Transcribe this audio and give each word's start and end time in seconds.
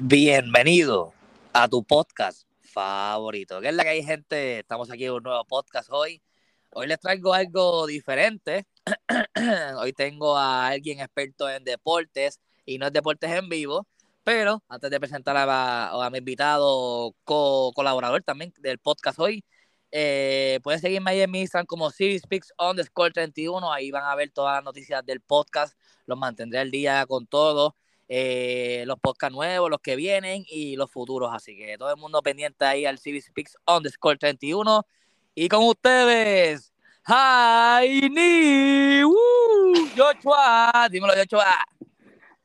Bienvenido 0.00 1.12
a 1.52 1.66
tu 1.66 1.82
podcast 1.82 2.46
favorito. 2.60 3.60
¿Qué 3.60 3.70
es 3.70 3.74
la 3.74 3.82
que 3.82 3.88
hay, 3.88 4.04
gente? 4.04 4.60
Estamos 4.60 4.92
aquí 4.92 5.06
en 5.06 5.10
un 5.10 5.24
nuevo 5.24 5.44
podcast 5.44 5.88
hoy. 5.90 6.22
Hoy 6.70 6.86
les 6.86 7.00
traigo 7.00 7.34
algo 7.34 7.84
diferente. 7.84 8.64
hoy 9.76 9.92
tengo 9.92 10.38
a 10.38 10.68
alguien 10.68 11.00
experto 11.00 11.50
en 11.50 11.64
deportes 11.64 12.38
y 12.64 12.78
no 12.78 12.86
es 12.86 12.92
deportes 12.92 13.28
en 13.32 13.48
vivo. 13.48 13.88
Pero 14.22 14.62
antes 14.68 14.88
de 14.88 15.00
presentar 15.00 15.36
a, 15.36 16.08
mi 16.12 16.18
invitado, 16.18 17.16
co-colaborador 17.24 18.22
también 18.22 18.52
del 18.60 18.78
podcast 18.78 19.18
hoy, 19.18 19.44
eh, 19.90 20.60
pueden 20.62 20.80
seguirme 20.80 21.10
ahí 21.10 21.22
en 21.22 21.30
mi 21.32 21.40
Instagram 21.40 21.66
como 21.66 21.90
Speaks 21.90 22.54
Score 22.84 23.12
31. 23.12 23.72
Ahí 23.72 23.90
van 23.90 24.04
a 24.04 24.14
ver 24.14 24.30
todas 24.30 24.58
las 24.58 24.64
noticias 24.64 25.04
del 25.04 25.20
podcast. 25.20 25.76
Los 26.06 26.16
mantendré 26.16 26.60
al 26.60 26.70
día 26.70 27.04
con 27.06 27.26
todo. 27.26 27.74
Eh, 28.08 28.84
los 28.86 28.98
podcasts 28.98 29.34
nuevos, 29.34 29.70
los 29.70 29.80
que 29.80 29.94
vienen 29.94 30.44
y 30.48 30.76
los 30.76 30.90
futuros. 30.90 31.30
Así 31.32 31.56
que 31.56 31.76
todo 31.76 31.90
el 31.90 31.96
mundo 31.96 32.22
pendiente 32.22 32.64
ahí 32.64 32.86
al 32.86 32.98
CB 32.98 33.20
Speaks 33.20 33.56
Score 33.90 34.18
31. 34.18 34.86
Y 35.34 35.48
con 35.48 35.64
ustedes, 35.64 36.72
Jaini, 37.02 39.04
uh, 39.04 39.88
Joshua, 39.96 40.88
dímelo 40.90 41.12
Joshua. 41.14 41.44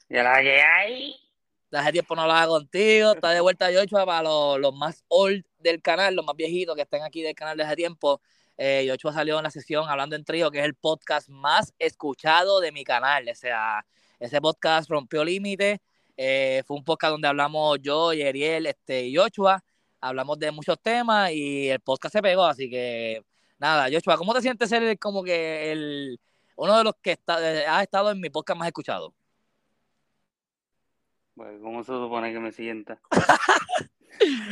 ¿Y 0.09 0.15
la 0.15 0.41
que 0.41 0.61
hay? 0.61 1.15
Hace 1.71 1.91
tiempo 1.91 2.16
no 2.16 2.21
hablaba 2.21 2.45
contigo, 2.45 3.13
está 3.13 3.31
de 3.31 3.41
vuelta 3.41 3.67
Joshua 3.73 4.05
para 4.05 4.21
los, 4.21 4.59
los, 4.59 4.75
más 4.75 5.03
old 5.07 5.43
del 5.57 5.81
canal, 5.81 6.13
los 6.13 6.23
más 6.23 6.35
viejitos 6.35 6.75
que 6.75 6.83
estén 6.83 7.02
aquí 7.02 7.23
del 7.23 7.33
canal 7.33 7.57
de 7.57 7.63
hace 7.63 7.75
tiempo. 7.75 8.21
Eh, 8.57 8.95
salió 9.11 9.38
en 9.38 9.43
la 9.43 9.49
sesión 9.49 9.89
hablando 9.89 10.16
en 10.16 10.23
trío, 10.23 10.52
que 10.52 10.59
es 10.59 10.66
el 10.66 10.75
podcast 10.75 11.30
más 11.30 11.73
escuchado 11.80 12.59
de 12.59 12.71
mi 12.71 12.83
canal. 12.83 13.27
O 13.27 13.35
sea, 13.35 13.83
ese 14.23 14.39
podcast 14.39 14.89
rompió 14.89 15.23
límites. 15.23 15.79
Eh, 16.15 16.63
fue 16.65 16.77
un 16.77 16.83
podcast 16.85 17.11
donde 17.11 17.27
hablamos 17.27 17.77
yo 17.81 18.13
y 18.13 18.21
Ariel 18.21 18.67
este, 18.67 19.05
y 19.07 19.15
Joshua. 19.15 19.61
Hablamos 19.99 20.39
de 20.39 20.49
muchos 20.52 20.80
temas 20.81 21.31
y 21.31 21.67
el 21.69 21.81
podcast 21.81 22.13
se 22.13 22.21
pegó. 22.21 22.45
Así 22.45 22.69
que, 22.69 23.21
nada, 23.59 23.89
Joshua, 23.91 24.17
¿cómo 24.17 24.33
te 24.33 24.41
sientes 24.41 24.69
ser 24.69 24.97
como 24.97 25.23
que 25.23 25.73
el, 25.73 26.19
uno 26.55 26.77
de 26.77 26.83
los 26.85 26.93
que 27.02 27.11
está, 27.11 27.35
ha 27.35 27.83
estado 27.83 28.11
en 28.11 28.21
mi 28.21 28.30
podcast 28.30 28.57
más 28.57 28.67
escuchado? 28.67 29.13
Pues, 31.35 31.59
¿cómo 31.61 31.83
se 31.83 31.91
supone 31.91 32.31
que 32.31 32.39
me 32.39 32.53
sienta? 32.53 33.02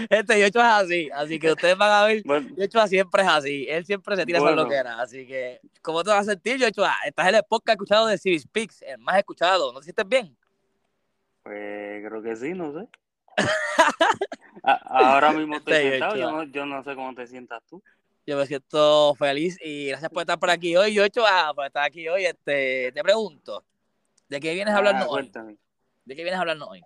Este 0.09 0.40
Yochoa 0.40 0.80
es 0.80 0.86
así, 0.86 1.09
así 1.14 1.40
que 1.40 1.52
ustedes 1.52 1.78
van 1.78 1.92
a 1.92 2.06
ver, 2.06 2.22
bueno, 2.26 2.50
Yochoa 2.56 2.88
siempre 2.88 3.22
es 3.22 3.28
así, 3.28 3.68
él 3.70 3.86
siempre 3.86 4.16
se 4.16 4.26
tira 4.26 4.40
bueno. 4.40 4.53
esa 4.53 4.64
loquera, 4.64 5.02
así 5.02 5.26
que, 5.26 5.59
¿cómo 5.81 6.03
te 6.03 6.09
vas 6.09 6.28
a 6.28 6.31
sentir, 6.31 6.58
Yochoa? 6.58 6.95
Estás 7.06 7.30
en 7.30 7.36
el 7.36 7.44
podcast 7.48 7.76
escuchado 7.76 8.08
de 8.08 8.18
Civis 8.18 8.44
Speaks, 8.44 8.81
el 8.81 8.98
más 8.98 9.18
escuchado, 9.18 9.72
¿no 9.72 9.80
te 9.80 9.86
sientes 9.86 10.08
bien? 10.08 10.36
Pues 11.44 12.06
creo 12.06 12.22
que 12.22 12.36
sí, 12.36 12.53
no 12.53 12.73
sé. 12.73 12.88
Ahora 14.64 15.31
mismo 15.31 15.56
estoy 15.56 15.73
sí, 15.75 15.90
sentado, 15.90 16.16
yo 16.16 16.31
no, 16.31 16.44
yo 16.44 16.66
no, 16.66 16.84
sé 16.84 16.96
cómo 16.96 17.16
te 17.16 17.28
sientas 17.28 17.64
tú. 17.70 17.81
Yo 18.25 18.38
me 18.38 18.46
siento 18.46 19.16
feliz 19.16 19.58
y 19.64 19.88
gracias 19.88 20.12
por 20.12 20.22
estar 20.22 20.40
por 20.40 20.50
aquí 20.50 20.75
hoy, 20.75 20.94
Yochoa, 20.94 21.53
por 21.56 21.66
estar 21.66 21.84
aquí 21.84 22.08
hoy. 22.08 22.25
Este, 22.25 22.92
te 22.94 23.03
pregunto, 23.03 23.64
¿de 24.30 24.40
qué 24.40 24.53
vienes 24.53 24.73
a 24.73 24.78
hablarnos 24.78 25.06
ah, 25.06 25.09
hoy? 25.09 25.31
¿De 26.06 26.16
qué 26.16 26.23
vienes 26.23 26.38
a 26.38 26.42
hablarnos 26.42 26.70
hoy? 26.70 26.84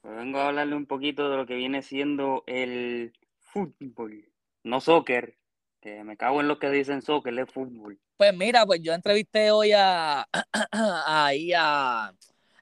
Pues 0.00 0.16
vengo 0.16 0.38
a 0.38 0.48
hablarle 0.48 0.76
un 0.76 0.86
poquito 0.86 1.28
de 1.30 1.36
lo 1.36 1.46
que 1.46 1.54
viene 1.54 1.82
siendo 1.82 2.44
el 2.46 3.12
fútbol, 3.40 4.24
no 4.62 4.80
soccer, 4.80 5.36
que 5.80 6.04
me 6.04 6.16
cago 6.16 6.40
en 6.40 6.48
lo 6.48 6.58
que 6.58 6.70
dicen 6.70 7.02
soccer, 7.02 7.38
es 7.38 7.52
fútbol. 7.52 7.98
Pues 8.16 8.36
mira, 8.36 8.66
pues 8.66 8.80
yo 8.82 8.92
entrevisté 8.92 9.50
hoy 9.50 9.72
a 9.72 10.26
ahí 11.06 11.52
a 11.56 12.12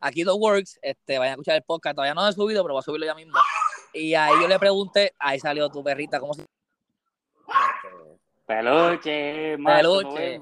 aquí 0.00 0.24
The 0.24 0.32
Works, 0.32 0.78
este, 0.82 1.18
vayan 1.18 1.32
a 1.32 1.34
escuchar 1.34 1.56
el 1.56 1.62
podcast, 1.62 1.96
todavía 1.96 2.14
no 2.14 2.22
lo 2.22 2.28
he 2.28 2.32
subido, 2.32 2.62
pero 2.62 2.74
voy 2.74 2.80
a 2.80 2.82
subirlo 2.82 3.06
ya 3.06 3.14
mismo. 3.14 3.38
Y 3.92 4.14
ahí 4.14 4.34
yo 4.40 4.48
le 4.48 4.58
pregunté, 4.58 5.14
ahí 5.18 5.38
salió 5.38 5.68
tu 5.68 5.82
perrita, 5.82 6.20
¿cómo 6.20 6.34
se 6.34 6.44
Peluche, 8.46 9.58
peluche. 9.58 10.40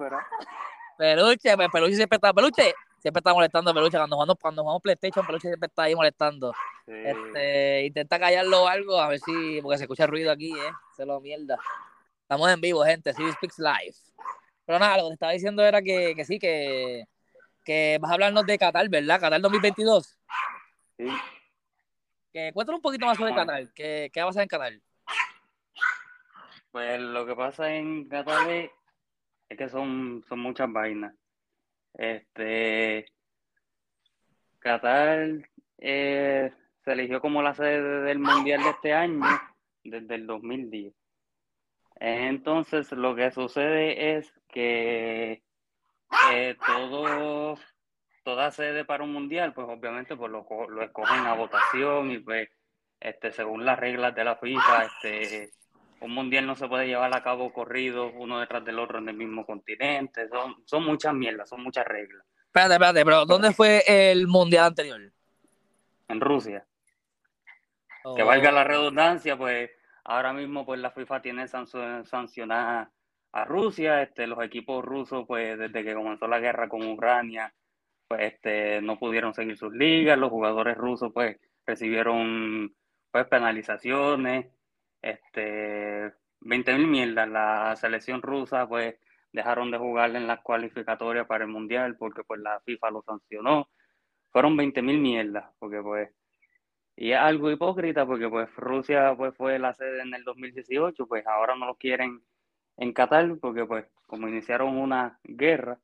Peluche, 0.99 1.56
pues 1.56 1.69
peluche 1.72 1.97
siempre 1.97 2.16
está, 2.16 2.33
peluche, 2.33 2.75
siempre 3.04 3.19
está 3.19 3.34
molestando 3.34 3.70
a 3.70 3.75
Peluche. 3.75 3.98
Cuando 3.98 4.16
jugamos, 4.16 4.37
cuando 4.41 4.62
jugamos 4.62 4.82
PlayStation, 4.82 5.26
Peluche 5.26 5.48
siempre 5.48 5.66
está 5.66 5.82
ahí 5.82 5.94
molestando. 5.94 6.54
Sí. 6.87 6.92
Este, 6.94 7.84
intenta 7.84 8.19
callarlo 8.19 8.62
o 8.62 8.66
algo, 8.66 8.98
a 8.98 9.09
ver 9.09 9.20
si, 9.20 9.60
porque 9.60 9.76
se 9.76 9.84
escucha 9.84 10.06
ruido 10.06 10.32
aquí, 10.32 10.50
¿eh? 10.53 10.72
Se 10.97 11.04
lo 11.04 11.20
mierda. 11.20 11.59
Estamos 12.22 12.50
en 12.50 12.62
vivo, 12.62 12.82
gente, 12.82 13.12
CB 13.12 13.32
Speaks 13.32 13.59
Live. 13.59 13.94
Pero 14.65 14.78
nada, 14.78 14.97
lo 14.97 15.03
que 15.03 15.09
te 15.09 15.15
estaba 15.15 15.32
diciendo 15.32 15.62
era 15.62 15.82
que, 15.82 16.15
que 16.16 16.25
sí, 16.25 16.38
que, 16.38 17.04
que 17.62 17.98
vas 18.00 18.10
a 18.10 18.15
hablarnos 18.15 18.47
de 18.47 18.56
Qatar, 18.56 18.88
¿verdad? 18.88 19.21
Qatar 19.21 19.38
2022. 19.42 20.19
Sí. 20.97 21.06
Que, 22.32 22.53
cuéntanos 22.54 22.78
un 22.78 22.82
poquito 22.82 23.04
más 23.04 23.19
sobre 23.19 23.34
Qatar. 23.34 23.71
¿Qué, 23.75 24.10
¿Qué 24.10 24.21
va 24.21 24.25
a 24.25 24.28
pasar 24.31 24.44
en 24.44 24.48
Qatar? 24.48 24.72
Pues 26.71 27.00
lo 27.03 27.26
que 27.26 27.36
pasa 27.36 27.71
en 27.71 28.09
Qatar 28.09 28.50
es, 28.50 28.71
es 29.50 29.59
que 29.59 29.69
son, 29.69 30.25
son 30.26 30.38
muchas 30.38 30.72
vainas. 30.72 31.15
Este, 31.94 33.06
Qatar 34.59 35.49
eh, 35.78 36.53
se 36.84 36.93
eligió 36.93 37.21
como 37.21 37.43
la 37.43 37.55
sede 37.55 38.03
del 38.03 38.19
Mundial 38.19 38.62
de 38.62 38.71
este 38.71 38.93
año 38.93 39.25
desde 39.82 40.15
el 40.15 40.27
2010. 40.27 40.94
Entonces, 41.97 42.91
lo 42.93 43.15
que 43.15 43.31
sucede 43.31 44.16
es 44.16 44.33
que 44.49 45.43
eh, 46.33 46.56
todo, 46.66 47.56
toda 48.25 48.50
sede 48.50 48.84
para 48.84 49.04
un 49.04 49.12
mundial, 49.12 49.53
pues 49.54 49.66
obviamente 49.69 50.16
pues 50.16 50.31
lo, 50.31 50.47
lo 50.69 50.83
escogen 50.83 51.27
a 51.27 51.34
votación 51.34 52.10
y 52.10 52.19
pues 52.19 52.49
este, 53.00 53.33
según 53.33 53.65
las 53.65 53.78
reglas 53.78 54.15
de 54.15 54.25
la 54.25 54.37
FIFA, 54.37 54.84
este, 54.84 55.50
un 56.04 56.12
mundial 56.12 56.47
no 56.47 56.54
se 56.54 56.69
puede 56.69 56.87
llevar 56.87 57.15
a 57.16 57.22
cabo 57.22 57.53
corrido 57.53 58.12
uno 58.12 58.38
detrás 58.38 58.65
del 58.65 58.78
otro 58.78 58.98
en 58.98 59.09
el 59.09 59.16
mismo 59.16 59.47
continente. 59.47 60.28
Son, 60.28 60.56
son 60.66 60.84
muchas 60.84 61.15
mierdas, 61.15 61.48
son 61.48 61.62
muchas 61.62 61.87
reglas. 61.87 62.25
Espérate, 62.47 62.75
espérate, 62.75 63.04
pero 63.04 63.25
¿dónde 63.25 63.53
fue 63.53 63.82
el 63.87 64.28
mundial 64.28 64.66
anterior? 64.66 65.00
En 66.09 66.20
Rusia. 66.20 66.66
Oh. 68.04 68.15
Que 68.15 68.22
valga 68.22 68.53
la 68.53 68.65
redundancia, 68.65 69.37
pues 69.37 69.70
ahora 70.04 70.34
mismo 70.34 70.66
pues 70.66 70.78
la 70.78 70.91
FIFA 70.91 71.22
tiene 71.22 71.48
sancionada 71.48 72.92
a 73.32 73.44
Rusia, 73.47 74.03
este, 74.03 74.26
los 74.26 74.44
equipos 74.44 74.84
rusos 74.84 75.25
pues 75.26 75.59
desde 75.59 75.82
que 75.82 75.94
comenzó 75.94 76.28
la 76.28 76.38
guerra 76.38 76.69
con 76.69 76.86
Ucrania 76.86 77.53
pues 78.06 78.34
este, 78.34 78.82
no 78.82 78.98
pudieron 78.98 79.32
seguir 79.32 79.56
sus 79.56 79.72
ligas, 79.72 80.19
los 80.19 80.31
jugadores 80.31 80.76
rusos 80.76 81.10
pues 81.15 81.38
recibieron 81.66 82.75
pues 83.10 83.26
penalizaciones, 83.26 84.47
este, 85.04 86.12
20 86.41 86.75
mil 86.78 86.87
mierdas. 86.88 87.28
La 87.28 87.76
selección 87.76 88.22
rusa, 88.22 88.66
pues, 88.69 88.97
dejaron 89.32 89.70
de 89.70 89.78
jugar 89.78 90.15
en 90.16 90.26
las 90.26 90.41
cualificatorias 90.41 91.26
para 91.26 91.44
el 91.44 91.50
Mundial 91.50 91.97
porque, 91.97 92.22
pues, 92.25 92.41
la 92.41 92.60
FIFA 92.60 92.91
lo 92.91 93.03
sancionó. 93.03 93.69
Fueron 94.31 94.56
20 94.56 94.82
mil 94.82 95.00
mierdas, 95.00 95.47
porque, 95.59 95.81
pues, 95.82 96.10
y 96.97 97.12
es 97.12 97.19
algo 97.19 97.50
hipócrita 97.50 98.06
porque, 98.06 98.28
pues, 98.28 98.48
Rusia, 98.56 99.15
pues, 99.16 99.34
fue 99.37 99.59
la 99.59 99.75
sede 99.75 100.03
en 100.03 100.15
el 100.15 100.25
2018, 100.25 101.06
pues, 101.06 101.26
ahora 101.26 101.56
no 101.56 101.66
lo 101.66 101.76
quieren 101.76 102.22
en 102.76 102.92
Qatar 102.92 103.38
porque, 103.41 103.66
pues, 103.66 103.86
como 104.06 104.28
iniciaron 104.28 104.76
una 104.78 105.19
guerra, 105.25 105.78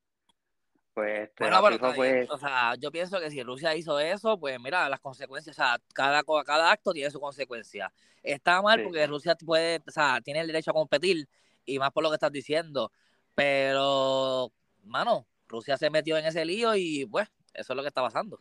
pues, 0.95 1.29
este, 1.29 1.45
bueno, 1.45 1.61
pero 1.63 1.95
pues... 1.95 2.31
o 2.31 2.39
sea, 2.39 2.75
yo 2.77 2.91
pienso 2.91 3.21
que 3.21 3.31
si 3.31 3.43
Rusia 3.43 3.75
hizo 3.75 3.99
eso, 3.99 4.39
pues 4.39 4.59
mira, 4.61 4.89
las 4.89 5.01
consecuencias, 5.01 5.57
o 5.57 5.63
sea, 5.63 5.77
cada, 5.95 6.23
cada 6.45 6.73
acto 6.73 6.93
tiene 6.93 7.11
su 7.11 7.21
consecuencia. 7.21 7.93
Está 8.23 8.61
mal 8.61 8.79
sí. 8.79 8.85
porque 8.85 9.07
Rusia 9.07 9.35
puede, 9.37 9.81
o 9.87 9.91
sea, 9.91 10.21
tiene 10.23 10.41
el 10.41 10.47
derecho 10.47 10.73
a 10.73 10.75
competir 10.75 11.29
y 11.65 11.79
más 11.79 11.91
por 11.93 12.03
lo 12.03 12.11
que 12.11 12.17
estás 12.17 12.33
diciendo, 12.33 12.93
pero, 13.35 14.53
mano, 14.85 15.27
Rusia 15.49 15.77
se 15.77 15.91
metió 15.91 16.17
en 16.19 16.27
ese 16.27 16.45
lío 16.45 16.75
y 16.75 17.07
pues, 17.07 17.29
eso 17.55 17.73
es 17.73 17.77
lo 17.77 17.83
que 17.83 17.89
está 17.89 18.03
pasando. 18.03 18.41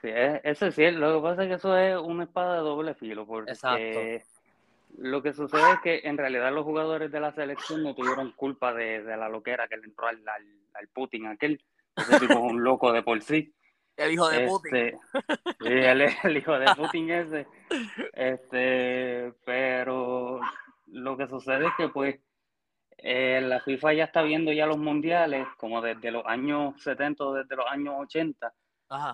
Sí, 0.00 0.10
eso 0.12 0.66
es 0.66 0.74
cierto, 0.74 1.00
lo 1.00 1.16
que 1.16 1.22
pasa 1.28 1.42
es 1.42 1.48
que 1.48 1.54
eso 1.54 1.76
es 1.76 1.96
una 1.98 2.24
espada 2.24 2.56
de 2.56 2.60
doble 2.60 2.94
filo, 2.94 3.26
porque 3.26 3.50
Exacto. 3.50 3.98
Lo 4.96 5.22
que 5.22 5.32
sucede 5.32 5.72
es 5.72 5.80
que 5.80 6.00
en 6.04 6.16
realidad 6.16 6.52
los 6.52 6.64
jugadores 6.64 7.12
de 7.12 7.20
la 7.20 7.32
selección 7.32 7.82
no 7.82 7.94
tuvieron 7.94 8.32
culpa 8.32 8.72
de, 8.72 9.02
de 9.02 9.16
la 9.16 9.28
loquera 9.28 9.68
que 9.68 9.76
le 9.76 9.84
entró 9.84 10.06
al, 10.06 10.26
al 10.28 10.44
al 10.78 10.88
Putin 10.88 11.26
aquel, 11.26 11.60
ese 11.96 12.20
tipo 12.20 12.32
es 12.32 12.38
un 12.38 12.62
loco 12.62 12.92
de 12.92 13.02
por 13.02 13.20
sí. 13.22 13.52
El 13.96 14.12
hijo 14.12 14.28
de 14.28 14.46
Putin. 14.46 14.76
Este, 14.76 14.98
sí, 15.60 15.72
él 15.72 16.00
es 16.02 16.24
el 16.24 16.36
hijo 16.36 16.58
de 16.58 16.66
Putin 16.76 17.10
ese. 17.10 17.46
Este, 18.12 19.32
pero 19.44 20.40
lo 20.86 21.16
que 21.16 21.26
sucede 21.26 21.66
es 21.66 21.72
que 21.76 21.88
pues 21.88 22.16
eh, 22.98 23.40
la 23.42 23.60
FIFA 23.60 23.94
ya 23.94 24.04
está 24.04 24.22
viendo 24.22 24.52
ya 24.52 24.66
los 24.66 24.78
mundiales 24.78 25.46
como 25.56 25.82
desde 25.82 26.12
los 26.12 26.24
años 26.26 26.80
70 26.82 27.24
o 27.24 27.34
desde 27.34 27.56
los 27.56 27.66
años 27.66 27.94
80. 27.98 28.54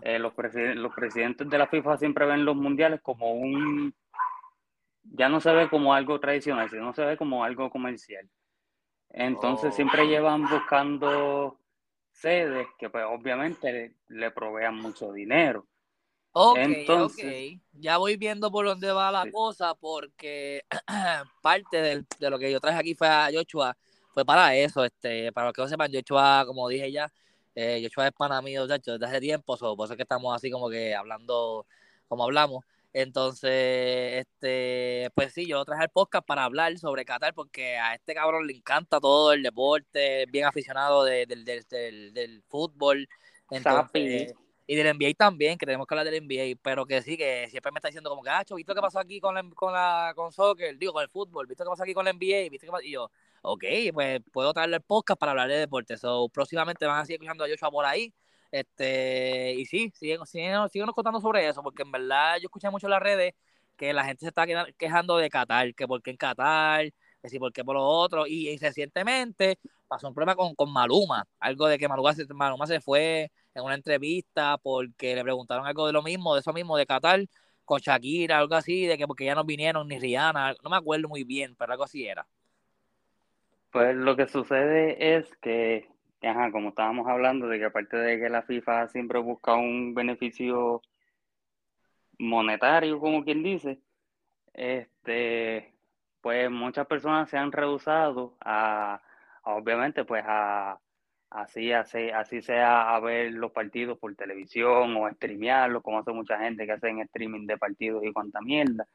Eh, 0.03 0.19
los, 0.19 0.35
presid 0.35 0.75
los 0.75 0.95
presidentes 0.95 1.49
de 1.49 1.59
la 1.59 1.67
FIFA 1.67 1.97
siempre 1.97 2.27
ven 2.27 2.45
los 2.45 2.55
mundiales 2.55 3.01
como 3.01 3.33
un... 3.33 3.95
Ya 5.05 5.29
no 5.29 5.41
se 5.41 5.53
ve 5.53 5.69
como 5.69 5.95
algo 5.95 6.19
tradicional, 6.19 6.69
sino 6.71 6.93
se 6.93 7.05
ve 7.05 7.17
como 7.17 7.45
algo 7.45 7.71
comercial. 7.71 8.29
Entonces 9.11 9.71
oh. 9.73 9.77
siempre 9.77 10.07
llevan 10.07 10.49
buscando 10.49 11.59
sedes 12.11 12.67
que 12.79 12.91
pues 12.91 13.05
obviamente 13.09 13.73
le, 13.73 13.95
le, 14.09 14.31
provean 14.31 14.77
mucho 14.77 15.13
dinero. 15.13 15.67
Ok, 16.33 16.59
Entonces, 16.59 17.61
Ya 17.73 17.99
voy 17.99 18.17
viendo 18.17 18.51
por 18.51 18.67
dónde 18.67 18.91
va 18.91 19.13
la 19.13 19.31
cosa, 19.31 19.75
porque 19.75 20.65
parte 21.43 22.05
de 22.19 22.31
lo 22.31 22.39
que 22.39 22.51
yo 22.51 22.59
traje 22.59 22.79
aquí 22.79 22.95
fue 22.95 23.07
a 23.07 23.29
Joshua, 23.33 23.77
fue 24.13 24.25
para 24.25 24.55
eso, 24.57 24.85
este, 24.85 25.31
para 25.33 25.49
los 25.49 25.55
que 25.55 25.63
no 25.63 25.69
sepan, 25.69 25.93
Joshua, 25.93 26.45
como 26.45 26.69
dije 26.69 26.91
ya, 26.91 27.13
eh, 27.55 27.81
Joshua 27.85 28.09
es 28.09 28.13
pana 28.13 28.43
mío 28.43 28.67
desde 28.67 29.07
hace 29.07 29.21
tiempo, 29.21 29.57
por 29.57 29.87
eso 29.87 29.93
es 29.93 29.97
que 29.97 30.03
estamos 30.03 30.35
así 30.35 30.51
como 30.51 30.69
que 30.69 30.95
hablando 30.95 31.67
como 32.09 32.25
hablamos. 32.25 32.65
Entonces, 32.95 34.25
este, 34.25 35.11
pues 35.17 35.33
sí, 35.33 35.47
yo 35.47 35.65
traje 35.65 35.83
el 35.83 35.91
podcast 35.91 36.25
para 36.25 36.45
hablar 36.45 36.79
sobre 36.79 37.05
Qatar 37.05 37.35
porque 37.35 37.77
a 37.77 37.93
este 37.93 38.15
cabrón 38.15 38.47
le 38.47 38.55
encanta 38.55 39.01
todo 39.01 39.33
el 39.33 39.43
deporte, 39.43 40.27
bien 40.31 40.47
aficionado 40.47 41.03
del, 41.03 41.45
del, 41.45 42.15
del, 42.15 42.43
fútbol. 42.49 43.09
Entonces, 43.51 44.33
y 44.69 44.77
del 44.77 44.97
NBA 44.97 45.15
también, 45.15 45.59
que 45.59 45.67
tenemos 45.67 45.89
que 45.89 45.95
hablar 45.95 46.09
del 46.09 46.25
NBA, 46.25 46.59
pero 46.63 46.87
que 46.87 47.03
sí, 47.03 47.17
que 47.17 47.49
siempre 47.51 47.73
me 47.73 47.79
está 47.79 47.89
diciendo 47.89 48.09
como 48.09 48.23
que, 48.23 48.31
ah, 48.31 48.45
¿viste 48.55 48.71
lo 48.71 48.77
que 48.77 48.81
pasó 48.81 49.01
aquí 49.01 49.19
con 49.19 49.35
la, 49.35 49.43
con 49.57 49.73
la 49.73 50.13
con 50.15 50.31
soccer? 50.31 50.79
Digo, 50.79 50.93
con 50.93 51.03
el 51.03 51.09
fútbol, 51.09 51.49
¿viste 51.49 51.65
lo 51.65 51.71
que 51.71 51.73
pasó 51.73 51.83
aquí 51.83 51.95
con 51.95 52.05
la 52.05 52.13
NBA? 52.13 52.49
¿Viste 52.49 52.69
Y 52.85 52.93
yo, 52.93 53.11
ok, 53.43 53.65
pues 53.93 54.21
puedo 54.33 54.53
traerle 54.55 54.77
el 54.77 54.83
podcast 54.83 55.19
para 55.19 55.33
hablar 55.33 55.49
de 55.49 55.59
deporte. 55.59 55.97
So, 55.97 56.29
próximamente 56.29 56.87
van 56.87 57.01
a 57.01 57.05
seguir 57.05 57.17
escuchando 57.17 57.45
a 57.45 57.49
Joshua 57.49 57.73
por 57.73 57.85
ahí. 57.85 58.15
Este, 58.55 59.53
y 59.55 59.67
sí, 59.67 59.93
siguen, 59.97 60.25
siguen 60.27 60.87
contando 60.95 61.21
sobre 61.21 61.49
eso, 61.49 61.61
porque 61.61 61.83
en 61.83 61.91
verdad 61.91 62.37
yo 62.37 62.45
escuché 62.45 62.71
mucho 62.71 62.87
en 62.87 62.93
las 62.93 63.03
redes 63.03 63.35
que 63.77 63.93
la 63.93 64.05
gente 64.05 64.21
se 64.21 64.29
está 64.29 64.47
quejando 64.79 65.17
de 65.17 65.29
Qatar, 65.29 65.75
que 65.75 65.89
por 65.89 66.01
qué 66.03 66.13
en 66.13 66.17
Qatar, 66.17 66.93
que 67.21 67.29
sí, 67.29 67.41
por 67.41 67.53
qué 67.53 67.65
por 67.65 67.75
lo 67.75 67.83
otro. 67.85 68.29
Y, 68.29 68.57
recientemente 68.59 69.59
pasó 69.89 70.07
un 70.07 70.15
problema 70.15 70.37
con, 70.37 70.55
con 70.55 70.73
Maluma, 70.73 71.27
algo 71.41 71.67
de 71.67 71.79
que 71.81 71.89
Maluma 71.89 72.15
se, 72.15 72.33
Maluma 72.33 72.69
se 72.69 72.81
fue 72.81 73.33
en 73.55 73.65
una 73.65 73.75
entrevista 73.75 74.57
porque 74.59 75.17
le 75.17 75.25
preguntaron 75.25 75.67
algo 75.67 75.89
de 75.89 75.93
lo 75.93 76.05
mismo, 76.05 76.35
de 76.35 76.41
eso 76.41 76.53
mismo, 76.53 76.77
de 76.77 76.87
Qatar, 76.87 77.25
con 77.65 77.81
Shakira, 77.81 78.39
algo 78.39 78.55
así, 78.55 78.87
de 78.87 78.97
que 78.97 79.09
porque 79.09 79.25
ya 79.25 79.35
no 79.35 79.43
vinieron 79.43 79.89
ni 79.89 79.99
Rihanna, 79.99 80.55
no 80.63 80.71
me 80.71 80.77
acuerdo 80.77 81.09
muy 81.09 81.25
bien, 81.25 81.57
pero 81.57 81.73
algo 81.73 81.83
así 81.83 82.07
era. 82.07 82.25
Pues 83.73 83.97
lo 83.97 84.15
que 84.15 84.29
sucede 84.29 85.17
es 85.17 85.27
que, 85.43 85.89
ajá, 86.27 86.51
como 86.51 86.71
estábamos 86.71 87.07
hablando, 87.09 87.49
de 87.49 87.59
que 87.59 87.65
aparte 87.67 87.97
de 87.97 88.19
que 88.19 88.29
la 88.29 88.43
FIFA 88.43 88.89
siempre 88.89 89.19
busca 89.19 89.55
un 89.55 89.95
beneficio 89.95 90.83
monetario, 92.19 93.01
como 93.01 93.25
quien 93.25 93.43
dice, 93.43 93.81
este, 94.53 95.75
pues 96.21 96.51
muchas 96.51 96.87
personas 96.87 97.29
se 97.31 97.37
han 97.37 97.53
rehusado 97.53 98.37
a 98.41 99.03
obviamente, 99.45 100.05
pues 100.05 100.25
a, 100.27 100.79
así, 101.31 101.73
así, 101.73 102.11
así 102.11 102.43
sea 102.43 102.95
a 102.95 103.01
ver 103.01 103.33
los 103.33 103.53
partidos 103.53 103.99
por 103.99 104.15
televisión 104.15 104.97
o 104.97 105.11
streamearlos, 105.11 105.83
como 105.83 105.99
hace 105.99 106.13
mucha 106.13 106.39
gente 106.39 106.67
que 106.67 106.73
hacen 106.73 107.01
streaming 107.01 107.47
de 107.47 107.59
partidos 107.59 108.05
y 108.05 108.13
cuanta 108.13 108.41
mierda. 108.41 108.87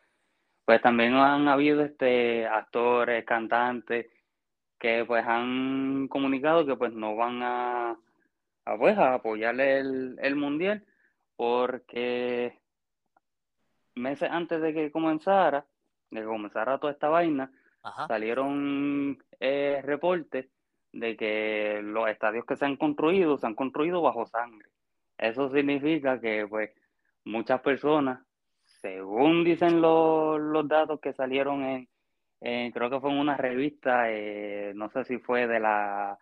Pues 0.65 0.81
también 0.81 1.15
han 1.15 1.47
habido 1.47 1.83
este 1.83 2.47
actores, 2.47 3.25
cantantes 3.25 4.07
que 4.79 5.03
pues 5.05 5.25
han 5.27 6.07
comunicado 6.07 6.65
que 6.65 6.75
pues 6.75 6.93
no 6.93 7.15
van 7.15 7.43
a, 7.43 7.97
a 8.65 8.77
pues 8.77 8.97
a 8.97 9.15
apoyar 9.15 9.59
el, 9.59 10.17
el 10.21 10.35
mundial 10.35 10.85
porque 11.35 12.57
meses 13.95 14.29
antes 14.31 14.61
de 14.61 14.73
que 14.73 14.91
comenzara, 14.91 15.65
de 16.09 16.21
que 16.21 16.25
comenzara 16.25 16.79
toda 16.79 16.93
esta 16.93 17.09
vaina, 17.09 17.51
salieron 18.07 19.17
eh, 19.39 19.81
reportes 19.83 20.49
de 20.91 21.15
que 21.15 21.81
los 21.83 22.09
estadios 22.09 22.45
que 22.45 22.55
se 22.55 22.65
han 22.65 22.77
construido 22.77 23.37
se 23.37 23.47
han 23.47 23.55
construido 23.55 24.01
bajo 24.01 24.25
sangre. 24.25 24.69
Eso 25.17 25.49
significa 25.49 26.19
que 26.19 26.47
pues 26.47 26.71
muchas 27.25 27.61
personas, 27.61 28.21
según 28.81 29.43
dicen 29.43 29.81
los, 29.81 30.39
los 30.39 30.67
datos 30.67 30.99
que 31.01 31.13
salieron 31.13 31.63
en, 31.63 31.88
creo 32.39 32.89
que 32.89 32.99
fue 32.99 33.11
en 33.11 33.19
una 33.19 33.37
revista, 33.37 34.09
eh, 34.09 34.71
no 34.75 34.89
sé 34.89 35.03
si 35.03 35.17
fue 35.17 35.47
de 35.47 35.59
la 35.59 36.17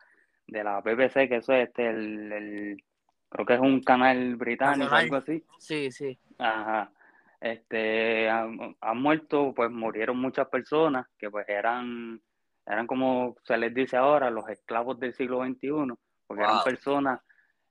de 0.48 0.64
la 0.64 0.80
BBC, 0.80 1.28
que 1.28 1.38
eso 1.38 1.54
es 1.54 1.68
este, 1.68 1.90
el, 1.90 2.82
creo 3.30 3.46
que 3.46 3.54
es 3.56 3.60
un 3.60 3.82
canal 3.82 4.38
británico, 4.38 4.96
algo 4.96 5.18
así. 5.18 5.44
Sí, 5.60 5.92
sí. 5.92 6.18
Ajá. 6.38 6.92
Este, 7.42 8.30
han, 8.30 8.76
han, 8.80 9.02
muerto, 9.02 9.54
pues 9.54 9.70
murieron 9.70 10.18
muchas 10.18 10.48
personas 10.48 11.06
que 11.20 11.30
pues 11.30 11.48
eran 11.48 12.20
eran 12.68 12.86
como 12.86 13.38
se 13.44 13.58
les 13.58 13.74
dice 13.74 13.96
ahora 13.96 14.30
los 14.30 14.48
esclavos 14.50 15.00
del 15.00 15.14
siglo 15.14 15.44
XXI, 15.46 15.94
porque 16.28 16.44
eran 16.44 16.64
personas 16.64 17.22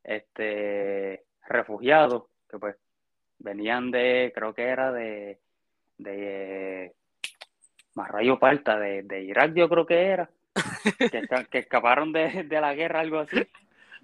este, 0.02 1.24
refugiados 1.46 2.24
que 2.48 2.58
pues 2.58 2.76
venían 3.38 3.90
de, 3.90 4.32
creo 4.34 4.54
que 4.54 4.62
era 4.62 4.92
de, 4.92 5.38
de 5.98 6.94
Marrayo 7.96 8.38
Parta, 8.38 8.78
de, 8.78 9.02
de 9.02 9.22
Irak 9.22 9.54
yo 9.54 9.68
creo 9.68 9.86
que 9.86 10.06
era, 10.06 10.30
que, 11.50 11.58
escaparon 11.58 12.12
de, 12.12 12.46
la 12.48 12.74
guerra, 12.74 13.00
algo 13.00 13.20
así. 13.20 13.46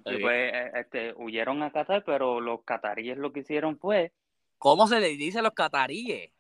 Y 0.04 0.18
pues 0.18 0.52
este, 0.74 1.12
huyeron 1.16 1.62
a 1.62 1.70
Qatar, 1.70 2.02
pero 2.04 2.40
los 2.40 2.62
cataríes 2.64 3.18
lo 3.18 3.32
que 3.32 3.40
hicieron 3.40 3.78
fue... 3.78 4.12
¿Cómo 4.58 4.88
se 4.88 4.98
les 4.98 5.16
dice 5.18 5.38
a 5.38 5.42
los 5.42 5.52
cataríes? 5.52 6.32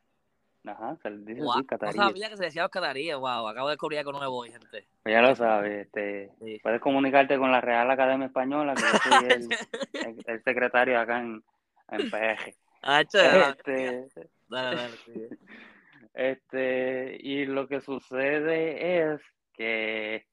Ajá, 0.64 0.96
se 1.02 1.10
les 1.10 1.24
dice 1.26 1.42
wow, 1.42 1.64
No 1.80 1.92
sabía 1.92 2.30
que 2.30 2.36
se 2.36 2.44
decía 2.44 2.62
los 2.62 2.70
cataríes, 2.70 3.16
wow, 3.16 3.48
acabo 3.48 3.68
de 3.68 3.72
descubrir 3.72 3.98
algo 3.98 4.12
nuevo, 4.12 4.42
gente. 4.44 4.86
Pues 5.02 5.12
ya 5.12 5.20
lo 5.20 5.36
sabes, 5.36 5.86
este, 5.86 6.30
puedes 6.62 6.80
comunicarte 6.80 7.36
con 7.36 7.52
la 7.52 7.60
Real 7.60 7.90
Academia 7.90 8.26
Española, 8.28 8.74
que 8.74 8.82
yo 8.82 8.98
soy 8.98 9.28
el, 10.06 10.24
el, 10.26 10.42
secretario 10.42 10.98
acá 10.98 11.20
en, 11.20 11.44
en 11.90 12.10
PG. 12.10 12.56
Ah, 12.82 13.00
este, 13.02 13.18
dale, 13.18 14.08
dale, 14.48 14.88
este, 16.14 17.16
y 17.20 17.46
lo 17.46 17.66
que 17.66 17.80
sucede 17.80 19.12
es 19.12 19.20
que, 19.54 20.26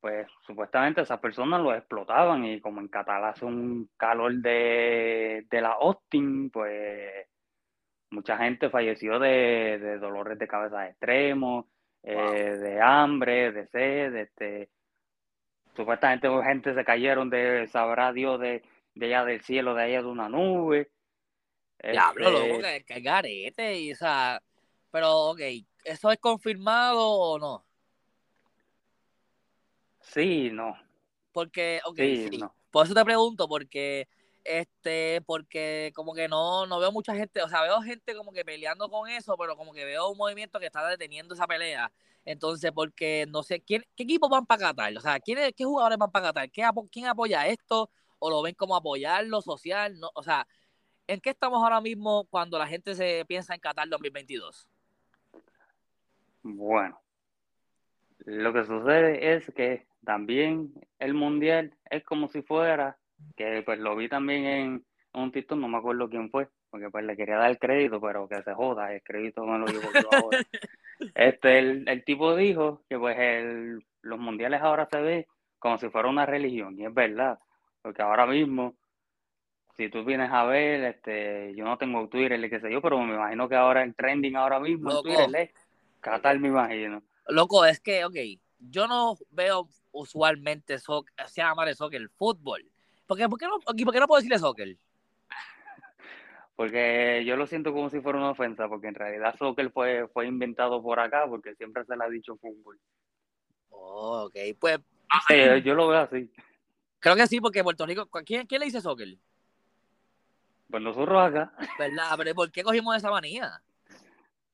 pues, 0.00 0.26
supuestamente 0.46 1.00
esas 1.00 1.20
personas 1.20 1.60
lo 1.60 1.74
explotaban 1.74 2.44
y 2.44 2.60
como 2.60 2.80
en 2.80 2.88
Catalá 2.88 3.30
hace 3.30 3.46
un 3.46 3.90
calor 3.96 4.34
de, 4.34 5.46
de 5.50 5.60
la 5.60 5.72
Austin, 5.72 6.50
pues 6.50 7.26
mucha 8.10 8.36
gente 8.36 8.70
falleció 8.70 9.18
de, 9.18 9.98
dolores 9.98 10.38
de 10.38 10.46
cabeza 10.46 10.88
extremos, 10.88 11.66
eh, 12.02 12.14
de 12.14 12.80
hambre, 12.80 13.52
de 13.52 13.66
sed, 13.68 14.14
este, 14.14 14.68
supuestamente 15.74 16.28
gente 16.44 16.74
se 16.74 16.84
cayeron 16.84 17.30
de, 17.30 17.66
sabrá 17.68 18.12
Dios, 18.12 18.38
de, 18.38 18.62
de 18.94 19.06
allá 19.06 19.24
del 19.24 19.40
cielo, 19.42 19.74
de 19.74 19.82
allá 19.84 20.02
de 20.02 20.08
una 20.08 20.28
nube. 20.28 20.90
Diablo, 21.82 22.28
este, 22.28 22.48
loco, 22.48 22.62
que, 22.62 22.84
que 22.84 23.00
garete, 23.00 23.78
y, 23.78 23.92
o 23.92 23.96
sea, 23.96 24.40
pero, 24.94 25.30
ok, 25.30 25.40
¿eso 25.82 26.12
es 26.12 26.18
confirmado 26.20 27.04
o 27.04 27.36
no? 27.36 27.66
Sí, 29.98 30.50
no. 30.52 30.78
Porque, 31.32 31.80
ok, 31.84 31.96
sí, 31.96 32.38
No. 32.38 32.54
Por 32.70 32.86
eso 32.86 32.94
te 32.94 33.04
pregunto, 33.04 33.48
porque 33.48 34.06
este, 34.44 35.20
porque 35.22 35.90
como 35.96 36.14
que 36.14 36.28
no, 36.28 36.66
no 36.66 36.78
veo 36.78 36.92
mucha 36.92 37.12
gente, 37.16 37.42
o 37.42 37.48
sea, 37.48 37.62
veo 37.62 37.82
gente 37.82 38.14
como 38.14 38.30
que 38.30 38.44
peleando 38.44 38.88
con 38.88 39.08
eso, 39.08 39.36
pero 39.36 39.56
como 39.56 39.72
que 39.72 39.84
veo 39.84 40.10
un 40.10 40.16
movimiento 40.16 40.60
que 40.60 40.66
está 40.66 40.86
deteniendo 40.88 41.34
esa 41.34 41.48
pelea. 41.48 41.90
Entonces, 42.24 42.70
porque 42.72 43.26
no 43.28 43.42
sé, 43.42 43.60
¿quién, 43.62 43.82
¿qué 43.96 44.04
equipos 44.04 44.30
van 44.30 44.46
para 44.46 44.68
Qatar? 44.68 44.96
O 44.96 45.00
sea, 45.00 45.18
¿quién, 45.18 45.40
¿qué 45.56 45.64
jugadores 45.64 45.98
van 45.98 46.12
para 46.12 46.26
Qatar? 46.26 46.50
¿Quién 46.52 47.06
apoya 47.06 47.48
esto? 47.48 47.90
¿O 48.20 48.30
lo 48.30 48.42
ven 48.42 48.54
como 48.54 48.76
apoyarlo 48.76 49.42
social? 49.42 49.98
No, 49.98 50.12
o 50.14 50.22
sea, 50.22 50.46
¿en 51.08 51.20
qué 51.20 51.30
estamos 51.30 51.60
ahora 51.64 51.80
mismo 51.80 52.26
cuando 52.30 52.60
la 52.60 52.68
gente 52.68 52.94
se 52.94 53.24
piensa 53.26 53.54
en 53.54 53.60
Qatar 53.60 53.88
2022? 53.88 54.68
Bueno, 56.44 57.00
lo 58.18 58.52
que 58.52 58.64
sucede 58.64 59.34
es 59.34 59.50
que 59.56 59.86
también 60.04 60.74
el 60.98 61.14
mundial 61.14 61.74
es 61.90 62.04
como 62.04 62.28
si 62.28 62.42
fuera 62.42 62.98
que 63.34 63.62
pues 63.64 63.78
lo 63.78 63.96
vi 63.96 64.08
también 64.10 64.44
en 64.44 64.84
un 65.14 65.32
TikTok, 65.32 65.58
no 65.58 65.68
me 65.68 65.78
acuerdo 65.78 66.10
quién 66.10 66.30
fue, 66.30 66.48
porque 66.68 66.90
pues 66.90 67.04
le 67.04 67.16
quería 67.16 67.36
dar 67.36 67.50
el 67.50 67.58
crédito, 67.58 67.98
pero 67.98 68.28
que 68.28 68.42
se 68.42 68.52
joda, 68.52 68.92
el 68.92 69.02
crédito 69.02 69.46
no 69.46 69.56
lo 69.58 69.66
digo 69.66 69.88
yo 69.94 70.08
ahora. 70.12 70.38
Este, 71.14 71.58
el, 71.58 72.04
tipo 72.04 72.36
dijo 72.36 72.84
que 72.88 72.96
pues 72.96 73.18
el, 73.18 73.84
los 74.02 74.18
mundiales 74.18 74.62
ahora 74.62 74.86
se 74.86 75.00
ve 75.00 75.26
como 75.58 75.76
si 75.76 75.90
fuera 75.90 76.08
una 76.08 76.24
religión, 76.24 76.78
y 76.78 76.86
es 76.86 76.94
verdad, 76.94 77.38
porque 77.82 78.00
ahora 78.00 78.26
mismo, 78.26 78.76
si 79.76 79.88
tú 79.88 80.04
vienes 80.04 80.30
a 80.30 80.44
ver, 80.44 80.84
este, 80.84 81.52
yo 81.56 81.64
no 81.64 81.76
tengo 81.78 82.08
Twitter, 82.08 82.48
qué 82.48 82.60
sé 82.60 82.70
yo, 82.70 82.80
pero 82.80 83.00
me 83.00 83.14
imagino 83.14 83.48
que 83.48 83.56
ahora 83.56 83.82
el 83.82 83.94
trending 83.96 84.36
ahora 84.36 84.60
mismo 84.60 84.92
en 84.92 85.02
Twitter 85.02 85.28
es 85.36 85.50
Qatar, 86.04 86.38
me 86.38 86.48
imagino. 86.48 87.02
Loco, 87.28 87.64
es 87.64 87.80
que, 87.80 88.04
ok, 88.04 88.14
yo 88.58 88.86
no 88.86 89.16
veo 89.30 89.68
usualmente, 89.90 90.78
so, 90.78 91.04
se 91.26 91.40
llama 91.40 91.64
que 91.64 91.96
el 91.96 92.10
fútbol 92.10 92.70
¿Por 93.06 93.18
qué, 93.18 93.28
por 93.28 93.38
qué, 93.38 93.46
no, 93.46 93.58
por 93.58 93.74
qué 93.74 94.00
no 94.00 94.06
puedo 94.06 94.18
decirle 94.18 94.38
soccer? 94.38 94.76
Porque 96.56 97.22
yo 97.26 97.36
lo 97.36 97.46
siento 97.46 97.72
como 97.72 97.90
si 97.90 98.00
fuera 98.00 98.18
una 98.18 98.30
ofensa, 98.30 98.68
porque 98.68 98.86
en 98.86 98.94
realidad 98.94 99.34
soccer 99.36 99.70
fue, 99.72 100.06
fue 100.08 100.26
inventado 100.26 100.80
por 100.82 101.00
acá, 101.00 101.26
porque 101.28 101.54
siempre 101.56 101.84
se 101.84 101.96
le 101.96 102.04
ha 102.04 102.08
dicho 102.08 102.36
fútbol. 102.36 102.78
Oh, 103.70 104.26
ok, 104.26 104.36
pues. 104.60 104.78
yo 105.64 105.74
lo 105.74 105.88
veo 105.88 105.98
así. 105.98 106.30
Creo 107.00 107.16
que 107.16 107.26
sí, 107.26 107.40
porque 107.40 107.64
Puerto 107.64 107.84
Rico. 107.84 108.08
¿Quién, 108.24 108.46
quién 108.46 108.60
le 108.60 108.66
dice 108.66 108.80
soccer? 108.80 109.18
Pues 110.70 110.82
nosotros 110.82 111.20
acá. 111.20 111.52
¿Verdad? 111.78 112.14
Pero 112.16 112.34
¿por 112.34 112.52
qué 112.52 112.62
cogimos 112.62 112.96
esa 112.96 113.10
manía? 113.10 113.60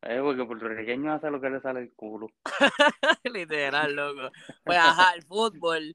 Eh, 0.03 0.19
porque 0.23 0.45
puertorriqueño 0.45 1.13
hace 1.13 1.31
lo 1.31 1.41
que 1.41 1.51
le 1.51 1.61
sale 1.61 1.81
el 1.81 1.93
culo. 1.93 2.29
Literal, 3.25 3.95
loco. 3.95 4.31
Pues 4.65 4.79
ajá, 4.79 5.15
el 5.15 5.23
fútbol, 5.23 5.95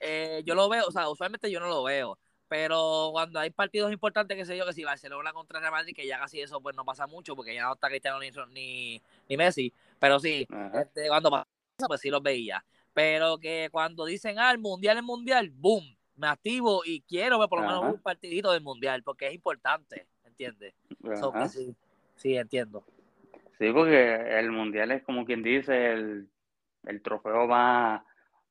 eh, 0.00 0.42
yo 0.44 0.54
lo 0.54 0.68
veo, 0.68 0.86
o 0.86 0.90
sea, 0.90 1.08
usualmente 1.08 1.50
yo 1.50 1.60
no 1.60 1.68
lo 1.68 1.82
veo. 1.82 2.18
Pero 2.48 3.10
cuando 3.12 3.40
hay 3.40 3.50
partidos 3.50 3.92
importantes, 3.92 4.36
que 4.36 4.44
sé 4.44 4.56
yo, 4.56 4.66
que 4.66 4.74
si 4.74 4.84
Barcelona 4.84 5.32
contra 5.32 5.58
Real 5.58 5.72
Madrid, 5.72 5.94
que 5.94 6.06
ya 6.06 6.18
casi 6.18 6.40
eso 6.40 6.60
pues 6.60 6.76
no 6.76 6.84
pasa 6.84 7.06
mucho, 7.06 7.34
porque 7.34 7.54
ya 7.54 7.62
no 7.64 7.72
está 7.72 7.88
Cristiano 7.88 8.18
ni, 8.20 9.00
ni, 9.28 9.36
Messi. 9.36 9.72
Pero 9.98 10.20
sí, 10.20 10.46
este, 10.74 11.08
cuando 11.08 11.30
pasa, 11.30 11.46
pues 11.86 12.00
sí 12.00 12.10
los 12.10 12.22
veía. 12.22 12.62
Pero 12.92 13.38
que 13.38 13.68
cuando 13.72 14.04
dicen, 14.04 14.38
ah, 14.38 14.50
el 14.50 14.58
mundial, 14.58 14.98
el 14.98 15.02
mundial, 15.02 15.50
boom, 15.50 15.96
me 16.16 16.26
activo 16.26 16.82
y 16.84 17.00
quiero 17.02 17.38
ver 17.38 17.48
por 17.48 17.60
lo 17.60 17.66
menos 17.66 17.94
un 17.94 18.00
partidito 18.00 18.52
del 18.52 18.62
mundial, 18.62 19.02
porque 19.02 19.28
es 19.28 19.34
importante, 19.34 20.06
¿entiendes? 20.24 20.74
sí, 21.48 21.74
sí, 22.16 22.36
entiendo. 22.36 22.84
Sí, 23.58 23.70
porque 23.72 24.38
el 24.38 24.50
mundial 24.50 24.90
es 24.92 25.02
como 25.02 25.24
quien 25.24 25.42
dice 25.42 25.92
el, 25.92 26.28
trofeo 27.02 27.46
más, 27.46 28.02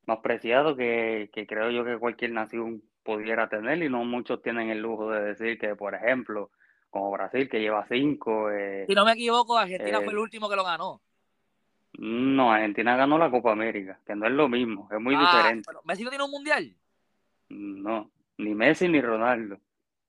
más 0.05 0.20
preciado 0.20 0.75
que, 0.75 1.29
creo 1.48 1.70
yo 1.72 1.84
que 1.84 1.98
cualquier 1.98 2.31
nación 2.31 2.81
pudiera 3.03 3.50
tener 3.50 3.81
y 3.81 3.89
no 3.89 4.03
muchos 4.05 4.41
tienen 4.41 4.70
el 4.70 4.79
lujo 4.79 5.12
de 5.12 5.22
decir 5.22 5.58
que, 5.58 5.75
por 5.75 5.96
ejemplo, 5.96 6.51
como 6.89 7.12
Brasil 7.12 7.50
que 7.50 7.60
lleva 7.60 7.86
cinco. 7.88 8.51
Eh, 8.51 8.86
si 8.88 8.93
no 8.93 9.05
me 9.05 9.13
equivoco, 9.13 9.58
Argentina 9.58 9.98
fue 10.01 10.13
el 10.13 10.20
eh, 10.20 10.22
último 10.22 10.50
que 10.50 10.55
lo 10.55 10.63
ganó. 10.63 11.01
No, 11.98 12.51
Argentina 12.51 12.96
ganó 12.96 13.17
la 13.17 13.29
Copa 13.29 13.51
América, 13.51 14.00
que 14.05 14.15
no 14.15 14.25
es 14.25 14.31
lo 14.31 14.48
mismo, 14.48 14.88
es 14.91 15.00
muy 15.00 15.15
ah, 15.17 15.20
diferente. 15.20 15.72
¿Messi 15.84 16.03
no 16.03 16.10
tiene 16.10 16.25
un 16.25 16.31
mundial? 16.31 16.74
No, 17.50 18.10
ni 18.38 18.55
Messi 18.55 18.88
ni 18.88 19.01
Ronaldo. 19.01 19.60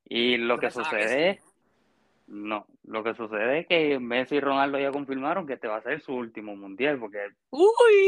Y 0.05 0.37
lo 0.37 0.59
que 0.59 0.71
sucede 0.71 1.31
es 1.31 1.52
no, 2.33 2.67
lo 2.85 3.05
que 3.05 3.13
sucede 3.15 3.59
es 3.59 3.67
que 3.67 3.99
Messi 3.99 4.37
y 4.37 4.41
Ronaldo 4.41 4.79
ya 4.79 4.91
confirmaron 4.91 5.47
que 5.47 5.53
este 5.53 5.69
va 5.69 5.77
a 5.77 5.83
ser 5.83 6.01
su 6.01 6.15
último 6.15 6.57
mundial, 6.57 6.99
porque 6.99 7.19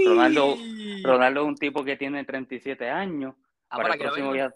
Ronaldo, 0.06 0.56
Ronaldo 1.02 1.42
es 1.42 1.46
un 1.46 1.56
tipo 1.56 1.84
que 1.84 1.98
tiene 1.98 2.24
37 2.24 2.88
años. 2.88 3.34
Ah, 3.68 3.76
para, 3.76 3.92
el 3.92 4.00
próximo 4.00 4.34
ya, 4.34 4.50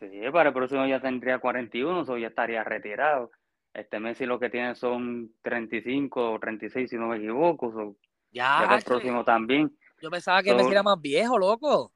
sí, 0.00 0.08
para 0.32 0.48
el 0.48 0.52
próximo 0.52 0.84
ya 0.84 1.00
tendría 1.00 1.38
41, 1.38 2.00
o 2.00 2.18
ya 2.18 2.26
estaría 2.26 2.64
retirado. 2.64 3.30
Este 3.72 4.00
Messi 4.00 4.26
lo 4.26 4.40
que 4.40 4.50
tiene 4.50 4.74
son 4.74 5.30
35 5.42 6.32
o 6.32 6.40
36, 6.40 6.90
si 6.90 6.96
no 6.96 7.06
me 7.06 7.18
equivoco. 7.18 7.94
ya, 8.32 8.68
el 8.74 8.82
próximo 8.82 9.24
también. 9.24 9.78
Yo 10.02 10.10
pensaba 10.10 10.42
que 10.42 10.52
Messi 10.52 10.72
era 10.72 10.82
más 10.82 11.00
viejo, 11.00 11.38
loco. 11.38 11.92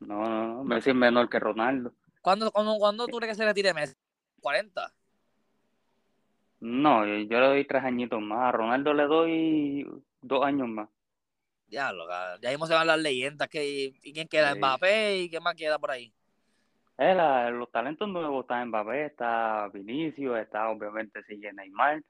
No, 0.00 0.28
no, 0.28 0.46
no, 0.46 0.64
Messi 0.64 0.90
es 0.90 0.96
menor 0.96 1.30
que 1.30 1.38
Ronaldo. 1.38 1.94
¿Cuándo, 2.20 2.52
cuándo, 2.52 2.76
cuándo 2.76 3.06
tú 3.06 3.16
crees 3.16 3.32
que 3.32 3.36
se 3.36 3.46
retire 3.46 3.72
Messi? 3.72 3.94
¿40? 4.42 4.92
No, 6.62 7.04
yo 7.04 7.40
le 7.40 7.46
doy 7.46 7.64
tres 7.64 7.82
añitos 7.82 8.22
más. 8.22 8.38
A 8.48 8.52
Ronaldo 8.52 8.94
le 8.94 9.02
doy 9.02 9.84
dos 10.20 10.44
años 10.44 10.68
más. 10.68 10.88
Ya, 11.66 11.92
lo, 11.92 12.06
ya 12.40 12.50
mismo 12.50 12.68
se 12.68 12.74
van 12.74 12.86
las 12.86 13.00
leyendas. 13.00 13.48
Que, 13.48 13.92
¿Y 14.00 14.12
quién 14.12 14.28
queda? 14.28 14.54
Mbappé 14.54 15.22
y 15.22 15.28
qué 15.28 15.40
más 15.40 15.56
queda 15.56 15.80
por 15.80 15.90
ahí. 15.90 16.14
Eh, 16.98 17.50
los 17.50 17.68
talentos 17.72 18.08
nuevos 18.08 18.44
están 18.44 18.68
Mbappé, 18.68 19.06
está 19.06 19.68
Vinicio, 19.72 20.36
está 20.36 20.68
obviamente 20.68 21.24
sigue 21.24 21.52
Neymar. 21.52 22.00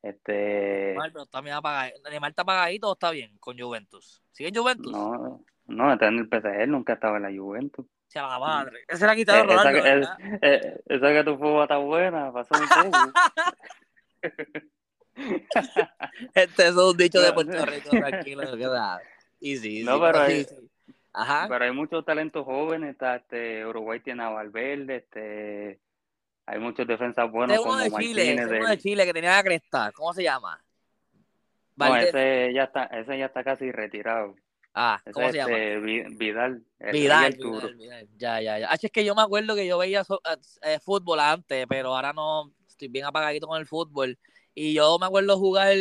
Este... 0.00 0.90
Neymar, 0.90 1.10
pero 1.10 1.24
está 1.24 1.42
Neymar 1.42 2.30
está 2.30 2.42
apagadito 2.42 2.90
o 2.90 2.92
está 2.92 3.10
bien 3.10 3.36
con 3.38 3.58
Juventus. 3.58 4.22
¿Sigue 4.30 4.50
en 4.50 4.54
Juventus? 4.54 4.92
No, 4.92 5.44
no, 5.66 5.92
está 5.92 6.06
en 6.06 6.18
el 6.20 6.28
PSG, 6.28 6.68
nunca 6.68 6.92
estaba 6.92 7.16
en 7.16 7.24
la 7.24 7.32
Juventus. 7.36 7.84
Se 8.06 8.20
la 8.20 8.38
madre. 8.38 8.78
Ese 8.86 9.04
era 9.04 9.16
quitado 9.16 9.40
eh, 9.40 9.42
Ronaldo. 9.42 9.78
Esa, 9.80 10.16
eh, 10.40 10.80
esa, 10.86 11.08
que 11.08 11.24
tu 11.24 11.36
fútbol 11.36 11.64
está 11.64 11.78
buena, 11.78 12.32
pasó 12.32 12.54
un 12.54 12.90
poco. 12.90 13.12
este 16.34 16.66
es 16.68 16.74
un 16.74 16.96
dicho 16.96 17.20
de 17.20 17.32
Puerto 17.32 17.66
Rico, 17.66 17.90
tranquilo, 17.90 18.42
Y 19.40 19.56
sí, 19.56 19.82
no, 19.84 20.00
pero, 20.00 20.20
hay, 20.20 20.46
Ajá. 21.12 21.46
pero 21.48 21.64
hay 21.64 21.72
muchos 21.72 22.04
talentos 22.04 22.44
jóvenes, 22.44 22.90
está 22.90 23.16
este 23.16 23.66
Uruguay 23.66 24.00
tiene 24.00 24.22
a 24.22 24.28
Valverde, 24.30 24.96
este 24.96 25.80
hay 26.46 26.58
muchos 26.58 26.86
defensas 26.86 27.30
buenos 27.30 27.58
como 27.58 27.76
de 27.76 27.90
Chile, 27.90 28.36
uno 28.42 28.68
de 28.68 28.78
Chile 28.78 29.04
que 29.04 29.12
tenía 29.12 29.32
la 29.32 29.42
cresta, 29.42 29.92
¿cómo 29.92 30.14
se 30.14 30.22
llama? 30.22 30.62
No, 31.76 31.96
ese 31.96 32.52
ya 32.52 32.64
está, 32.64 32.84
ese 32.84 33.18
ya 33.18 33.26
está 33.26 33.44
casi 33.44 33.70
retirado. 33.70 34.34
Ah, 34.74 35.00
¿cómo 35.12 35.30
se 35.30 35.36
llama? 35.36 35.56
Este, 35.56 35.78
Vidal. 35.78 36.62
Vidal, 36.92 37.32
Vidal, 37.32 38.08
Ya, 38.16 38.40
ya, 38.40 38.58
ya. 38.58 38.68
es 38.68 38.90
que 38.92 39.04
yo 39.04 39.14
me 39.14 39.22
acuerdo 39.22 39.54
que 39.54 39.66
yo 39.66 39.78
veía 39.78 40.02
eh, 40.62 40.78
fútbol 40.80 41.20
antes, 41.20 41.66
pero 41.68 41.94
ahora 41.94 42.12
no, 42.12 42.52
estoy 42.78 42.88
bien 42.88 43.04
apagadito 43.04 43.46
con 43.46 43.58
el 43.58 43.66
fútbol. 43.66 44.18
Y 44.54 44.74
yo 44.74 44.98
me 44.98 45.06
acuerdo 45.06 45.38
jugar, 45.38 45.76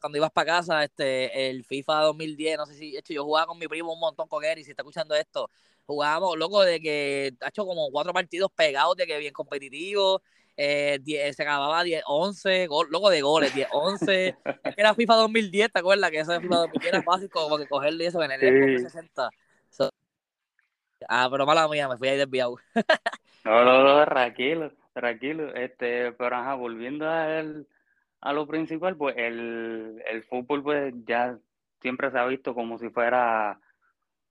cuando 0.00 0.18
ibas 0.18 0.30
para 0.30 0.46
casa, 0.46 0.84
este, 0.84 1.50
el 1.50 1.64
FIFA 1.64 2.02
2010, 2.02 2.58
no 2.58 2.66
sé 2.66 2.74
si, 2.74 2.96
hecho, 2.96 3.12
yo 3.12 3.24
jugaba 3.24 3.46
con 3.46 3.58
mi 3.58 3.68
primo 3.68 3.92
un 3.92 4.00
montón 4.00 4.28
con 4.28 4.44
él, 4.44 4.58
y 4.58 4.64
si 4.64 4.70
está 4.70 4.82
escuchando 4.82 5.14
esto, 5.14 5.50
jugábamos, 5.86 6.36
loco, 6.38 6.62
de 6.62 6.80
que 6.80 7.34
ha 7.40 7.48
hecho 7.48 7.64
como 7.66 7.90
cuatro 7.90 8.12
partidos 8.12 8.50
pegados, 8.54 8.96
de 8.96 9.06
que 9.06 9.18
bien 9.18 9.32
competitivo, 9.32 10.22
eh, 10.56 11.00
se 11.34 11.42
acababa 11.42 11.82
10, 11.82 12.02
11, 12.06 12.68
loco 12.90 13.10
de 13.10 13.22
goles, 13.22 13.54
10, 13.54 13.68
11, 13.72 14.36
es 14.64 14.74
que 14.74 14.80
era 14.80 14.94
FIFA 14.94 15.14
2010, 15.14 15.72
¿te 15.72 15.78
acuerdas? 15.78 16.10
Que 16.10 16.20
eso 16.20 16.32
de 16.32 16.40
FIFA 16.40 16.56
2010 16.56 16.92
era 16.92 17.02
fácil 17.02 17.30
como 17.30 17.56
que 17.56 17.66
cogerle 17.66 18.06
eso 18.06 18.22
en 18.22 18.32
el 18.32 18.78
sí. 18.78 18.84
60. 18.84 19.30
ah, 21.08 21.28
pero 21.30 21.46
mala 21.46 21.66
mía, 21.68 21.88
me 21.88 21.96
fui 21.96 22.08
ahí 22.08 22.18
desviado. 22.18 22.56
no, 23.44 23.64
no, 23.64 23.82
no, 23.82 24.04
tranquilo. 24.04 24.70
Tranquilo, 24.92 25.54
este, 25.54 26.12
pero 26.12 26.36
ajá, 26.36 26.54
volviendo 26.54 27.08
a, 27.08 27.40
el, 27.40 27.66
a 28.20 28.32
lo 28.32 28.46
principal, 28.46 28.96
pues 28.96 29.16
el, 29.16 30.02
el 30.06 30.22
fútbol 30.24 30.62
pues 30.62 30.94
ya 31.06 31.38
siempre 31.80 32.10
se 32.10 32.18
ha 32.18 32.26
visto 32.26 32.54
como 32.54 32.78
si 32.78 32.90
fuera 32.90 33.58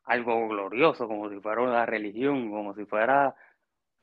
algo 0.03 0.47
glorioso, 0.47 1.07
como 1.07 1.29
si 1.29 1.39
fuera 1.39 1.61
una 1.61 1.85
religión, 1.85 2.51
como 2.51 2.75
si 2.75 2.85
fuera, 2.85 3.35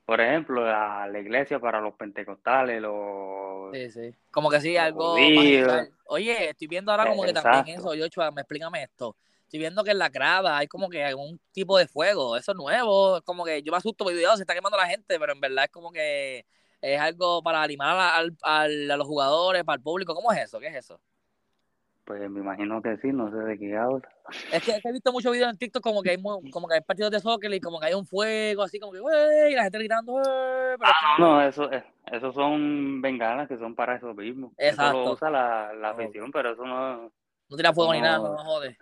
por 0.04 0.20
ejemplo, 0.20 0.64
la, 0.64 1.06
la 1.06 1.18
iglesia 1.20 1.60
para 1.60 1.80
los 1.80 1.94
pentecostales, 1.94 2.82
los... 2.82 3.72
Sí, 3.72 3.90
sí. 3.90 4.14
Como 4.30 4.50
que 4.50 4.60
sí, 4.60 4.76
algo... 4.76 5.14
Oye, 6.06 6.50
estoy 6.50 6.66
viendo 6.66 6.90
ahora 6.90 7.06
como 7.06 7.22
que 7.22 7.32
también 7.32 7.78
eso, 7.78 7.94
Yochoa, 7.94 8.30
me 8.32 8.40
explícame 8.40 8.82
esto 8.82 9.16
estoy 9.48 9.60
viendo 9.60 9.82
que 9.82 9.92
en 9.92 9.98
la 9.98 10.10
grada 10.10 10.58
hay 10.58 10.66
como 10.66 10.90
que 10.90 11.02
algún 11.02 11.40
tipo 11.52 11.78
de 11.78 11.88
fuego, 11.88 12.36
eso 12.36 12.52
es 12.52 12.58
nuevo, 12.58 13.16
es 13.16 13.22
como 13.22 13.46
que 13.46 13.62
yo 13.62 13.72
me 13.72 13.78
asusto, 13.78 14.04
porque 14.04 14.18
se 14.18 14.42
está 14.42 14.54
quemando 14.54 14.76
la 14.76 14.86
gente, 14.86 15.18
pero 15.18 15.32
en 15.32 15.40
verdad 15.40 15.64
es 15.64 15.70
como 15.70 15.90
que 15.90 16.44
es 16.82 17.00
algo 17.00 17.42
para 17.42 17.62
animar 17.62 18.28
a, 18.42 18.68
los 18.68 19.06
jugadores, 19.06 19.64
para 19.64 19.76
el 19.76 19.82
público, 19.82 20.14
¿cómo 20.14 20.30
es 20.32 20.40
eso? 20.40 20.60
¿Qué 20.60 20.66
es 20.66 20.76
eso? 20.76 21.00
Pues 22.04 22.28
me 22.30 22.40
imagino 22.40 22.82
que 22.82 22.98
sí, 22.98 23.08
no 23.08 23.30
sé 23.30 23.38
de 23.38 23.58
qué 23.58 23.74
habla. 23.74 24.06
Es 24.52 24.62
que, 24.62 24.78
he 24.82 24.92
visto 24.92 25.12
muchos 25.12 25.32
videos 25.32 25.50
en 25.50 25.56
TikTok 25.56 25.82
como 25.82 26.02
que 26.02 26.10
hay 26.10 26.22
como 26.50 26.68
que 26.68 26.74
hay 26.74 26.80
partidos 26.82 27.10
de 27.10 27.20
soccer 27.20 27.52
y 27.52 27.60
como 27.60 27.80
que 27.80 27.86
hay 27.86 27.94
un 27.94 28.06
fuego, 28.06 28.62
así 28.62 28.78
como 28.78 28.92
que, 28.92 29.00
güey, 29.00 29.52
y 29.52 29.54
la 29.54 29.62
gente 29.62 29.78
gritando, 29.78 30.14
pero 30.22 30.78
No, 31.18 31.40
eso, 31.40 31.70
eso 32.12 32.32
son 32.32 33.00
bengalas 33.00 33.48
que 33.48 33.56
son 33.56 33.74
para 33.74 33.96
eso 33.96 34.12
mismo. 34.12 34.52
Exacto. 34.58 34.98
Eso 34.98 35.06
lo 35.06 35.12
usa 35.12 35.30
la, 35.30 35.72
la 35.72 35.90
afición, 35.90 36.30
pero 36.30 36.52
eso 36.52 36.66
no... 36.66 37.10
No 37.48 37.56
tira 37.56 37.72
fuego 37.72 37.94
ni 37.94 38.02
nada, 38.02 38.18
no, 38.18 38.34
no 38.34 38.44
jode. 38.44 38.76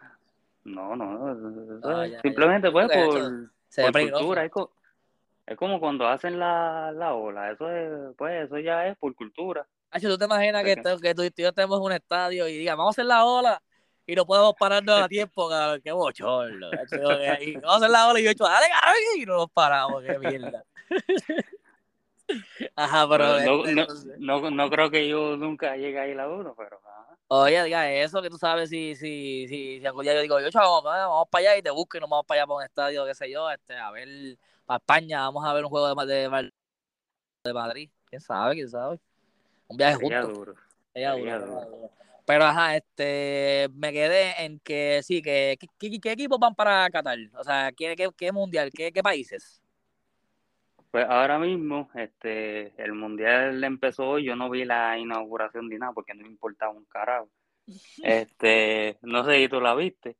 No, 0.67 0.97
no, 0.97 1.81
ah, 1.85 2.07
simplemente 2.23 2.71
pues 2.71 2.89
por, 2.89 4.11
cultura. 4.11 4.45
Es, 4.45 5.57
como 5.57 5.79
cuando 5.79 6.09
hacen 6.09 6.41
la, 6.41 6.91
la 6.93 7.15
ola, 7.15 7.53
eso 7.53 7.71
es, 7.71 8.15
pues 8.17 8.47
eso 8.47 8.59
ya 8.59 8.89
es 8.89 8.97
por 8.99 9.15
cultura. 9.15 9.67
¿tú 10.01 10.19
te 10.19 10.25
imaginas 10.25 10.65
que, 10.65 10.77
que 11.01 11.15
tú 11.15 11.23
y 11.23 11.33
yo 11.37 11.53
tenemos 11.53 11.81
un 11.81 11.93
estadio 11.93 12.49
y 12.49 12.59
diga, 12.59 12.75
vamos 12.75 12.91
a 12.91 12.95
hacer 12.97 13.07
la 13.07 13.25
ola 13.25 13.63
y 14.07 14.15
no 14.15 14.27
podemos 14.27 14.55
pararnos 14.59 15.01
a 15.03 15.09
tiempo, 15.09 15.49
cabrón, 15.49 15.81
qué 15.83 15.93
bochorno. 15.93 16.71
vamos 16.71 17.65
a 17.65 17.77
hacer 17.77 17.91
la 17.91 18.09
ola 18.09 18.21
y 18.21 18.25
yo 18.25 18.31
he 18.31 18.33
hecho, 18.33 18.45
dale, 18.45 18.67
cabrón, 18.69 18.97
y 19.17 19.25
no 19.25 19.37
nos 19.37 19.51
paramos, 19.51 20.03
qué 20.03 20.19
mierda. 20.19 20.65
Ajá, 22.77 23.09
pero... 23.09 23.41
No, 23.41 23.87
no, 24.19 24.51
no, 24.51 24.71
creo 24.71 24.91
que 24.91 25.09
yo 25.09 25.37
nunca 25.37 25.77
llegue 25.77 26.01
ahí 26.01 26.15
la 26.15 26.29
uno, 26.29 26.55
pero... 26.57 26.81
Oye, 27.29 27.65
diga 27.65 27.91
eso, 27.91 28.23
que 28.23 28.31
tú 28.31 28.39
sabes 28.39 28.71
si, 28.71 28.95
si, 28.95 29.47
si, 29.49 29.81
si 29.81 29.87
algún 29.87 30.05
día 30.05 30.15
yo 30.15 30.21
digo, 30.21 30.39
yo, 30.39 30.49
vamos, 30.55 30.85
vamos 30.85 31.29
para 31.29 31.51
allá 31.51 31.59
y 31.59 31.63
te 31.63 31.71
busco 31.71 31.97
y 31.97 32.01
nos 32.01 32.09
vamos 32.09 32.25
para 32.25 32.43
allá 32.43 32.47
para 32.47 32.57
un 32.59 32.63
estadio, 32.63 33.05
qué 33.05 33.15
sé 33.15 33.31
yo, 33.31 33.51
este, 33.51 33.75
a 33.75 33.91
ver, 33.91 34.39
para 34.65 34.79
España, 34.79 35.21
vamos 35.23 35.45
a 35.45 35.53
ver 35.53 35.65
un 35.65 35.71
juego 35.71 36.07
de, 36.07 36.15
de, 36.15 36.53
de 37.45 37.53
Madrid. 37.53 37.91
¿Quién 38.09 38.21
sabe? 38.21 38.55
¿Quién 38.55 38.69
sabe? 38.69 39.01
Un 39.67 39.77
viaje 39.77 39.97
juntos. 39.97 40.33
Duro. 40.33 40.55
duro. 40.95 41.91
Pero 42.27 42.45
ajá, 42.45 42.77
este, 42.77 43.69
me 43.75 43.93
quedé 43.93 44.45
en 44.45 44.59
que 44.61 45.01
sí, 45.03 45.23
que 45.23 45.57
¿qué, 45.79 46.01
qué 46.01 46.13
equipos 46.13 46.39
van 46.39 46.55
para 46.55 46.89
Qatar? 46.91 47.19
O 47.39 47.45
sea, 47.45 47.71
¿qué, 47.77 47.95
qué, 47.97 48.11
qué 48.17 48.33
mundial? 48.33 48.71
¿Qué, 48.73 48.93
¿Qué 48.93 49.03
países? 49.03 49.63
Pues 50.97 51.11
ahora 51.11 51.39
mismo, 51.39 51.91
este, 51.95 52.73
el 52.83 52.95
mundial 52.95 53.63
empezó 53.63 54.09
hoy, 54.09 54.25
yo 54.25 54.35
no 54.35 54.49
vi 54.49 54.65
la 54.65 54.97
inauguración 54.97 55.69
ni 55.69 55.77
nada 55.77 55.93
porque 55.93 56.15
no 56.15 56.23
me 56.23 56.31
importaba 56.31 56.73
un 56.73 56.87
carajo. 56.87 57.29
Este, 58.03 58.97
no 59.03 59.23
sé 59.23 59.37
si 59.37 59.49
tú 59.51 59.61
la 59.61 59.75
viste. 59.75 60.17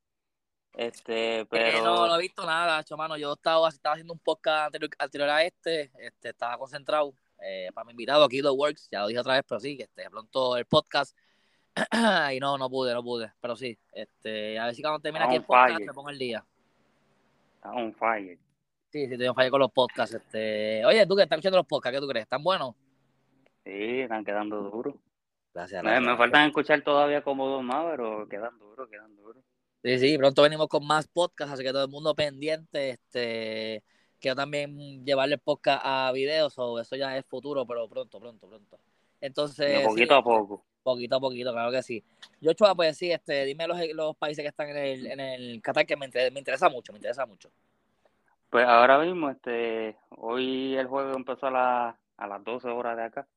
Este, 0.73 1.47
pero... 1.49 1.83
no, 1.83 2.05
no 2.05 2.15
he 2.15 2.21
visto 2.21 2.45
nada, 2.45 2.85
mano. 2.95 3.17
Yo 3.17 3.33
estaba, 3.33 3.69
estaba 3.69 3.93
haciendo 3.93 4.13
un 4.13 4.19
podcast 4.19 4.75
anterior, 4.99 5.29
a 5.31 5.43
este, 5.43 5.89
este, 5.97 6.29
estaba 6.29 6.59
concentrado 6.59 7.11
eh, 7.41 7.71
para 7.73 7.85
mi 7.85 7.93
invitado 7.93 8.23
aquí, 8.23 8.43
The 8.43 8.49
Works, 8.51 8.87
ya 8.91 9.01
lo 9.01 9.07
dije 9.07 9.19
otra 9.19 9.33
vez, 9.33 9.45
pero 9.49 9.59
sí, 9.59 9.77
que 9.77 9.85
este, 9.85 10.07
pronto 10.11 10.57
el 10.57 10.65
podcast. 10.65 11.17
y 12.35 12.39
no, 12.39 12.55
no 12.59 12.69
pude, 12.69 12.93
no 12.93 13.01
pude, 13.01 13.33
pero 13.41 13.55
sí, 13.55 13.75
este, 13.93 14.59
a 14.59 14.65
ver 14.65 14.75
si 14.75 14.83
cuando 14.83 14.99
termine 14.99 15.25
aquí 15.25 15.37
el 15.37 15.43
podcast 15.43 15.79
me 15.79 15.93
pongo 15.93 16.11
el 16.11 16.19
día. 16.19 16.45
Está 17.55 17.71
un 17.71 17.95
fire. 17.95 18.37
Sí, 18.97 19.07
sí, 19.07 19.15
tengo 19.15 19.35
falla 19.35 19.51
con 19.51 19.59
los 19.59 19.71
podcasts. 19.71 20.15
Este... 20.15 20.83
Oye, 20.83 21.05
tú 21.05 21.15
que 21.15 21.21
estás 21.21 21.37
escuchando 21.37 21.59
los 21.59 21.67
podcasts, 21.67 21.95
¿qué 21.95 22.01
tú 22.01 22.07
crees? 22.07 22.23
¿Están 22.23 22.41
buenos? 22.41 22.73
Sí, 23.63 23.99
están 23.99 24.25
quedando 24.25 24.63
duros. 24.63 24.95
Gracias. 25.53 25.83
Me, 25.83 25.99
me 25.99 26.17
faltan 26.17 26.47
escuchar 26.47 26.81
todavía 26.81 27.21
como 27.21 27.47
dos 27.47 27.63
más, 27.63 27.85
pero 27.91 28.27
quedan 28.27 28.57
duros, 28.57 28.89
quedan 28.89 29.15
duros. 29.15 29.43
Sí, 29.83 29.99
sí, 29.99 30.17
pronto 30.17 30.41
venimos 30.41 30.67
con 30.67 30.83
más 30.87 31.07
podcasts, 31.07 31.53
así 31.53 31.63
que 31.63 31.71
todo 31.71 31.83
el 31.83 31.91
mundo 31.91 32.15
pendiente. 32.15 32.89
Este, 32.89 33.83
quiero 34.19 34.35
también 34.35 35.05
llevarle 35.05 35.35
el 35.35 35.41
podcast 35.41 35.81
a 35.85 36.11
videos, 36.11 36.57
o 36.57 36.79
eso 36.79 36.95
ya 36.95 37.15
es 37.17 37.25
futuro, 37.27 37.67
pero 37.67 37.87
pronto, 37.87 38.19
pronto, 38.19 38.47
pronto. 38.47 38.79
Entonces. 39.21 39.77
De 39.77 39.85
poquito 39.85 40.15
a 40.15 40.23
poco. 40.23 40.65
Poquito 40.81 41.17
a 41.17 41.19
poquito, 41.19 41.51
claro 41.51 41.69
que 41.69 41.83
sí. 41.83 42.03
Yo, 42.41 42.53
Chua, 42.53 42.73
pues 42.73 42.97
sí, 42.97 43.11
este, 43.11 43.45
dime 43.45 43.67
los, 43.67 43.77
los 43.93 44.17
países 44.17 44.41
que 44.41 44.49
están 44.49 44.69
en 44.69 44.77
el, 44.77 45.05
en 45.05 45.19
el 45.19 45.61
Qatar, 45.61 45.85
que 45.85 45.95
me, 45.95 46.07
me 46.31 46.39
interesa 46.39 46.67
mucho, 46.67 46.91
me 46.93 46.97
interesa 46.97 47.27
mucho. 47.27 47.51
Pues 48.49 48.65
ahora 48.65 48.99
mismo, 48.99 49.29
este, 49.29 49.97
hoy 50.09 50.75
el 50.75 50.87
juego 50.87 51.13
empezó 51.15 51.47
a, 51.47 51.51
la, 51.51 51.99
a 52.17 52.27
las 52.27 52.43
12 52.43 52.69
horas 52.69 52.97
de 52.97 53.03
acá. 53.03 53.27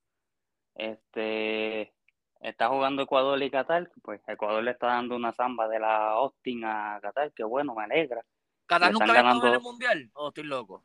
Este, 0.74 1.92
está 2.40 2.68
jugando 2.68 3.02
Ecuador 3.02 3.42
y 3.42 3.50
Qatar, 3.50 3.90
pues 4.02 4.20
Ecuador 4.26 4.62
le 4.62 4.70
está 4.70 4.86
dando 4.88 5.16
una 5.16 5.32
zamba 5.32 5.68
de 5.68 5.80
la 5.80 6.10
Austin 6.12 6.64
a 6.64 6.98
Qatar, 7.02 7.32
que 7.32 7.44
bueno, 7.44 7.74
me 7.74 7.84
alegra. 7.84 8.22
¿Qatar 8.66 8.92
nunca 8.92 9.12
ganando... 9.12 9.48
en 9.48 9.54
el 9.54 9.60
Mundial? 9.60 10.10
¿O 10.14 10.28
estoy 10.28 10.44
loco? 10.44 10.82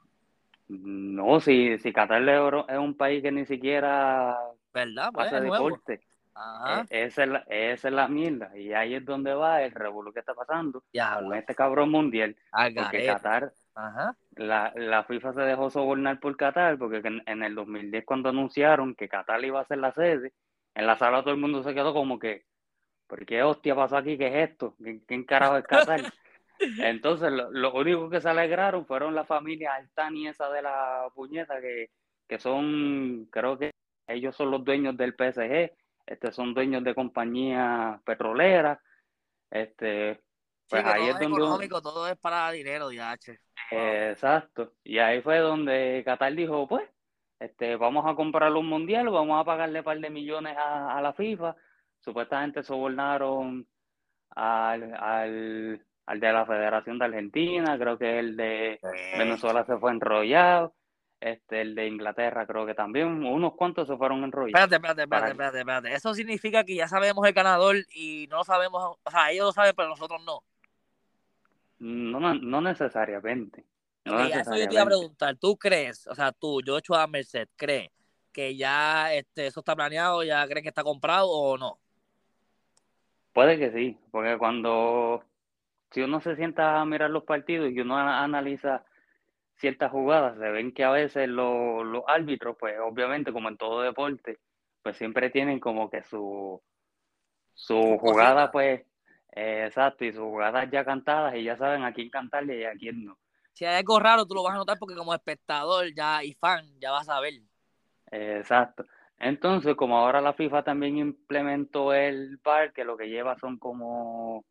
No, 0.67 1.39
si, 1.39 1.77
si 1.77 1.93
Qatar 1.93 2.27
es 2.67 2.77
un 2.77 2.97
país 2.97 3.21
que 3.21 3.31
ni 3.31 3.45
siquiera 3.45 4.37
¿verdad? 4.73 5.11
Pues, 5.13 5.27
hace 5.27 5.41
deporte. 5.41 6.01
Ajá. 6.33 6.85
E, 6.89 7.05
esa, 7.05 7.23
es 7.23 7.29
la, 7.29 7.37
esa 7.47 7.87
es 7.87 7.93
la 7.93 8.07
mierda. 8.07 8.57
Y 8.57 8.73
ahí 8.73 8.95
es 8.95 9.05
donde 9.05 9.33
va 9.33 9.61
el 9.61 9.71
revuelo 9.71 10.11
que 10.11 10.19
está 10.19 10.33
pasando 10.33 10.83
con 10.91 11.33
este 11.33 11.55
cabrón 11.55 11.91
mundial. 11.91 12.35
porque 12.75 13.05
Qatar, 13.05 13.53
La, 14.35 14.71
la 14.75 15.03
FIFA 15.03 15.33
se 15.33 15.41
dejó 15.41 15.69
sobornar 15.69 16.19
por 16.19 16.37
Qatar, 16.37 16.77
porque 16.77 17.01
en, 17.03 17.43
el 17.43 17.55
2010 17.55 18.05
cuando 18.05 18.29
anunciaron 18.29 18.95
que 18.95 19.09
Qatar 19.09 19.43
iba 19.43 19.59
a 19.59 19.65
ser 19.65 19.79
la 19.79 19.91
sede, 19.91 20.33
en 20.75 20.87
la 20.87 20.97
sala 20.97 21.21
todo 21.21 21.33
el 21.33 21.39
mundo 21.39 21.61
se 21.61 21.73
quedó 21.73 21.93
como 21.93 22.17
que, 22.17 22.45
¿por 23.07 23.25
qué 23.25 23.43
hostia 23.43 23.75
pasó 23.75 23.97
aquí? 23.97 24.17
¿Qué 24.17 24.27
es 24.27 24.49
esto? 24.49 24.75
¿Quién, 25.07 25.23
carajo 25.25 25.57
es 25.57 25.65
Qatar? 25.65 26.01
Entonces, 26.79 27.31
lo, 27.31 27.51
lo, 27.51 27.73
único 27.73 28.09
que 28.09 28.21
se 28.21 28.29
alegraron 28.29 28.85
fueron 28.85 29.13
la 29.13 29.25
familia 29.25 29.75
Altani 29.75 30.29
esa 30.29 30.49
de 30.49 30.61
la 30.61 31.09
puñeta, 31.13 31.59
que, 31.59 31.89
que 32.27 32.39
son, 32.39 33.27
creo 33.29 33.57
que 33.57 33.71
ellos 34.07 34.35
son 34.35 34.51
los 34.51 34.63
dueños 34.63 34.95
del 34.95 35.15
PSG, 35.15 35.71
este, 36.05 36.31
son 36.31 36.53
dueños 36.53 36.83
de 36.83 36.95
compañías 36.95 38.01
petroleras, 38.03 38.79
este, 39.49 40.21
pues 40.69 40.85
ahí 40.85 41.09
es 41.09 41.19
donde... 41.19 41.37
económico, 41.37 41.81
todo 41.81 42.07
es 42.07 42.17
para 42.17 42.51
dinero, 42.51 42.89
DH. 42.89 43.37
Exacto. 43.71 44.73
Y 44.83 44.99
ahí 44.99 45.21
fue 45.21 45.39
donde 45.39 46.01
Qatar 46.05 46.33
dijo, 46.33 46.67
pues, 46.67 46.83
este, 47.39 47.75
vamos 47.75 48.05
a 48.07 48.15
comprar 48.15 48.51
un 48.53 48.67
mundial, 48.67 49.09
vamos 49.09 49.39
a 49.39 49.43
pagarle 49.43 49.79
un 49.79 49.85
par 49.85 49.99
de 49.99 50.09
millones 50.09 50.55
a, 50.57 51.01
la 51.01 51.13
FIFA. 51.13 51.55
Supuestamente 51.99 52.63
sobornaron 52.63 53.67
al, 54.31 54.93
al, 54.93 55.85
al, 56.05 56.19
de 56.19 56.33
la 56.33 56.45
Federación 56.45 56.99
de 56.99 57.05
Argentina, 57.05 57.77
creo 57.77 57.97
que 57.97 58.19
el 58.19 58.37
de 58.37 58.79
Venezuela 59.17 59.65
se 59.65 59.77
fue 59.77 59.91
enrollado. 59.91 60.73
Este, 61.19 61.61
el 61.61 61.75
de 61.75 61.87
Inglaterra 61.87 62.45
creo 62.45 62.65
que 62.65 62.75
también, 62.75 63.07
unos 63.25 63.55
cuantos 63.55 63.87
se 63.87 63.97
fueron 63.97 64.23
enrollados. 64.23 64.49
Espérate, 64.49 64.75
espérate, 64.75 65.01
espérate, 65.03 65.31
espérate, 65.31 65.59
espérate. 65.59 65.93
Eso 65.93 66.13
significa 66.13 66.63
que 66.63 66.75
ya 66.75 66.87
sabemos 66.87 67.25
el 67.25 67.33
ganador 67.33 67.77
y 67.95 68.27
no 68.29 68.43
sabemos, 68.43 68.97
o 69.03 69.11
sea, 69.11 69.31
ellos 69.31 69.47
lo 69.47 69.51
saben, 69.51 69.73
pero 69.75 69.89
nosotros 69.89 70.21
no. 70.23 70.43
No, 71.79 72.33
no, 72.33 72.61
necesariamente. 72.61 73.65
No 74.05 74.19
Eso 74.19 74.55
yo 74.55 74.67
te 74.67 74.73
iba 74.73 74.83
a 74.83 74.87
preguntar, 74.87 75.35
¿tú 75.37 75.57
crees, 75.57 76.07
o 76.07 76.15
sea, 76.15 76.31
tú, 76.31 76.61
yo 76.61 76.77
hecho 76.77 76.93
a 76.95 77.07
Merced, 77.07 77.47
crees 77.55 77.89
que 78.31 78.55
ya 78.55 79.13
este, 79.13 79.47
eso 79.47 79.61
está 79.61 79.75
planeado, 79.75 80.23
ya 80.23 80.45
crees 80.47 80.61
que 80.61 80.69
está 80.69 80.83
comprado 80.83 81.29
o 81.29 81.57
no? 81.57 81.79
Puede 83.33 83.57
que 83.57 83.71
sí, 83.71 83.97
porque 84.11 84.37
cuando, 84.37 85.23
si 85.91 86.01
uno 86.01 86.21
se 86.21 86.35
sienta 86.35 86.79
a 86.79 86.85
mirar 86.85 87.09
los 87.09 87.23
partidos 87.23 87.71
y 87.71 87.79
uno 87.79 87.97
analiza 87.97 88.85
ciertas 89.55 89.91
jugadas, 89.91 90.37
se 90.37 90.49
ven 90.49 90.73
que 90.73 90.83
a 90.83 90.91
veces 90.91 91.27
los, 91.27 91.85
los 91.85 92.03
árbitros, 92.07 92.57
pues 92.59 92.75
obviamente 92.79 93.31
como 93.33 93.49
en 93.49 93.57
todo 93.57 93.81
deporte, 93.81 94.39
pues 94.83 94.97
siempre 94.97 95.29
tienen 95.29 95.59
como 95.59 95.89
que 95.89 96.03
su, 96.03 96.61
su 97.53 97.97
jugada, 97.99 98.51
pues, 98.51 98.83
eh, 99.35 99.65
exacto, 99.67 100.05
y 100.05 100.11
sus 100.11 100.21
jugadas 100.21 100.69
ya 100.71 100.85
cantadas 100.85 101.35
y 101.35 101.43
ya 101.43 101.57
saben 101.57 101.83
a 101.83 101.93
quién 101.93 102.09
cantarle 102.09 102.59
y 102.59 102.63
a 102.63 102.73
quién 102.73 103.03
no. 103.03 103.17
Si 103.51 103.65
hay 103.65 103.75
algo 103.75 103.99
raro, 103.99 104.25
tú 104.25 104.33
lo 104.33 104.43
vas 104.43 104.53
a 104.53 104.57
notar 104.57 104.77
porque 104.79 104.95
como 104.95 105.13
espectador 105.13 105.93
ya 105.93 106.23
y 106.23 106.33
fan 106.33 106.65
ya 106.79 106.91
vas 106.91 107.07
a 107.09 107.19
ver. 107.19 107.33
exacto. 108.11 108.85
Entonces, 109.17 109.75
como 109.75 109.97
ahora 109.97 110.19
la 110.19 110.33
FIFA 110.33 110.63
también 110.63 110.97
implementó 110.97 111.93
el 111.93 112.37
VAR, 112.43 112.73
que 112.73 112.83
lo 112.83 112.97
que 112.97 113.07
lleva 113.07 113.37
son 113.39 113.57
como 113.57 114.43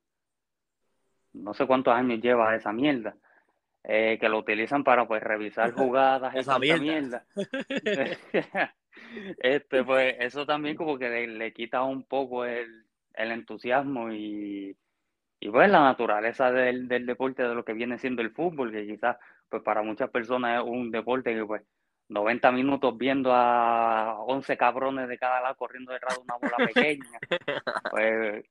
no 1.34 1.52
sé 1.52 1.66
cuántos 1.66 1.92
años 1.94 2.20
lleva 2.20 2.54
esa 2.54 2.72
mierda, 2.72 3.16
eh, 3.82 4.16
que 4.20 4.28
lo 4.28 4.38
utilizan 4.38 4.84
para 4.84 5.06
pues 5.06 5.22
revisar 5.22 5.72
jugadas, 5.74 6.34
esa 6.34 6.58
mierda. 6.58 7.26
este, 9.38 9.84
pues 9.84 10.16
eso 10.20 10.46
también 10.46 10.76
como 10.76 10.98
que 10.98 11.26
le 11.26 11.52
quita 11.52 11.82
un 11.82 12.04
poco 12.04 12.44
el, 12.44 12.84
el 13.14 13.32
entusiasmo 13.32 14.12
y, 14.12 14.76
y 15.40 15.50
pues 15.50 15.70
la 15.70 15.80
naturaleza 15.80 16.50
del, 16.50 16.88
del, 16.88 17.06
deporte 17.06 17.42
de 17.42 17.54
lo 17.54 17.64
que 17.64 17.72
viene 17.72 17.98
siendo 17.98 18.22
el 18.22 18.32
fútbol, 18.32 18.72
que 18.72 18.86
quizás 18.86 19.16
pues 19.48 19.62
para 19.62 19.82
muchas 19.82 20.10
personas 20.10 20.62
es 20.62 20.68
un 20.68 20.90
deporte 20.90 21.34
que 21.34 21.44
pues 21.44 21.62
90 22.08 22.52
minutos 22.52 22.96
viendo 22.98 23.32
a 23.32 24.20
11 24.20 24.56
cabrones 24.56 25.08
de 25.08 25.18
cada 25.18 25.40
lado 25.40 25.56
corriendo 25.56 25.92
detrás 25.92 26.16
de 26.16 26.22
una 26.22 26.36
bola 26.36 26.56
pequeña, 26.66 27.18
pues 27.90 28.44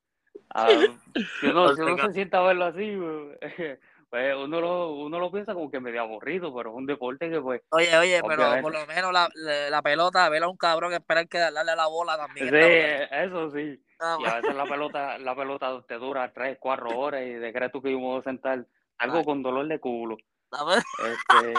si 1.40 1.48
uno, 1.48 1.76
se 1.76 2.14
sienta 2.14 2.40
a 2.40 2.44
verlo 2.44 2.66
así, 2.66 2.96
pues, 2.96 3.80
pues 4.10 4.36
uno 4.36 4.62
lo, 4.62 4.94
uno 4.94 5.20
lo 5.20 5.32
piensa 5.32 5.54
como 5.54 5.72
que 5.72 5.80
medio 5.80 6.02
aburrido, 6.02 6.54
pero 6.56 6.70
es 6.72 6.76
un 6.76 6.86
deporte 6.86 7.30
que 7.30 7.42
pues... 7.42 7.62
Oye, 7.70 7.98
oye, 7.98 8.22
pero 8.28 8.62
por 8.62 8.74
lo 8.74 8.86
menos 8.86 9.12
la, 9.12 9.30
la 9.70 9.82
pelota, 9.82 10.30
ver 10.30 10.44
a 10.44 10.48
un 10.48 10.58
cabrón 10.58 10.94
esperar 10.94 11.28
que 11.28 11.40
darle 11.40 11.72
a 11.72 11.76
la 11.76 11.88
bola 11.88 12.18
también. 12.18 12.50
Sí, 12.50 13.08
eso 13.12 13.50
sí. 13.52 13.84
Ah, 14.06 14.18
y 14.20 14.26
a 14.26 14.36
veces 14.36 14.54
la 14.54 14.66
pelota, 14.66 15.18
la 15.18 15.34
pelota 15.34 15.82
te 15.88 15.96
dura 15.96 16.34
tres, 16.34 16.58
cuatro 16.60 16.90
horas 16.90 17.22
y 17.22 17.30
de 17.36 17.54
crees 17.54 17.72
tú 17.72 17.82
que 17.82 17.90
yo 17.90 18.00
me 18.00 18.04
voy 18.04 18.20
a 18.20 18.24
sentar 18.24 18.68
algo 18.98 19.24
con 19.24 19.42
dolor 19.42 19.66
de 19.66 19.80
culo. 19.80 20.18
Este... 20.52 21.54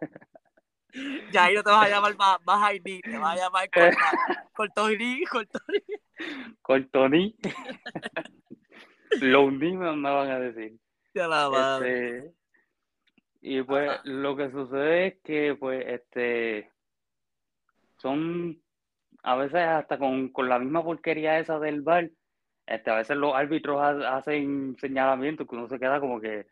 ya 1.32 1.44
ahí 1.44 1.54
no 1.54 1.62
te 1.62 1.70
vas 1.70 1.86
a 1.86 1.88
llamar 1.88 2.16
más, 2.16 2.38
más 2.44 2.72
te 2.82 3.18
vas 3.18 3.38
a 3.38 3.44
llamar 3.44 3.70
Cortoni, 4.52 5.24
Cortoni. 5.24 5.78
Cortoni. 6.62 7.36
Los 9.20 9.52
niños 9.52 9.96
me 9.96 10.10
van 10.10 10.30
a 10.30 10.40
decir. 10.40 10.76
Este, 11.14 12.34
y 13.40 13.62
pues 13.62 14.00
lo 14.04 14.34
que 14.34 14.50
sucede 14.50 15.06
es 15.06 15.14
que 15.22 15.54
pues 15.54 15.84
este 15.86 16.72
son 17.98 18.60
a 19.22 19.36
veces 19.36 19.60
hasta 19.60 19.98
con, 19.98 20.28
con 20.28 20.48
la 20.48 20.58
misma 20.58 20.82
porquería 20.82 21.38
esa 21.38 21.58
del 21.58 21.82
bar, 21.82 22.10
este, 22.66 22.90
a 22.90 22.96
veces 22.96 23.16
los 23.16 23.34
árbitros 23.34 23.80
hacen 23.80 24.76
señalamientos 24.78 25.46
que 25.46 25.54
uno 25.54 25.68
se 25.68 25.78
queda 25.78 26.00
como 26.00 26.20
que 26.20 26.46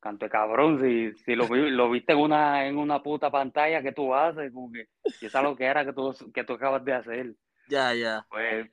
canto 0.00 0.26
de 0.26 0.30
cabrón, 0.30 0.80
si, 0.80 1.12
si 1.24 1.34
lo, 1.34 1.46
lo 1.48 1.90
viste 1.90 2.12
en 2.12 2.18
una, 2.18 2.66
en 2.66 2.78
una 2.78 3.02
puta 3.02 3.30
pantalla 3.30 3.82
que 3.82 3.92
tú 3.92 4.14
haces, 4.14 4.52
como 4.52 4.70
que 4.70 4.88
y 5.20 5.26
es 5.26 5.34
lo 5.34 5.56
que 5.56 5.64
era 5.64 5.84
que 5.84 5.92
tú, 5.92 6.14
que 6.32 6.44
tú 6.44 6.52
acabas 6.54 6.84
de 6.84 6.92
hacer. 6.92 7.34
Ya, 7.68 7.92
ya. 7.94 8.24
Pues, 8.28 8.70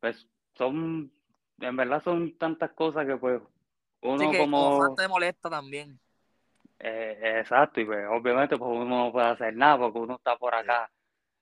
pues 0.00 0.28
son, 0.54 1.10
en 1.60 1.76
verdad 1.76 2.02
son 2.02 2.36
tantas 2.36 2.72
cosas 2.72 3.06
que 3.06 3.16
pues 3.16 3.40
uno 4.02 4.32
como... 4.36 4.78
como 4.78 4.94
te 4.94 5.08
molesta 5.08 5.48
también. 5.48 5.98
Eh, 6.78 7.38
exacto, 7.38 7.80
y 7.80 7.86
pues 7.86 8.06
obviamente 8.10 8.58
pues 8.58 8.70
uno 8.70 9.06
no 9.06 9.12
puede 9.12 9.28
hacer 9.28 9.56
nada 9.56 9.78
porque 9.78 9.98
uno 9.98 10.16
está 10.16 10.36
por 10.36 10.54
acá 10.54 10.90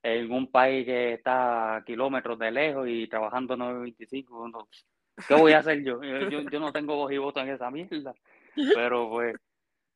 en 0.05 0.31
un 0.31 0.51
país 0.51 0.85
que 0.85 1.13
está 1.13 1.77
a 1.77 1.83
kilómetros 1.83 2.37
de 2.37 2.51
lejos 2.51 2.87
y 2.87 3.07
trabajando 3.07 3.57
925. 3.57 4.49
No, 4.49 4.67
¿Qué 5.27 5.33
voy 5.33 5.53
a 5.53 5.59
hacer 5.59 5.83
yo? 5.83 6.01
yo? 6.03 6.41
Yo 6.41 6.59
no 6.59 6.71
tengo 6.71 6.95
voz 6.95 7.11
y 7.11 7.17
voto 7.17 7.39
en 7.39 7.49
esa 7.49 7.71
mierda. 7.71 8.13
Pero 8.75 9.09
pues. 9.09 9.35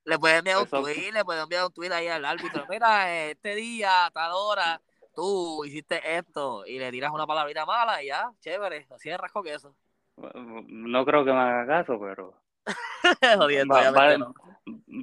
Le 0.06 0.18
puedes 0.18 0.40
enviar 0.40 0.58
un 0.58 0.68
tweet, 0.68 1.12
le 1.12 1.24
puedes 1.24 1.44
enviar 1.44 1.66
un 1.66 1.74
tweet 1.74 1.92
ahí 1.92 2.08
al 2.08 2.26
árbitro. 2.26 2.66
Mira, 2.70 3.28
este 3.28 3.54
día, 3.54 4.10
tal 4.12 4.32
hora, 4.34 4.82
tú 5.14 5.64
hiciste 5.66 6.02
esto 6.18 6.66
y 6.66 6.80
le 6.80 6.90
tiras 6.90 7.12
una 7.14 7.28
palabrita 7.28 7.66
mala 7.68 8.02
y 8.02 8.08
ya, 8.08 8.32
chévere, 8.40 8.88
así 8.90 9.12
es 9.12 9.18
rasco 9.18 9.44
que 9.44 9.54
eso. 9.54 9.76
No 10.18 11.06
creo 11.06 11.24
que 11.24 11.32
me 11.32 11.40
haga 11.40 11.68
caso, 11.68 12.00
pero. 12.00 12.34
Jodiendo, 13.38 13.74
va, 13.74 13.92
va, 13.92 14.34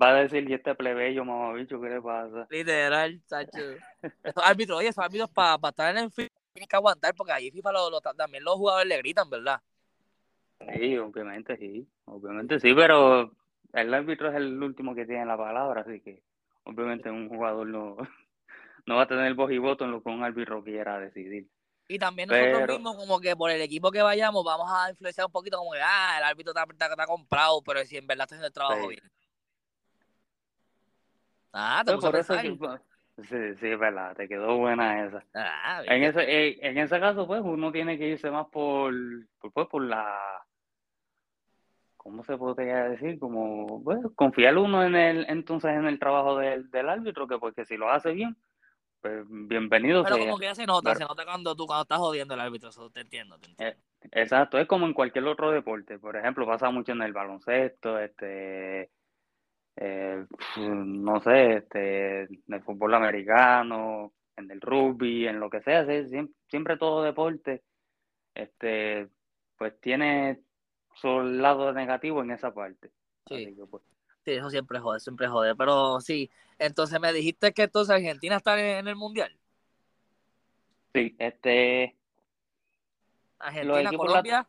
va, 0.03 0.09
a 0.11 0.15
decir, 0.15 0.49
y 0.49 0.55
este 0.55 0.75
plebeyo, 0.75 1.25
mamabicho, 1.25 1.81
¿qué 1.81 1.89
le 1.89 2.03
pasa? 2.03 2.47
Literal, 2.51 3.21
chacho. 3.27 3.59
Estos 4.23 4.45
árbitros, 4.45 4.79
oye, 4.79 4.89
esos 4.89 5.05
árbitros 5.05 5.31
para 5.31 5.69
estar 5.69 5.97
en 5.97 6.05
el 6.05 6.11
FIFA 6.11 6.31
tienen 6.53 6.69
que 6.69 6.77
aguantar, 6.77 7.15
porque 7.15 7.33
ahí 7.33 7.51
FIFA 7.51 7.73
lo, 7.73 8.01
también 8.01 8.45
los 8.45 8.55
jugadores 8.55 8.89
le 8.89 8.99
gritan, 8.99 9.29
¿verdad? 9.29 9.61
Sí, 10.73 10.97
obviamente 10.97 11.57
sí, 11.57 11.87
obviamente 12.07 12.59
sí, 12.61 12.73
pero 12.75 13.31
el 13.73 13.93
árbitro 13.93 14.31
es 14.31 14.37
el 14.37 14.63
último 14.63 14.95
que 14.95 15.05
tiene 15.05 15.27
la 15.27 15.37
palabra, 15.37 15.83
así 15.83 16.01
que 16.01 16.23
obviamente 16.65 17.11
un 17.11 17.29
jugador 17.29 17.67
no, 17.67 17.97
no 18.87 18.97
va 18.97 19.03
a 19.03 19.09
tener 19.09 19.35
voz 19.35 19.53
y 19.53 19.59
voto 19.59 19.85
en 19.85 19.93
lo 19.93 20.03
que 20.03 20.09
un 20.09 20.23
árbitro 20.23 20.63
quiera 20.65 20.99
decidir. 20.99 21.47
Y 21.89 21.99
también 21.99 22.29
nosotros 22.29 22.69
mismos, 22.69 22.97
como 22.97 23.21
que 23.21 23.37
por 23.37 23.51
el 23.51 23.61
equipo 23.61 23.93
que 23.93 24.03
vayamos, 24.03 24.45
vamos 24.45 24.69
a 24.71 24.91
influenciar 24.91 25.27
un 25.27 25.33
poquito, 25.33 25.59
como 25.59 25.73
que, 25.73 25.81
ah, 25.81 26.17
el 26.19 26.25
árbitro 26.25 26.53
está, 26.53 26.89
está, 26.89 27.07
comprado, 27.07 27.63
pero 27.63 27.85
si 27.85 27.97
en 27.97 28.07
verdad 28.07 28.25
está 28.25 28.35
haciendo 28.35 28.47
el 28.49 28.53
trabajo 28.53 28.89
bien. 28.89 29.03
Ah, 31.53 31.83
te 31.85 31.97
por 31.97 32.17
eso 32.17 32.35
Sí, 33.23 33.55
sí, 33.59 33.69
es 33.69 33.79
verdad, 33.79 34.15
te 34.15 34.29
quedó 34.29 34.59
buena 34.59 35.07
esa. 35.07 35.25
Ah, 35.33 35.83
en, 35.87 36.03
ese, 36.03 36.21
eh, 36.21 36.59
en 36.61 36.77
ese 36.77 37.01
caso, 37.01 37.27
pues, 37.27 37.41
uno 37.43 37.73
tiene 37.73 37.97
que 37.97 38.09
irse 38.09 38.31
más 38.31 38.47
por, 38.49 38.93
por, 39.41 39.53
pues, 39.53 39.67
por 39.69 39.83
la 39.83 40.45
¿cómo 42.07 42.23
se 42.23 42.37
podría 42.37 42.85
decir? 42.85 43.19
Como, 43.19 43.81
bueno, 43.81 44.13
confiar 44.15 44.57
uno 44.59 44.85
en 44.85 44.95
el, 44.95 45.27
entonces 45.29 45.73
en 45.73 45.87
el 45.87 45.99
trabajo 45.99 46.37
del, 46.37 46.71
del 46.71 46.89
árbitro, 46.89 47.27
que 47.27 47.39
porque 47.39 47.65
si 47.65 47.77
lo 47.77 47.91
hace 47.91 48.13
bien, 48.13 48.37
pues 49.07 49.25
bienvenido 49.29 50.03
Pero 50.03 50.19
como 50.19 50.39
que 50.39 50.47
ya 50.47 50.55
se 50.55 50.67
nota, 50.67 50.95
se 50.95 51.05
nota 51.05 51.25
cuando 51.25 51.55
tú 51.55 51.67
cuando 51.67 51.83
estás 51.83 51.99
jodiendo 51.99 52.35
el 52.35 52.41
árbitro, 52.41 52.71
eso 52.71 52.91
te 52.91 53.01
entiendo, 53.01 53.39
te 53.39 53.51
entiendo. 53.51 53.77
Eh, 53.77 54.11
exacto, 54.13 54.59
es 54.59 54.67
como 54.67 54.87
en 54.87 54.95
cualquier 54.95 55.27
otro 55.27 55.51
deporte, 55.51 55.99
por 55.99 56.17
ejemplo, 56.17 56.47
pasa 56.47 56.71
mucho 56.71 56.93
en 56.93 57.03
el 57.03 57.13
baloncesto, 57.13 57.99
este, 57.99 58.91
eh, 59.77 60.27
no 60.57 61.21
sé, 61.21 61.57
este, 61.59 62.23
en 62.23 62.43
el 62.49 62.63
fútbol 62.63 62.95
americano, 62.95 64.13
en 64.37 64.51
el 64.51 64.61
rugby, 64.61 65.29
en 65.29 65.39
lo 65.39 65.51
que 65.51 65.63
sea, 65.63 65.85
siempre, 65.85 66.35
siempre 66.49 66.77
todo 66.77 67.03
deporte, 67.03 67.63
este, 68.35 69.09
pues 69.57 69.81
tiene 69.81 70.41
su 70.95 71.21
lado 71.21 71.73
negativo 71.73 72.23
en 72.23 72.33
esa 72.33 72.53
parte. 72.53 72.91
Pues. 73.25 73.83
Sí. 74.27 74.33
eso 74.33 74.51
siempre 74.51 74.79
jode, 74.79 75.01
siempre 75.01 75.29
jode. 75.29 75.55
Pero 75.55 76.01
sí, 76.01 76.31
entonces 76.59 77.01
me 77.01 77.13
dijiste 77.13 77.53
que 77.53 77.63
entonces 77.63 77.95
Argentina 77.95 78.37
está 78.37 78.61
en 78.61 78.89
el 78.89 78.97
Mundial. 78.97 79.35
Sí, 80.95 81.15
este... 81.19 81.97
Argentina, 83.39 83.91
Colombia. 83.93 84.49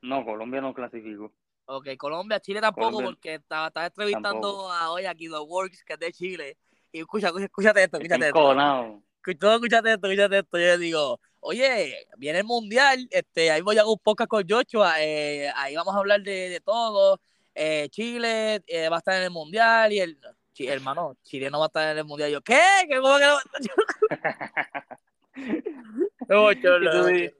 No, 0.00 0.24
Colombia 0.24 0.60
no 0.60 0.74
clasificó. 0.74 1.32
Ok, 1.66 1.88
Colombia, 1.96 2.40
Chile 2.40 2.60
tampoco, 2.60 3.02
porque 3.02 3.34
estaba, 3.34 3.68
estaba 3.68 3.86
entrevistando 3.86 4.70
a 4.70 4.90
hoy 4.90 5.06
aquí 5.06 5.28
The 5.28 5.38
Works, 5.38 5.84
que 5.84 5.92
es 5.94 5.98
de 5.98 6.12
Chile. 6.12 6.56
Y 6.90 7.00
escucha, 7.00 7.28
escucha, 7.28 7.44
escúchate 7.44 7.84
esto, 7.84 7.96
escúchate 7.98 8.26
esto. 8.26 8.38
Todo, 8.38 9.54
escúchate 9.54 9.92
esto, 9.92 10.06
escúchate 10.06 10.38
esto. 10.38 10.58
Yo 10.58 10.78
digo, 10.78 11.20
oye, 11.40 12.06
viene 12.16 12.40
el 12.40 12.44
mundial, 12.44 13.08
este, 13.10 13.50
ahí 13.50 13.62
voy 13.62 13.76
a 13.76 13.80
hacer 13.80 13.90
un 13.90 13.98
podcast 13.98 14.28
con 14.28 14.44
Joshua, 14.48 14.94
eh, 15.00 15.50
ahí 15.56 15.74
vamos 15.74 15.94
a 15.94 15.98
hablar 15.98 16.22
de, 16.22 16.50
de 16.50 16.60
todo. 16.60 17.20
Eh, 17.54 17.88
Chile 17.90 18.62
eh, 18.66 18.88
va 18.88 18.96
a 18.96 18.98
estar 18.98 19.14
en 19.16 19.24
el 19.24 19.30
mundial 19.30 19.92
y 19.92 20.00
el 20.00 20.18
hermano, 20.58 21.16
Chile 21.22 21.50
no 21.50 21.58
va 21.58 21.66
a 21.66 21.68
estar 21.68 21.90
en 21.90 21.98
el 21.98 22.04
mundial. 22.04 22.30
Yo, 22.30 22.40
¿qué? 22.42 22.60
¿Qué 22.88 23.00
cómo 23.00 23.18
que 23.18 23.24
no? 23.24 23.38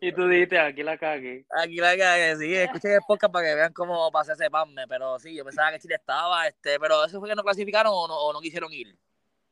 y, 0.00 0.12
tú, 0.12 0.28
dijiste, 0.28 0.58
aquí 0.58 0.82
la 0.82 0.98
cagué. 0.98 1.46
Aquí 1.50 1.76
la 1.76 1.96
cagué, 1.96 2.36
sí, 2.36 2.54
escuchen 2.54 2.92
el 2.92 3.00
podcast 3.06 3.32
para 3.32 3.46
que 3.46 3.54
vean 3.54 3.72
cómo 3.72 4.10
pasé 4.10 4.32
ese 4.32 4.50
panme, 4.50 4.86
pero 4.88 5.18
sí, 5.18 5.34
yo 5.34 5.44
pensaba 5.44 5.72
que 5.72 5.78
Chile 5.78 5.96
estaba, 5.96 6.46
este, 6.46 6.78
pero 6.80 7.04
eso 7.04 7.20
fue 7.20 7.28
que 7.28 7.34
no 7.34 7.42
clasificaron 7.42 7.92
o 7.94 8.08
no, 8.08 8.16
o 8.16 8.32
no 8.32 8.40
quisieron 8.40 8.72
ir. 8.72 8.96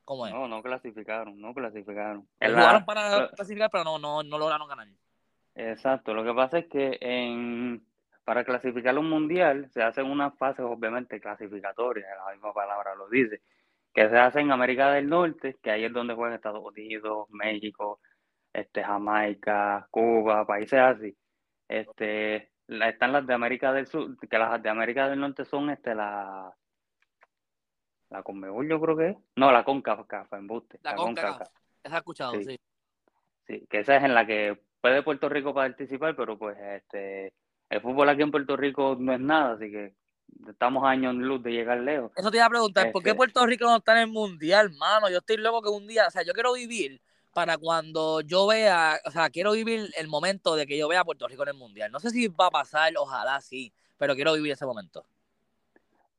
¿Cómo 0.03 0.25
es? 0.27 0.33
No, 0.33 0.47
no 0.47 0.61
clasificaron, 0.61 1.39
no 1.39 1.53
clasificaron. 1.53 2.27
Jugaron 2.39 2.85
para 2.85 3.29
clasificar, 3.29 3.69
pero 3.71 3.83
no, 3.83 3.99
no, 3.99 4.23
no 4.23 4.37
lograron 4.37 4.67
ganar. 4.67 4.87
Exacto, 5.55 6.13
lo 6.13 6.23
que 6.23 6.33
pasa 6.33 6.59
es 6.59 6.67
que 6.67 6.97
en, 7.01 7.85
para 8.23 8.43
clasificar 8.43 8.97
un 8.97 9.09
mundial 9.09 9.69
se 9.71 9.81
hacen 9.81 10.05
unas 10.05 10.37
fases 10.37 10.65
obviamente 10.65 11.19
clasificatorias, 11.19 12.07
la 12.25 12.33
misma 12.33 12.53
palabra 12.53 12.95
lo 12.95 13.09
dice, 13.09 13.41
que 13.93 14.09
se 14.09 14.17
hacen 14.17 14.45
en 14.45 14.51
América 14.51 14.91
del 14.91 15.09
Norte, 15.09 15.57
que 15.61 15.71
ahí 15.71 15.83
es 15.85 15.93
donde 15.93 16.13
juegan 16.13 16.35
Estados 16.35 16.63
Unidos, 16.63 17.27
México, 17.29 17.99
este, 18.53 18.83
Jamaica, 18.83 19.87
Cuba, 19.89 20.45
países 20.45 20.79
así. 20.79 21.17
Este, 21.67 22.51
están 22.67 23.11
las 23.11 23.25
de 23.25 23.33
América 23.33 23.73
del 23.73 23.87
Sur, 23.87 24.17
que 24.17 24.37
las 24.37 24.61
de 24.61 24.69
América 24.69 25.09
del 25.09 25.19
Norte 25.19 25.45
son 25.45 25.69
este, 25.69 25.95
la, 25.95 26.53
la 28.09 28.23
Conmebol, 28.23 28.67
yo 28.69 28.79
creo 28.79 28.97
que 28.97 29.09
es. 29.09 29.17
No, 29.35 29.51
la 29.51 29.63
CONCACAF, 29.63 30.31
embuste. 30.33 30.79
La, 30.83 30.91
la 30.91 30.97
CONCACAF. 30.97 31.49
Esa 31.83 31.97
escuchado, 31.97 32.33
sí. 32.33 32.59
sí. 33.47 33.65
que 33.67 33.79
esa 33.79 33.97
es 33.97 34.03
en 34.03 34.13
la 34.13 34.25
que 34.25 34.61
puede 34.79 35.03
Puerto 35.03 35.27
Rico 35.29 35.53
participar, 35.53 36.15
pero 36.15 36.37
pues 36.37 36.57
este 36.59 37.33
el 37.71 37.81
fútbol 37.81 38.09
aquí 38.09 38.21
en 38.21 38.31
Puerto 38.31 38.57
Rico 38.57 38.97
no 38.99 39.13
es 39.13 39.19
nada, 39.19 39.53
así 39.53 39.71
que 39.71 39.93
estamos 40.49 40.83
años 40.83 41.13
en 41.13 41.21
luz 41.21 41.41
de 41.41 41.51
llegar 41.51 41.79
lejos. 41.79 42.11
Eso 42.15 42.29
te 42.29 42.37
iba 42.37 42.45
a 42.45 42.49
preguntar, 42.49 42.91
¿por 42.91 43.01
qué 43.01 43.09
este 43.09 43.17
Puerto 43.17 43.45
Rico 43.45 43.65
no 43.65 43.77
está 43.77 43.93
en 43.93 44.09
el 44.09 44.13
mundial, 44.13 44.71
mano? 44.77 45.09
Yo 45.09 45.19
estoy 45.19 45.37
loco 45.37 45.61
que 45.61 45.69
un 45.69 45.87
día, 45.87 46.05
o 46.05 46.11
sea, 46.11 46.23
yo 46.23 46.33
quiero 46.33 46.53
vivir 46.53 47.01
para 47.33 47.57
cuando 47.57 48.19
yo 48.19 48.45
vea, 48.45 48.99
o 49.05 49.11
sea, 49.11 49.29
quiero 49.29 49.53
vivir 49.53 49.89
el 49.97 50.07
momento 50.09 50.55
de 50.55 50.67
que 50.67 50.77
yo 50.77 50.89
vea 50.89 50.99
a 50.99 51.05
Puerto 51.05 51.29
Rico 51.29 51.43
en 51.43 51.49
el 51.49 51.55
mundial. 51.55 51.91
No 51.93 52.01
sé 52.01 52.09
si 52.09 52.27
va 52.27 52.47
a 52.47 52.51
pasar, 52.51 52.91
ojalá 52.97 53.39
sí, 53.39 53.71
pero 53.97 54.15
quiero 54.15 54.33
vivir 54.33 54.51
ese 54.51 54.65
momento. 54.65 55.05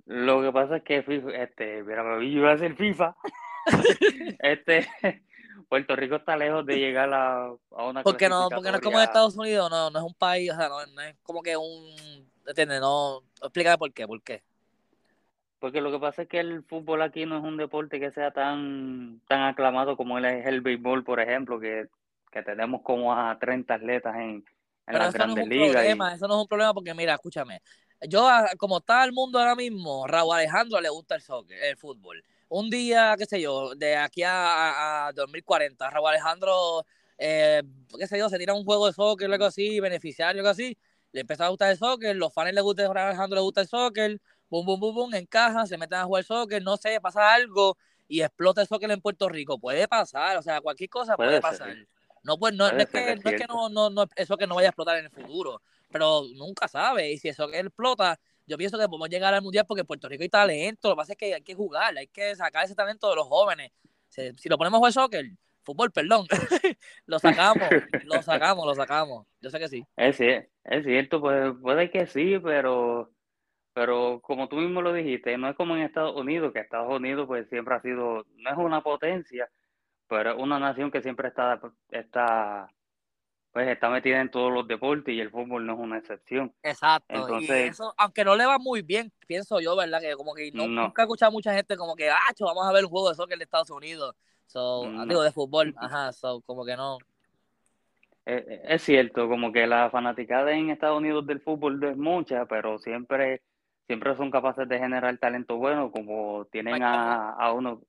Lo 0.06 0.40
que 0.40 0.52
pasa 0.52 0.78
es 0.78 0.82
que 0.84 1.04
este, 1.34 1.82
mira, 1.82 2.02
yo 2.16 2.22
iba 2.22 2.52
a 2.52 2.58
ser 2.58 2.74
FIFA. 2.76 3.14
este, 4.40 4.88
Puerto 5.72 5.96
Rico 5.96 6.16
está 6.16 6.36
lejos 6.36 6.66
de 6.66 6.76
llegar 6.76 7.10
a, 7.14 7.46
a 7.46 7.84
una 7.86 8.02
porque 8.04 8.28
no 8.28 8.50
Porque 8.50 8.68
no 8.70 8.76
es 8.76 8.82
como 8.82 9.00
Estados 9.00 9.38
Unidos, 9.38 9.70
no, 9.70 9.88
no 9.88 9.98
es 10.00 10.04
un 10.04 10.12
país, 10.12 10.50
o 10.52 10.54
sea, 10.54 10.68
no, 10.68 10.82
es 10.82 11.16
como 11.22 11.42
que 11.42 11.56
un, 11.56 12.28
¿entiendes? 12.46 12.78
No, 12.78 13.22
explícame 13.40 13.78
por 13.78 13.90
qué, 13.90 14.06
por 14.06 14.20
qué. 14.20 14.42
Porque 15.60 15.80
lo 15.80 15.90
que 15.90 15.98
pasa 15.98 16.20
es 16.20 16.28
que 16.28 16.40
el 16.40 16.62
fútbol 16.62 17.00
aquí 17.00 17.24
no 17.24 17.38
es 17.38 17.42
un 17.42 17.56
deporte 17.56 17.98
que 17.98 18.10
sea 18.10 18.32
tan, 18.32 19.22
tan 19.26 19.44
aclamado 19.44 19.96
como 19.96 20.18
es 20.18 20.46
el 20.46 20.60
béisbol, 20.60 21.04
por 21.04 21.20
ejemplo, 21.20 21.58
que, 21.58 21.88
que 22.30 22.42
tenemos 22.42 22.82
como 22.82 23.14
a 23.14 23.38
30 23.38 23.72
atletas 23.72 24.14
en, 24.16 24.44
en 24.86 24.98
las 24.98 25.14
grandes 25.14 25.48
ligas. 25.48 25.86
Eso 25.86 26.28
no 26.28 26.34
es 26.34 26.42
un 26.42 26.48
problema 26.48 26.74
porque, 26.74 26.92
mira, 26.92 27.14
escúchame, 27.14 27.62
yo, 28.06 28.28
como 28.58 28.76
está 28.76 29.02
el 29.04 29.12
mundo 29.14 29.38
ahora 29.38 29.54
mismo, 29.54 30.06
Raúl 30.06 30.34
Alejandro 30.36 30.82
le 30.82 30.90
gusta 30.90 31.14
el 31.14 31.22
soccer, 31.22 31.56
el 31.64 31.78
fútbol. 31.78 32.22
Un 32.54 32.68
día, 32.68 33.14
qué 33.16 33.24
sé 33.24 33.40
yo, 33.40 33.74
de 33.74 33.96
aquí 33.96 34.22
a, 34.22 35.06
a 35.06 35.12
2040, 35.12 35.88
Raúl 35.88 36.10
Alejandro, 36.10 36.84
eh, 37.16 37.62
qué 37.98 38.06
sé 38.06 38.18
yo, 38.18 38.28
se 38.28 38.36
tira 38.36 38.52
un 38.52 38.66
juego 38.66 38.88
de 38.88 38.92
soccer, 38.92 39.32
algo 39.32 39.46
así, 39.46 39.80
beneficiario, 39.80 40.42
algo 40.42 40.50
así, 40.50 40.76
le 41.12 41.22
empezó 41.22 41.44
a 41.44 41.48
gustar 41.48 41.70
el 41.70 41.78
soccer, 41.78 42.14
los 42.14 42.30
fans 42.30 42.52
le 42.52 42.60
gusta 42.60 42.82
Raúl 42.82 42.98
Alejandro, 42.98 43.36
le 43.36 43.40
gusta 43.40 43.62
el 43.62 43.68
soccer, 43.68 44.20
bum, 44.50 44.66
bum, 44.66 44.78
bum, 44.78 44.94
bum, 44.94 45.14
encajan, 45.14 45.66
se 45.66 45.78
meten 45.78 46.00
a 46.00 46.04
jugar 46.04 46.24
soccer, 46.24 46.62
no 46.62 46.76
sé, 46.76 47.00
pasa 47.00 47.32
algo 47.32 47.78
y 48.06 48.20
explota 48.20 48.60
el 48.60 48.68
soccer 48.68 48.90
en 48.90 49.00
Puerto 49.00 49.30
Rico. 49.30 49.58
Puede 49.58 49.88
pasar, 49.88 50.36
o 50.36 50.42
sea, 50.42 50.60
cualquier 50.60 50.90
cosa 50.90 51.16
puede, 51.16 51.40
pasar. 51.40 51.74
No, 52.22 52.38
pues, 52.38 52.52
no, 52.52 52.66
es 52.66 52.86
que, 52.86 53.16
no 53.16 53.30
es 53.30 53.40
que 53.40 53.46
no, 53.48 53.70
no, 53.70 53.88
no, 53.88 54.04
eso 54.14 54.36
que 54.36 54.46
no 54.46 54.56
vaya 54.56 54.68
a 54.68 54.72
explotar 54.72 54.98
en 54.98 55.06
el 55.06 55.10
futuro 55.10 55.62
pero 55.92 56.24
nunca 56.34 56.66
sabe. 56.66 57.12
Y 57.12 57.18
si 57.18 57.28
eso 57.28 57.52
explota, 57.52 58.18
yo 58.52 58.58
pienso 58.58 58.78
que 58.78 58.86
podemos 58.86 59.08
llegar 59.08 59.32
al 59.32 59.40
mundial 59.40 59.64
porque 59.66 59.82
Puerto 59.82 60.10
Rico 60.10 60.22
hay 60.22 60.28
talento. 60.28 60.90
Lo 60.90 60.94
que 60.94 60.98
pasa 60.98 61.12
es 61.12 61.18
que 61.18 61.34
hay 61.34 61.42
que 61.42 61.54
jugar, 61.54 61.96
hay 61.96 62.06
que 62.06 62.36
sacar 62.36 62.66
ese 62.66 62.74
talento 62.74 63.08
de 63.08 63.16
los 63.16 63.26
jóvenes. 63.26 63.72
Si, 64.10 64.46
lo 64.50 64.58
ponemos 64.58 64.76
a 64.76 64.80
jugar 64.80 64.92
soccer, 64.92 65.24
fútbol, 65.62 65.90
perdón, 65.90 66.26
lo 67.06 67.18
sacamos, 67.18 67.66
lo 68.04 68.20
sacamos, 68.20 68.66
lo 68.66 68.74
sacamos. 68.74 69.26
Yo 69.40 69.48
sé 69.48 69.58
que 69.58 69.68
sí. 69.68 69.86
Es, 69.96 70.20
es 70.20 70.84
cierto, 70.84 71.22
pues, 71.22 71.54
puede 71.62 71.90
que 71.90 72.06
sí, 72.06 72.38
pero 72.42 73.10
pero 73.72 74.20
como 74.20 74.48
tú 74.48 74.56
mismo 74.56 74.82
lo 74.82 74.92
dijiste, 74.92 75.38
no 75.38 75.48
es 75.48 75.56
como 75.56 75.74
en 75.74 75.82
Estados 75.82 76.14
Unidos, 76.14 76.52
que 76.52 76.60
Estados 76.60 76.94
Unidos 76.94 77.26
pues 77.26 77.48
siempre 77.48 77.74
ha 77.74 77.80
sido, 77.80 78.26
no 78.36 78.50
es 78.50 78.56
una 78.58 78.82
potencia, 78.82 79.48
pero 80.08 80.32
es 80.32 80.38
una 80.38 80.58
nación 80.58 80.90
que 80.90 81.00
siempre 81.00 81.28
está, 81.28 81.58
está 81.88 82.68
pues 83.52 83.68
está 83.68 83.90
metida 83.90 84.20
en 84.20 84.30
todos 84.30 84.50
los 84.50 84.66
deportes 84.66 85.14
y 85.14 85.20
el 85.20 85.30
fútbol 85.30 85.66
no 85.66 85.74
es 85.74 85.78
una 85.78 85.98
excepción. 85.98 86.54
Exacto. 86.62 87.14
Entonces, 87.14 87.66
y 87.66 87.68
eso, 87.68 87.94
aunque 87.98 88.24
no 88.24 88.34
le 88.34 88.46
va 88.46 88.58
muy 88.58 88.80
bien, 88.80 89.12
pienso 89.26 89.60
yo, 89.60 89.76
¿verdad? 89.76 90.00
Que 90.00 90.14
como 90.14 90.34
que 90.34 90.50
nunca 90.52 91.02
he 91.02 91.04
escuchado 91.04 91.32
mucha 91.32 91.52
gente 91.52 91.76
como 91.76 91.94
que, 91.94 92.08
ah, 92.08 92.18
vamos 92.40 92.66
a 92.66 92.72
ver 92.72 92.84
un 92.84 92.90
juego 92.90 93.10
de 93.10 93.14
soccer 93.14 93.36
de 93.36 93.44
Estados 93.44 93.70
Unidos. 93.70 94.16
So, 94.46 94.84
Digo, 95.06 95.22
de 95.22 95.32
fútbol, 95.32 95.74
ajá, 95.78 96.12
so, 96.12 96.40
como 96.42 96.64
que 96.64 96.76
no. 96.76 96.98
Es, 98.24 98.42
eh, 98.46 98.62
es, 98.68 98.82
cierto, 98.82 99.28
como 99.28 99.52
que 99.52 99.66
la 99.66 99.90
fanaticada 99.90 100.52
en 100.52 100.70
Estados 100.70 100.98
Unidos 100.98 101.26
del 101.26 101.40
fútbol 101.40 101.82
es 101.84 101.96
mucha, 101.96 102.46
pero 102.46 102.78
siempre, 102.78 103.42
siempre 103.86 104.16
son 104.16 104.30
capaces 104.30 104.66
de 104.66 104.78
generar 104.78 105.16
talento 105.18 105.56
bueno, 105.56 105.90
como 105.90 106.46
tienen 106.46 106.82
a, 106.82 107.32
a 107.32 107.52
uno 107.52 107.82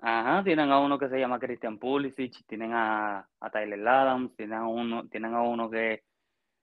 Ajá, 0.00 0.44
tienen 0.44 0.70
a 0.70 0.78
uno 0.78 0.98
que 0.98 1.08
se 1.08 1.18
llama 1.18 1.40
Christian 1.40 1.78
Pulisic, 1.78 2.46
tienen 2.46 2.72
a, 2.72 3.28
a 3.40 3.50
Tyler 3.50 3.86
Adams, 3.86 4.34
tienen 4.36 4.58
a 4.58 4.68
uno, 4.68 5.08
tienen 5.08 5.34
a 5.34 5.42
uno 5.42 5.68
que, 5.68 6.04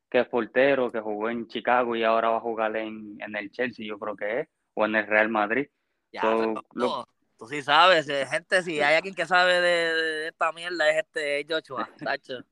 que 0.10 0.22
es 0.22 0.28
portero, 0.28 0.92
que 0.92 1.02
jugó 1.02 1.30
en 1.30 1.48
Chicago 1.48 1.96
y 1.96 2.04
ahora 2.04 2.30
va 2.30 2.38
a 2.38 2.42
jugar 2.42 2.76
en, 2.78 3.18
en 3.20 3.36
el 3.36 3.52
Chelsea, 3.52 3.86
yo 3.86 4.00
creo 4.00 4.16
que 4.16 4.40
es, 4.42 4.48
o 4.74 4.86
en 4.86 4.96
el 4.96 5.08
Real 5.08 5.30
Madrid. 5.30 5.68
Ya, 6.14 6.22
tú 6.22 7.48
sí 7.48 7.62
sabes, 7.62 8.08
eh, 8.08 8.26
gente, 8.26 8.64
si 8.64 8.80
hay 8.80 8.96
alguien 8.96 9.14
que 9.14 9.26
sabe 9.26 9.60
de, 9.60 10.28
esta 10.28 10.54
mierda 10.54 10.90
es 10.90 11.04
este 11.04 11.46
Joshua, 11.50 11.90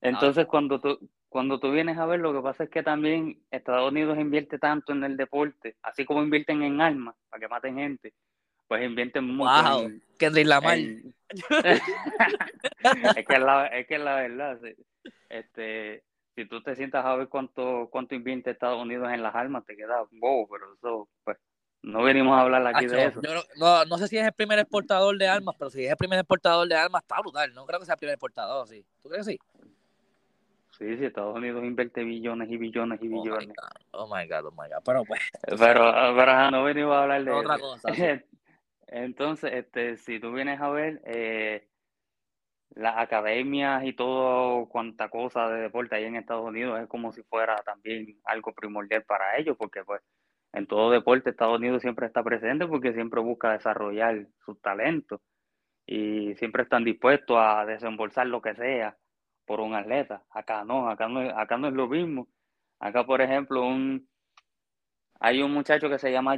Entonces, 0.00 0.46
cuando 0.46 0.80
tú, 0.80 0.98
cuando 1.28 1.60
tú 1.60 1.70
vienes 1.70 1.98
a 1.98 2.06
ver, 2.06 2.20
lo 2.20 2.32
que 2.32 2.40
pasa 2.40 2.64
es 2.64 2.70
que 2.70 2.82
también 2.82 3.42
Estados 3.50 3.90
Unidos 3.90 4.18
invierte 4.18 4.58
tanto 4.58 4.92
en 4.92 5.04
el 5.04 5.18
deporte, 5.18 5.76
así 5.82 6.06
como 6.06 6.22
invierten 6.22 6.62
en 6.62 6.80
armas 6.80 7.14
para 7.28 7.40
que 7.40 7.48
maten 7.48 7.76
gente, 7.76 8.14
pues 8.70 8.82
invierten 8.84 9.24
mucho. 9.24 9.50
¡Wow! 9.50 9.86
En, 9.86 10.02
Kendrick 10.16 10.46
Lamar. 10.46 10.78
es, 10.78 11.02
que 13.26 13.38
la, 13.40 13.66
es 13.66 13.88
que 13.88 13.98
la 13.98 14.14
verdad, 14.14 14.60
este, 15.28 16.04
si 16.36 16.44
tú 16.44 16.62
te 16.62 16.76
sientas 16.76 17.04
a 17.04 17.16
ver 17.16 17.26
cuánto, 17.26 17.88
cuánto 17.90 18.14
invierte 18.14 18.52
Estados 18.52 18.80
Unidos 18.80 19.10
en 19.12 19.24
las 19.24 19.34
armas, 19.34 19.66
te 19.66 19.76
quedas 19.76 20.06
wow, 20.12 20.48
pero 20.48 20.72
eso, 20.72 21.08
pues, 21.24 21.36
no 21.82 22.04
venimos 22.04 22.38
a 22.38 22.42
hablar 22.42 22.64
aquí 22.68 22.86
de 22.86 23.06
eso. 23.06 23.20
no, 23.56 23.84
no 23.86 23.98
sé 23.98 24.06
si 24.06 24.18
es 24.18 24.24
el 24.24 24.34
primer 24.34 24.60
exportador 24.60 25.18
de 25.18 25.26
armas, 25.26 25.56
pero 25.58 25.68
si 25.68 25.84
es 25.84 25.90
el 25.90 25.96
primer 25.96 26.20
exportador 26.20 26.68
de 26.68 26.76
armas, 26.76 27.02
está 27.02 27.20
brutal. 27.20 27.52
No 27.52 27.66
creo 27.66 27.80
que 27.80 27.86
sea 27.86 27.94
el 27.94 27.98
primer 27.98 28.14
exportador, 28.14 28.68
¿sí? 28.68 28.86
¿Tú 29.02 29.08
crees 29.08 29.26
que 29.26 29.32
sí? 29.32 29.40
Sí, 30.78 30.96
sí, 30.96 31.06
Estados 31.06 31.34
Unidos 31.34 31.64
invierte 31.64 32.04
billones 32.04 32.48
y 32.48 32.56
billones 32.56 33.02
y 33.02 33.12
oh 33.12 33.20
billones. 33.20 33.48
Oh 33.90 34.06
my 34.06 34.28
God, 34.28 34.46
oh 34.46 34.52
my 34.52 34.68
God, 34.68 34.84
Pero 34.84 35.04
pues. 35.04 35.20
Pero, 35.58 35.92
pero 36.16 36.50
no 36.52 36.62
venimos 36.62 36.94
a 36.94 37.02
hablar 37.02 37.24
de 37.24 37.32
otra 37.32 37.58
cosa. 37.58 37.90
Entonces, 38.90 39.52
este, 39.54 39.96
si 39.98 40.18
tú 40.20 40.32
vienes 40.32 40.60
a 40.60 40.68
ver 40.70 41.00
eh, 41.06 41.68
las 42.70 42.98
academias 42.98 43.84
y 43.84 43.92
todo 43.92 44.68
cuanta 44.68 45.08
cosa 45.08 45.48
de 45.48 45.62
deporte 45.62 45.94
ahí 45.96 46.04
en 46.04 46.16
Estados 46.16 46.44
Unidos, 46.46 46.80
es 46.80 46.88
como 46.88 47.12
si 47.12 47.22
fuera 47.24 47.56
también 47.64 48.20
algo 48.24 48.52
primordial 48.52 49.04
para 49.04 49.36
ellos, 49.38 49.56
porque 49.56 49.84
pues 49.84 50.02
en 50.52 50.66
todo 50.66 50.90
deporte 50.90 51.30
Estados 51.30 51.58
Unidos 51.58 51.82
siempre 51.82 52.06
está 52.06 52.24
presente 52.24 52.66
porque 52.66 52.92
siempre 52.92 53.20
busca 53.20 53.52
desarrollar 53.52 54.26
sus 54.44 54.60
talentos 54.60 55.20
y 55.86 56.34
siempre 56.36 56.64
están 56.64 56.84
dispuestos 56.84 57.36
a 57.38 57.64
desembolsar 57.66 58.26
lo 58.26 58.42
que 58.42 58.54
sea 58.56 58.96
por 59.46 59.60
un 59.60 59.74
atleta. 59.74 60.24
Acá 60.30 60.64
no, 60.64 60.88
acá 60.90 61.08
no, 61.08 61.20
acá 61.38 61.58
no 61.58 61.68
es 61.68 61.74
lo 61.74 61.88
mismo. 61.88 62.28
Acá, 62.80 63.04
por 63.06 63.20
ejemplo, 63.20 63.62
un 63.66 64.08
hay 65.20 65.42
un 65.42 65.52
muchacho 65.52 65.88
que 65.88 65.98
se 65.98 66.10
llama 66.12 66.36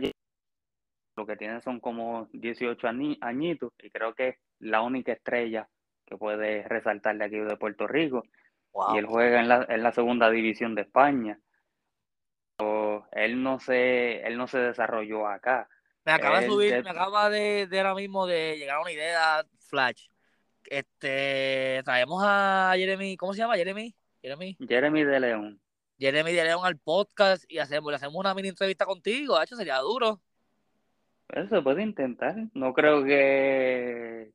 lo 1.16 1.26
que 1.26 1.36
tiene 1.36 1.60
son 1.60 1.80
como 1.80 2.28
18 2.32 2.88
añitos 3.20 3.72
y 3.82 3.90
creo 3.90 4.14
que 4.14 4.28
es 4.28 4.36
la 4.58 4.82
única 4.82 5.12
estrella 5.12 5.68
que 6.06 6.16
puede 6.16 6.62
resaltar 6.68 7.16
de 7.16 7.24
aquí 7.24 7.36
de 7.38 7.56
Puerto 7.56 7.86
Rico. 7.86 8.24
Y 8.94 8.98
él 8.98 9.06
juega 9.06 9.40
en 9.40 9.48
la, 9.48 9.66
en 9.68 9.82
la 9.82 9.92
segunda 9.92 10.30
división 10.30 10.74
de 10.74 10.82
España 10.82 11.38
él 13.12 13.42
no 13.42 13.58
se, 13.58 14.20
él 14.26 14.36
no 14.36 14.46
se 14.46 14.58
desarrolló 14.58 15.26
acá. 15.26 15.68
Me 16.04 16.12
acaba 16.12 16.40
de 16.40 16.46
subir, 16.46 16.82
me 16.82 16.90
acaba 16.90 17.30
de, 17.30 17.66
de, 17.66 17.78
ahora 17.78 17.94
mismo 17.94 18.26
de 18.26 18.56
llegar 18.58 18.76
a 18.76 18.80
una 18.80 18.92
idea 18.92 19.46
flash. 19.68 20.08
Este, 20.64 21.82
traemos 21.84 22.22
a 22.24 22.72
Jeremy, 22.76 23.16
¿cómo 23.16 23.32
se 23.32 23.38
llama? 23.38 23.56
Jeremy, 23.56 23.94
Jeremy. 24.20 24.56
Jeremy 24.66 25.04
de 25.04 25.20
León. 25.20 25.60
Jeremy 25.98 26.32
de 26.32 26.44
León 26.44 26.64
al 26.64 26.78
podcast 26.78 27.44
y 27.48 27.58
hacemos, 27.58 27.92
le 27.92 27.96
hacemos 27.96 28.16
una 28.16 28.34
mini 28.34 28.48
entrevista 28.48 28.84
contigo, 28.84 29.40
hecho 29.40 29.56
sería 29.56 29.78
duro. 29.78 30.20
Eso 31.32 31.56
se 31.56 31.62
puede 31.62 31.82
intentar. 31.82 32.36
No 32.54 32.72
creo 32.72 33.04
que 33.04 34.32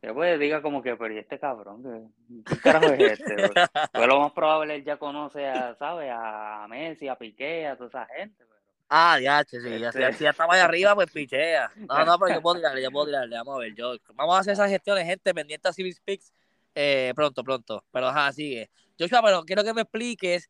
Después 0.00 0.38
diga 0.38 0.62
como 0.62 0.80
que, 0.80 0.94
pero 0.96 1.12
¿y 1.12 1.18
este 1.18 1.40
cabrón? 1.40 2.12
¿Qué, 2.46 2.56
carajo 2.58 2.86
es 2.86 3.18
este? 3.18 3.34
pues 3.92 4.06
lo 4.06 4.20
más 4.20 4.32
probable 4.32 4.76
él 4.76 4.84
ya 4.84 4.96
conoce 4.96 5.46
a, 5.46 5.74
¿sabes? 5.74 6.10
A 6.14 6.66
Messi, 6.68 7.08
a 7.08 7.16
Piqué, 7.16 7.66
a 7.66 7.76
toda 7.76 7.88
esa 7.88 8.06
gente. 8.14 8.44
Ah, 8.88 9.18
ya, 9.20 9.44
sí, 9.44 9.58
ya, 9.78 9.92
si, 9.92 10.24
ya 10.24 10.30
estaba 10.30 10.54
ahí 10.54 10.60
arriba, 10.60 10.94
pues 10.94 11.10
pichea. 11.10 11.70
No, 11.76 12.04
no, 12.06 12.18
pero 12.18 12.36
yo 12.36 12.40
puedo 12.40 12.56
tirarle, 12.60 12.82
yo 12.82 12.90
puedo 12.90 13.06
tirarle, 13.06 13.36
vamos 13.36 13.56
a 13.56 13.58
ver. 13.58 13.74
Yo, 13.74 13.96
vamos 14.14 14.36
a 14.36 14.38
hacer 14.38 14.52
esas 14.52 14.70
gestiones, 14.70 15.04
gente, 15.04 15.34
pendiente 15.34 15.68
a 15.68 15.72
Civil 15.72 15.92
Speaks, 15.92 16.32
eh, 16.74 17.12
pronto, 17.14 17.42
pronto. 17.42 17.84
Pero 17.90 18.06
ajá, 18.06 18.32
sigue. 18.32 18.70
Joshua, 18.98 19.20
pero 19.22 19.42
quiero 19.42 19.64
que 19.64 19.74
me 19.74 19.82
expliques 19.82 20.48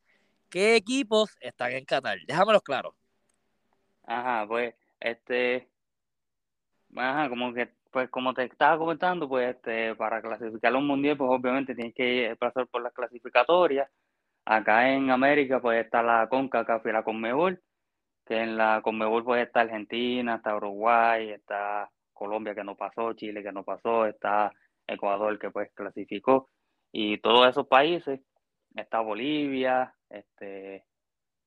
qué 0.50 0.76
equipos 0.76 1.36
están 1.40 1.72
en 1.72 1.84
Qatar. 1.84 2.18
Déjamelos 2.26 2.62
claro. 2.62 2.94
Ajá, 4.04 4.46
pues, 4.46 4.74
este, 5.00 5.68
ajá, 6.96 7.28
como 7.28 7.52
que 7.54 7.70
pues 7.90 8.10
como 8.10 8.34
te 8.34 8.44
estaba 8.44 8.78
comentando, 8.78 9.28
pues 9.28 9.56
este, 9.56 9.94
para 9.96 10.20
clasificar 10.20 10.74
a 10.74 10.78
un 10.78 10.86
mundial, 10.86 11.16
pues 11.16 11.30
obviamente 11.30 11.74
tienes 11.74 11.94
que 11.94 12.36
pasar 12.38 12.66
por 12.68 12.82
las 12.82 12.92
clasificatorias. 12.92 13.90
Acá 14.44 14.90
en 14.92 15.10
América, 15.10 15.60
pues 15.60 15.84
está 15.84 16.02
la 16.02 16.28
CONCACAF 16.28 16.86
y 16.86 16.92
la 16.92 17.02
CONMEBOL, 17.04 17.62
que 18.26 18.36
en 18.42 18.56
la 18.56 18.80
CONMEBOL 18.82 19.24
pues 19.24 19.46
está 19.46 19.60
Argentina, 19.62 20.36
está 20.36 20.56
Uruguay, 20.56 21.30
está 21.30 21.90
Colombia 22.12 22.54
que 22.54 22.64
no 22.64 22.76
pasó, 22.76 23.12
Chile 23.14 23.42
que 23.42 23.52
no 23.52 23.64
pasó, 23.64 24.06
está 24.06 24.52
Ecuador 24.86 25.38
que 25.38 25.50
pues 25.50 25.70
clasificó, 25.74 26.48
y 26.92 27.18
todos 27.18 27.48
esos 27.48 27.66
países, 27.68 28.20
está 28.74 29.00
Bolivia, 29.00 29.94
este, 30.08 30.84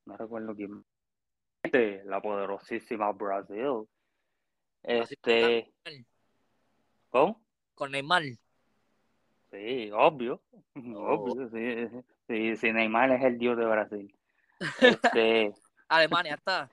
no 0.06 0.18
recuerdo 0.18 0.56
quién, 0.56 0.84
la 2.06 2.22
poderosísima 2.22 3.12
Brasil, 3.12 3.88
este, 4.84 5.72
¿Cómo? 7.10 7.42
Con 7.76 7.92
Neymar. 7.92 8.24
Sí, 9.52 9.92
obvio. 9.94 10.42
Obvio, 10.76 11.50
sí, 11.50 12.04
sí, 12.28 12.56
sí, 12.56 12.74
Neymar 12.74 13.12
es 13.12 13.24
el 13.24 13.38
dios 13.38 13.58
de 13.58 13.66
Brasil. 13.66 14.16
Este... 14.82 15.54
Alemania 15.90 16.36
está. 16.36 16.70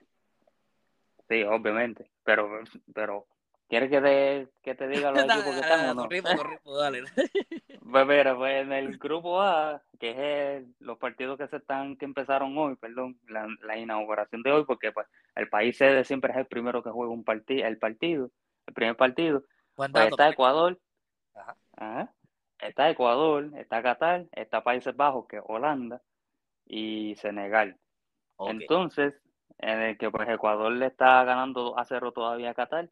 Sí, 1.27 1.43
obviamente. 1.43 2.09
Pero, 2.23 2.61
pero 2.93 3.27
¿quieres 3.69 3.89
que 3.89 4.01
te, 4.01 4.47
que 4.61 4.75
te 4.75 4.87
diga 4.87 5.11
los 5.11 5.23
equipos 5.23 5.53
que 5.53 5.59
están 5.61 5.89
o 5.89 5.93
no? 5.93 6.77
dale. 6.77 7.03
Pues 7.91 8.05
mira, 8.05 8.37
pues 8.37 8.61
en 8.61 8.71
el 8.71 8.99
grupo 8.99 9.41
A, 9.41 9.81
que 9.99 10.57
es 10.57 10.63
los 10.79 10.99
partidos 10.99 11.39
que 11.39 11.47
se 11.47 11.57
están, 11.57 11.97
que 11.97 12.05
empezaron 12.05 12.55
hoy, 12.55 12.75
perdón, 12.75 13.19
la, 13.27 13.47
la 13.61 13.77
inauguración 13.77 14.43
de 14.43 14.51
hoy, 14.51 14.63
porque 14.63 14.91
pues 14.91 15.07
el 15.33 15.49
país 15.49 15.75
sede 15.75 16.03
siempre 16.03 16.31
es 16.31 16.37
el 16.37 16.45
primero 16.45 16.83
que 16.83 16.91
juega 16.91 17.11
un 17.11 17.23
partido, 17.23 17.65
el 17.65 17.79
partido, 17.79 18.29
el 18.67 18.73
primer 18.75 18.95
partido. 18.95 19.43
Pues 19.73 19.89
está 19.95 20.29
Ecuador. 20.29 20.79
Está 22.59 22.91
Ecuador, 22.91 23.49
está 23.57 23.81
Qatar, 23.81 24.27
está 24.33 24.63
Países 24.63 24.95
Bajos, 24.95 25.25
que 25.27 25.37
es 25.37 25.43
Holanda, 25.47 25.99
y 26.65 27.15
Senegal. 27.15 27.75
Entonces, 28.37 29.15
en 29.57 29.81
el 29.81 29.97
que 29.97 30.11
pues 30.11 30.29
Ecuador 30.29 30.71
le 30.71 30.85
está 30.87 31.23
ganando 31.23 31.77
a 31.77 31.85
cero 31.85 32.11
todavía 32.11 32.51
a 32.51 32.53
Qatar. 32.53 32.89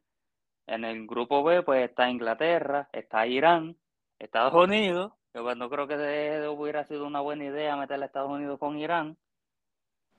En 0.68 0.84
el 0.84 1.06
grupo 1.06 1.42
B, 1.42 1.62
pues 1.62 1.88
está 1.88 2.10
Inglaterra, 2.10 2.90
está 2.92 3.26
Irán, 3.26 3.74
Estados 4.18 4.52
Unidos, 4.52 5.12
que 5.32 5.40
pues 5.40 5.56
no 5.56 5.70
creo 5.70 5.88
que 5.88 6.46
hubiera 6.46 6.84
sido 6.84 7.06
una 7.06 7.20
buena 7.20 7.46
idea 7.46 7.74
meterle 7.74 8.04
a 8.04 8.06
Estados 8.06 8.30
Unidos 8.30 8.58
con 8.58 8.78
Irán. 8.78 9.16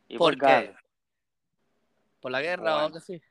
Y 0.07 0.17
¿Por 0.17 0.39
qué? 0.39 0.73
¿Por 2.19 2.31
la 2.31 2.41
guerra 2.41 2.77
o 2.77 2.79
algo 2.79 2.97
así? 2.97 3.21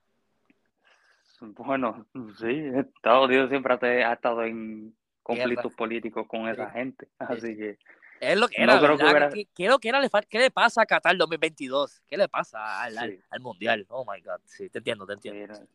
Bueno, 1.41 2.07
sí, 2.39 2.71
Estados 2.73 3.27
Unidos 3.27 3.51
siempre 3.51 4.05
ha, 4.05 4.13
estado 4.13 4.45
en 4.45 4.95
conflictos 5.25 5.75
políticos 5.75 6.25
con 6.29 6.49
esa 6.49 6.71
gente, 6.71 7.09
así 7.19 7.57
que... 7.57 7.79
Es 8.21 8.39
lo 8.39 8.49
que 8.49 8.63
era, 8.63 9.31
¿Qué, 9.31 9.47
¿Qué, 9.55 10.39
le 10.39 10.51
pasa 10.53 10.83
a 10.83 10.87
Qatar 10.87 11.17
2022? 11.17 12.01
¿Qué 12.07 12.17
le 12.17 12.29
pasa 12.29 12.83
al, 12.83 13.41
Mundial? 13.41 13.87
Oh, 13.89 14.05
my 14.05 14.21
God, 14.21 14.41
sí, 14.45 14.69
te 14.71 14.79
entiendo, 14.79 15.05
te 15.07 15.15
entiendo. 15.15 15.55
para 15.55 15.67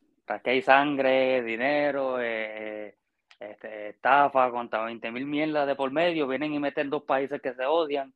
que 0.43 0.49
hay 0.49 0.61
sangre, 0.61 1.43
dinero, 1.43 2.19
eh, 2.19 2.97
este, 3.39 3.89
estafa, 3.89 4.49
contra 4.51 4.85
20 4.85 5.11
mil 5.11 5.25
mierdas 5.25 5.67
de 5.67 5.75
por 5.75 5.91
medio, 5.91 6.27
vienen 6.27 6.53
y 6.53 6.59
meten 6.59 6.89
dos 6.89 7.03
países 7.03 7.41
que 7.41 7.53
se 7.53 7.65
odian 7.65 8.13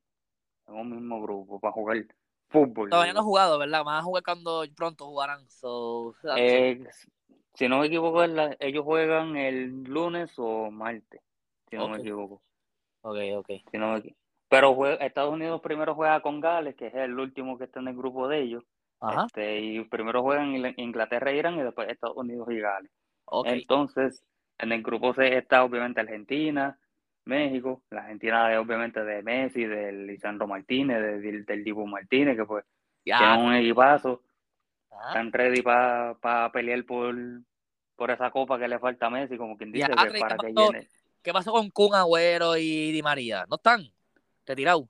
en 0.67 0.75
un 0.75 0.89
mismo 0.89 1.21
grupo 1.21 1.59
para 1.59 1.73
jugar 1.73 2.05
fútbol. 2.49 2.89
Todavía 2.89 3.13
no 3.13 3.19
han 3.19 3.25
jugado, 3.25 3.59
¿verdad? 3.59 3.83
Van 3.83 3.99
a 3.99 4.03
jugar 4.03 4.23
cuando 4.23 4.63
pronto 4.75 5.05
jugarán. 5.05 5.49
So, 5.49 6.15
eh, 6.37 6.83
si 7.53 7.67
no 7.67 7.79
me 7.79 7.87
equivoco, 7.87 8.23
ellos 8.23 8.85
juegan 8.85 9.35
el 9.35 9.83
lunes 9.83 10.31
o 10.37 10.71
martes, 10.71 11.21
si 11.69 11.75
no 11.75 11.89
me 11.89 11.97
equivoco. 11.97 12.41
Ok, 13.01 13.17
ok. 13.37 13.49
pero 14.49 14.85
Estados 14.99 15.33
Unidos 15.33 15.61
primero 15.61 15.95
juega 15.95 16.21
con 16.21 16.39
Gales, 16.39 16.75
que 16.75 16.87
es 16.87 16.95
el 16.95 17.17
último 17.17 17.57
que 17.57 17.65
está 17.65 17.79
en 17.79 17.89
el 17.89 17.95
grupo 17.95 18.27
de 18.27 18.41
ellos. 18.41 18.63
Este, 19.25 19.59
y 19.59 19.83
primero 19.85 20.23
juegan 20.23 20.73
Inglaterra 20.77 21.31
e 21.31 21.37
Irán 21.37 21.55
y 21.55 21.61
después 21.61 21.89
Estados 21.89 22.17
Unidos 22.17 22.47
y 22.49 22.59
Gales. 22.59 22.91
Entonces, 23.45 24.23
en 24.57 24.71
el 24.71 24.81
grupo 24.81 25.13
C 25.13 25.37
está 25.37 25.63
obviamente 25.63 26.01
Argentina, 26.01 26.79
México, 27.25 27.83
la 27.91 28.01
Argentina 28.01 28.47
de, 28.47 28.57
obviamente 28.57 29.03
de 29.03 29.21
Messi, 29.21 29.65
del 29.65 30.07
Lisandro 30.07 30.47
Martínez, 30.47 31.21
del, 31.21 31.45
del 31.45 31.63
Dibu 31.63 31.85
Martínez, 31.85 32.37
que 32.37 32.45
pues 32.45 32.65
tiene 33.03 33.37
un 33.37 33.53
equipazo. 33.53 34.23
Están 35.09 35.31
ready 35.31 35.61
para 35.61 36.51
pelear 36.51 36.83
por, 36.85 37.15
por 37.95 38.09
esa 38.09 38.31
copa 38.31 38.57
que 38.57 38.67
le 38.67 38.79
falta 38.79 39.05
a 39.05 39.09
Messi, 39.11 39.37
como 39.37 39.57
quien 39.57 39.71
dice, 39.71 39.89
que 39.89 40.19
para 40.19 40.37
que 40.37 40.53
llene. 40.53 40.87
¿Qué 41.21 41.33
pasó 41.33 41.51
con 41.51 41.69
Kun 41.69 41.93
Agüero 41.93 42.57
y 42.57 42.91
Di 42.91 43.03
María? 43.03 43.45
¿No 43.49 43.57
están 43.57 43.81
retirados? 44.45 44.85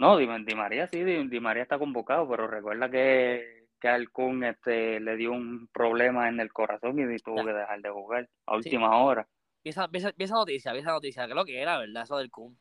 No, 0.00 0.16
Di, 0.16 0.26
María 0.26 0.86
sí, 0.86 1.04
Di, 1.04 1.40
María 1.40 1.62
está 1.62 1.78
convocado, 1.78 2.26
pero 2.26 2.46
recuerda 2.46 2.90
que, 2.90 3.66
que 3.78 3.86
al 3.86 4.08
Kun 4.08 4.42
este, 4.44 4.98
le 4.98 5.14
dio 5.16 5.30
un 5.30 5.68
problema 5.68 6.26
en 6.30 6.40
el 6.40 6.50
corazón 6.54 6.98
y 6.98 7.18
tuvo 7.18 7.44
que 7.44 7.52
dejar 7.52 7.82
de 7.82 7.90
jugar 7.90 8.26
a 8.46 8.56
última 8.56 8.96
hora. 8.96 9.28
Vi 9.62 9.68
esa, 9.68 9.82
noticia, 9.82 10.72
vi 10.72 10.78
esa 10.78 10.92
noticia, 10.92 11.28
que 11.28 11.34
lo 11.34 11.44
que 11.44 11.60
era, 11.60 11.78
¿verdad? 11.78 12.04
Eso 12.04 12.16
del 12.16 12.30
Kun. 12.30 12.56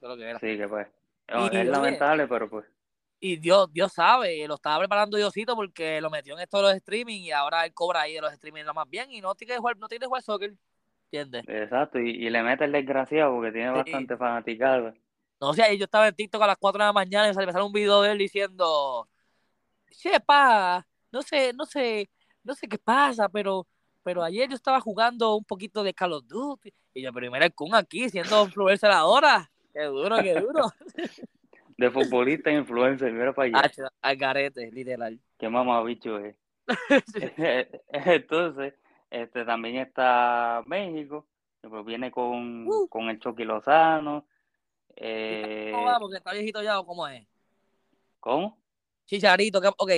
Lo 0.00 0.16
que 0.16 0.30
era. 0.30 0.38
Sí, 0.38 0.56
que 0.56 0.68
pues. 0.68 0.86
es 1.26 1.66
lamentable, 1.66 2.28
pero 2.28 2.48
pues. 2.48 2.66
Y 3.18 3.38
Dios, 3.38 3.72
Dios 3.72 3.92
sabe, 3.92 4.46
lo 4.46 4.54
estaba 4.54 4.78
preparando 4.78 5.16
Diosito 5.16 5.56
porque 5.56 6.00
lo 6.00 6.08
metió 6.08 6.34
en 6.34 6.40
esto 6.42 6.58
de 6.58 6.62
los 6.62 6.74
streaming 6.74 7.22
y 7.22 7.32
ahora 7.32 7.64
él 7.64 7.74
cobra 7.74 8.02
ahí 8.02 8.14
de 8.14 8.20
los 8.20 8.32
streaming 8.32 8.62
lo 8.62 8.74
más 8.74 8.88
bien 8.88 9.10
y 9.10 9.20
no 9.20 9.34
tiene 9.34 9.54
que 9.54 9.58
jugar, 9.58 9.76
no 9.76 9.88
tiene 9.88 10.04
que 10.04 10.06
jugar 10.06 10.22
soccer. 10.22 10.52
¿Entiendes? 11.06 11.42
Exacto, 11.48 11.98
y, 11.98 12.30
le 12.30 12.42
mete 12.44 12.64
el 12.64 12.72
desgraciado 12.72 13.34
porque 13.34 13.50
tiene 13.50 13.70
bastante 13.70 14.16
fanaticado. 14.16 14.94
No 15.40 15.52
sé, 15.52 15.76
yo 15.76 15.84
estaba 15.84 16.08
en 16.08 16.14
TikTok 16.14 16.42
a 16.42 16.46
las 16.46 16.56
4 16.58 16.78
de 16.78 16.86
la 16.86 16.92
mañana 16.92 17.26
y 17.26 17.36
me 17.36 17.52
salió 17.52 17.66
un 17.66 17.72
video 17.72 18.02
de 18.02 18.12
él 18.12 18.18
diciendo, 18.18 19.08
pa, 20.24 20.86
no 21.12 21.22
sé, 21.22 21.52
no 21.52 21.66
sé, 21.66 22.08
no 22.42 22.54
sé 22.54 22.68
qué 22.68 22.78
pasa, 22.78 23.28
pero, 23.28 23.66
pero 24.02 24.22
ayer 24.22 24.48
yo 24.48 24.54
estaba 24.54 24.80
jugando 24.80 25.36
un 25.36 25.44
poquito 25.44 25.82
de 25.82 25.92
Call 25.92 26.14
of 26.14 26.26
Duty. 26.26 26.72
Y 26.94 27.02
yo, 27.02 27.12
pero 27.12 27.30
mira 27.30 27.46
el 27.46 27.54
Kun 27.54 27.74
aquí 27.74 28.08
siendo 28.08 28.44
influencer 28.44 28.90
ahora. 28.90 29.50
Qué 29.72 29.84
duro, 29.84 30.16
qué 30.22 30.40
duro. 30.40 30.72
de 31.76 31.90
futbolista 31.90 32.50
influencer, 32.50 33.12
mira 33.12 33.34
para 33.34 33.60
allá. 33.60 33.90
al 34.00 34.16
garete, 34.16 34.70
literal. 34.72 35.20
Qué 35.38 35.48
mamabicho 35.48 36.18
es. 36.18 36.34
Entonces, 37.92 38.74
este 39.10 39.44
también 39.44 39.76
está 39.76 40.62
México, 40.66 41.26
que 41.60 41.68
pues 41.68 41.84
viene 41.84 42.10
con, 42.10 42.66
uh. 42.66 42.88
con 42.88 43.10
el 43.10 43.18
Chucky 43.18 43.44
Lozano. 43.44 44.26
Eh... 44.96 45.70
¿Cómo 45.72 45.84
va? 45.84 45.98
Porque 45.98 46.16
está 46.16 46.32
viejito 46.32 46.62
ya 46.62 46.78
o 46.80 46.86
cómo 46.86 47.06
es. 47.08 47.26
¿Cómo? 48.20 48.58
Chicharito, 49.06 49.60
que, 49.60 49.68
ok, 49.68 49.92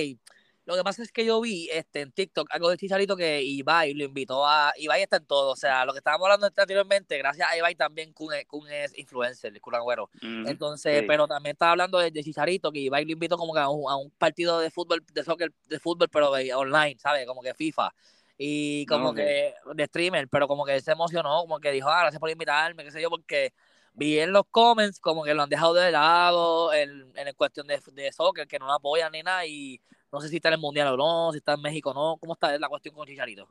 lo 0.69 0.75
que 0.75 0.83
pasa 0.83 1.01
es 1.01 1.11
que 1.11 1.25
yo 1.25 1.41
vi 1.41 1.67
este, 1.71 2.01
en 2.01 2.11
TikTok 2.11 2.47
algo 2.51 2.69
de 2.69 2.77
Chicharito 2.77 3.17
que 3.17 3.41
Ibai 3.41 3.95
lo 3.95 4.03
invitó 4.03 4.45
a. 4.45 4.71
Ibai 4.77 5.01
está 5.01 5.17
en 5.17 5.25
todo. 5.25 5.49
O 5.49 5.55
sea, 5.55 5.83
lo 5.83 5.93
que 5.93 5.97
estábamos 5.97 6.25
hablando 6.27 6.45
anteriormente, 6.45 7.17
gracias 7.17 7.49
a 7.49 7.57
Ibai 7.57 7.73
también 7.73 8.13
Kun, 8.13 8.35
es 8.69 8.95
influencer, 8.95 9.51
el 9.51 9.61
Kun 9.61 9.73
Agüero. 9.73 10.11
Entonces, 10.21 11.03
pero 11.07 11.27
también 11.27 11.53
estaba 11.53 11.71
hablando 11.71 11.97
de, 11.97 12.11
Chicharito, 12.11 12.71
que 12.71 12.81
Ibai 12.81 13.03
lo 13.03 13.13
invitó 13.13 13.35
como 13.35 13.51
que 13.51 13.59
a 13.61 13.67
un, 13.67 14.11
partido 14.11 14.59
de 14.59 14.69
fútbol, 14.69 15.03
de 15.11 15.23
soccer, 15.23 15.51
de 15.67 15.79
fútbol, 15.79 16.07
pero 16.07 16.29
online, 16.29 16.97
¿sabes? 16.99 17.25
Como 17.25 17.41
que 17.41 17.55
FIFA. 17.55 17.91
Y 18.37 18.85
como 18.85 19.11
que 19.15 19.55
de 19.73 19.85
streamer, 19.87 20.27
pero 20.29 20.47
como 20.47 20.65
que 20.65 20.79
se 20.81 20.91
emocionó, 20.91 21.41
como 21.41 21.59
que 21.59 21.71
dijo, 21.71 21.89
ah, 21.89 22.01
gracias 22.01 22.19
por 22.19 22.29
invitarme, 22.29 22.83
qué 22.83 22.91
sé 22.91 23.01
yo, 23.01 23.09
porque 23.09 23.53
vi 23.93 24.19
en 24.19 24.33
los 24.33 24.43
comments 24.51 24.99
como 24.99 25.23
que 25.23 25.33
lo 25.33 25.43
han 25.43 25.49
dejado 25.49 25.73
de 25.73 25.91
lado 25.91 26.73
en, 26.73 27.11
en 27.15 27.33
cuestión 27.35 27.67
de, 27.67 27.79
de 27.93 28.11
soccer, 28.11 28.47
que 28.47 28.59
no 28.59 28.67
lo 28.67 28.73
apoyan 28.73 29.11
ni 29.11 29.23
nada, 29.23 29.45
y 29.45 29.79
no 30.11 30.19
sé 30.21 30.29
si 30.29 30.37
está 30.37 30.49
en 30.49 30.55
el 30.55 30.59
Mundial 30.59 30.87
o 30.89 30.97
no, 30.97 31.31
si 31.31 31.37
está 31.37 31.53
en 31.53 31.61
México 31.61 31.91
o 31.91 31.93
no. 31.93 32.17
¿Cómo 32.17 32.33
está 32.33 32.57
la 32.57 32.69
cuestión 32.69 32.95
con 32.95 33.07
Chicharito? 33.07 33.47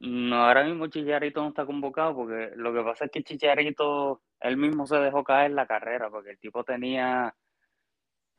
No, 0.00 0.36
ahora 0.36 0.64
mismo 0.64 0.86
Chicharito 0.88 1.42
no 1.42 1.48
está 1.48 1.64
convocado 1.66 2.14
porque 2.14 2.52
lo 2.56 2.72
que 2.72 2.82
pasa 2.82 3.06
es 3.06 3.10
que 3.10 3.22
Chicharito, 3.22 4.22
él 4.40 4.56
mismo 4.56 4.86
se 4.86 4.98
dejó 4.98 5.24
caer 5.24 5.52
la 5.52 5.66
carrera 5.66 6.10
porque 6.10 6.30
el 6.30 6.38
tipo 6.38 6.64
tenía, 6.64 7.34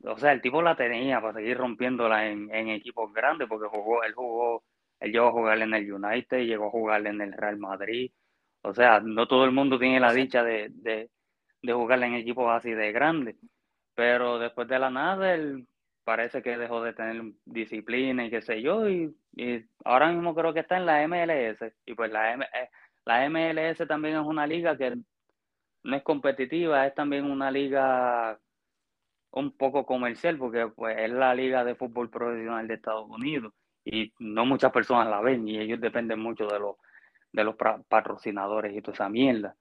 o 0.04 0.18
sea, 0.18 0.32
el 0.32 0.40
tipo 0.40 0.62
la 0.62 0.76
tenía 0.76 1.20
para 1.20 1.34
seguir 1.34 1.56
rompiéndola 1.56 2.28
en, 2.28 2.50
equipos 2.70 3.12
grandes 3.12 3.48
porque 3.48 3.68
jugó, 3.68 4.04
él 4.04 4.14
jugó, 4.14 4.64
él 5.00 5.12
llegó 5.12 5.28
a 5.28 5.32
jugar 5.32 5.58
en 5.60 5.74
el 5.74 5.92
United, 5.92 6.38
llegó 6.44 6.66
a 6.66 6.70
jugar 6.70 7.06
en 7.06 7.20
el 7.20 7.32
Real 7.32 7.58
Madrid. 7.58 8.12
O 8.62 8.74
sea, 8.74 9.00
no 9.00 9.26
todo 9.26 9.44
el 9.44 9.52
mundo 9.52 9.78
tiene 9.78 10.00
la 10.00 10.12
dicha 10.12 10.42
de, 10.42 10.68
de, 10.70 11.10
de 11.62 11.72
jugar 11.72 12.02
en 12.02 12.14
equipos 12.14 12.50
así 12.50 12.70
de 12.72 12.92
grandes. 12.92 13.36
Pero 13.94 14.38
después 14.38 14.68
de 14.68 14.78
la 14.78 14.90
nada, 14.90 15.34
él 15.34 15.66
parece 16.06 16.40
que 16.40 16.56
dejó 16.56 16.82
de 16.82 16.92
tener 16.92 17.20
disciplina 17.44 18.24
y 18.24 18.30
qué 18.30 18.40
sé 18.40 18.62
yo, 18.62 18.88
y, 18.88 19.12
ahora 19.84 20.12
mismo 20.12 20.36
creo 20.36 20.54
que 20.54 20.60
está 20.60 20.76
en 20.76 20.86
la 20.86 21.02
MLS, 21.08 21.74
y 21.84 21.94
pues 21.94 22.12
la, 22.12 22.34
eh, 22.34 22.70
la 23.04 23.28
MLS 23.28 23.86
también 23.88 24.14
es 24.14 24.24
una 24.24 24.46
liga 24.46 24.76
que 24.76 24.96
no 25.82 25.96
es 25.96 26.02
competitiva, 26.04 26.86
es 26.86 26.94
también 26.94 27.28
una 27.28 27.50
liga 27.50 28.38
un 29.32 29.56
poco 29.56 29.84
comercial, 29.84 30.38
porque 30.38 30.68
pues 30.68 30.96
es 30.96 31.10
la 31.10 31.34
liga 31.34 31.64
de 31.64 31.74
fútbol 31.74 32.08
profesional 32.08 32.68
de 32.68 32.74
Estados 32.74 33.08
Unidos, 33.10 33.52
y 33.84 34.12
no 34.20 34.46
muchas 34.46 34.70
personas 34.70 35.08
la 35.08 35.20
ven, 35.20 35.48
y 35.48 35.58
ellos 35.58 35.80
dependen 35.80 36.20
mucho 36.20 36.46
de 36.46 36.60
los, 36.60 36.76
de 37.32 37.42
los 37.42 37.56
patrocinadores 37.88 38.76
y 38.76 38.80
toda 38.80 38.94
esa 38.94 39.08
mierda. 39.08 39.56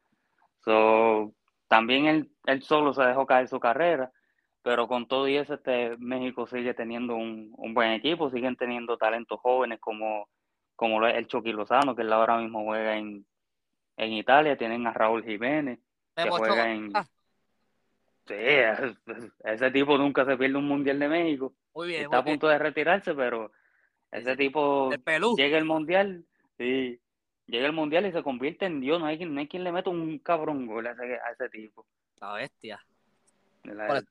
So, 0.60 1.34
también 1.68 2.06
él, 2.08 2.32
él 2.46 2.62
solo 2.62 2.94
se 2.94 3.04
dejó 3.04 3.26
caer 3.26 3.48
su 3.48 3.60
carrera, 3.60 4.12
pero 4.62 4.88
con 4.88 5.08
todo 5.08 5.28
y 5.28 5.38
eso, 5.38 5.54
este, 5.54 5.96
México 5.98 6.48
sigue 6.48 6.74
teniendo 6.74 7.16
un, 7.16 7.54
buen 7.74 7.92
equipo, 7.92 8.30
siguen 8.30 8.56
teniendo 8.56 8.98
talentos 8.98 9.40
jóvenes 9.40 9.80
como, 9.80 10.28
como 10.76 11.06
el 11.06 11.28
Chucky 11.28 11.52
Lozano, 11.52 11.96
que 11.96 12.02
él 12.02 12.12
ahora 12.12 12.38
mismo 12.38 12.64
juega 12.64 12.98
en, 12.98 13.26
en 13.98 14.14
Italia, 14.14 14.58
tienen 14.58 14.88
a 14.88 14.94
Raúl 14.94 15.24
Jiménez, 15.24 15.80
que 16.16 16.30
juega 16.30 16.72
en... 16.72 16.92
Sí, 18.28 18.34
ese 19.44 19.70
tipo 19.70 20.00
nunca 20.00 20.26
se 20.26 20.36
pierde 20.36 20.58
un 20.58 20.68
Mundial 20.68 20.98
de 20.98 21.08
México. 21.08 21.54
Muy 21.76 21.90
bien, 21.90 22.06
Está 22.06 22.18
a 22.18 22.24
punto 22.24 22.48
de 22.48 22.58
retirarse, 22.58 23.14
pero 23.14 23.52
ese 24.12 24.36
tipo 24.36 24.90
llega 25.38 25.60
el 25.60 25.66
Mundial, 25.66 26.26
sí, 26.58 27.00
llega 27.48 27.68
el 27.68 27.74
Mundial 27.74 28.06
y 28.06 28.12
se 28.12 28.24
convierte 28.24 28.66
en 28.66 28.82
Dios, 28.82 29.00
no 29.00 29.06
hay, 29.06 29.24
no 29.26 29.40
hay 29.40 29.48
quien 29.48 29.64
le 29.64 29.72
meta 29.72 29.90
un 29.90 30.20
cabrón 30.20 30.66
gol 30.66 30.88
a 30.88 30.92
ese, 30.92 31.16
a 31.16 31.32
ese 31.32 31.50
tipo. 31.50 31.86
La 32.20 32.34
bestia. 32.34 32.80
La, 33.64 34.02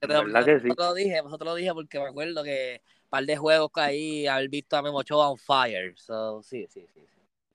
que 0.44 0.60
sí. 0.60 0.68
lo 0.76 0.94
dije, 0.94 1.20
vosotros 1.20 1.50
lo 1.50 1.54
dije 1.54 1.72
porque 1.72 2.00
me 2.00 2.06
acuerdo 2.06 2.42
que 2.42 2.82
un 3.04 3.10
par 3.10 3.24
de 3.24 3.36
juegos 3.36 3.70
ahí 3.76 4.26
haber 4.26 4.48
visto 4.48 4.76
a 4.76 4.82
Memo 4.82 4.98
Ochoa 4.98 5.30
on 5.30 5.38
fire. 5.38 5.96
So, 5.96 6.42
sí, 6.42 6.66
sí, 6.68 6.86
sí, 6.92 7.00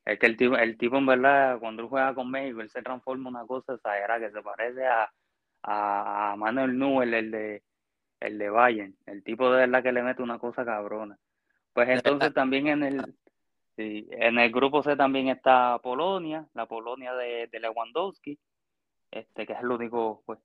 Es 0.06 0.18
que 0.18 0.26
el 0.28 0.38
tipo, 0.38 0.56
el 0.56 0.78
tipo 0.78 0.98
en 0.98 1.06
verdad, 1.06 1.60
cuando 1.60 1.84
él 1.84 1.90
juega 1.90 2.14
con 2.16 2.32
México, 2.32 2.62
él 2.62 2.70
se 2.70 2.82
transforma 2.82 3.30
en 3.30 3.36
una 3.36 3.46
cosa 3.46 3.74
exagerada 3.74 4.20
que 4.20 4.32
se 4.32 4.42
parece 4.42 4.86
a, 4.86 5.12
a, 5.64 6.36
Manuel 6.38 6.78
Newell, 6.78 7.14
el 7.14 7.32
de 7.32 7.64
el 8.22 8.38
de 8.38 8.50
Bayern. 8.50 8.96
El 9.06 9.24
tipo 9.24 9.52
de 9.52 9.60
verdad 9.60 9.84
que 9.84 9.92
le 9.92 10.04
mete 10.04 10.22
una 10.22 10.40
cosa 10.40 10.66
cabrona. 10.66 11.18
Pues 11.74 11.90
entonces 11.90 12.34
también 12.34 12.68
en 12.68 12.84
el 12.84 13.16
sí, 13.80 14.08
en 14.12 14.38
el 14.38 14.52
grupo 14.52 14.84
C 14.84 14.98
también 14.98 15.30
está 15.30 15.80
Polonia, 15.80 16.46
la 16.54 16.66
Polonia 16.66 17.14
de, 17.14 17.48
de 17.48 17.60
Lewandowski, 17.62 18.38
este 19.10 19.48
que 19.48 19.54
es 19.54 19.60
el 19.60 19.72
único 19.72 20.22
pues 20.26 20.40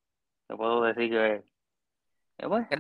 te 0.47 0.55
puedo 0.57 0.83
decir 0.83 1.11
que, 1.11 1.43
pues, 2.47 2.67
sí, 2.69 2.77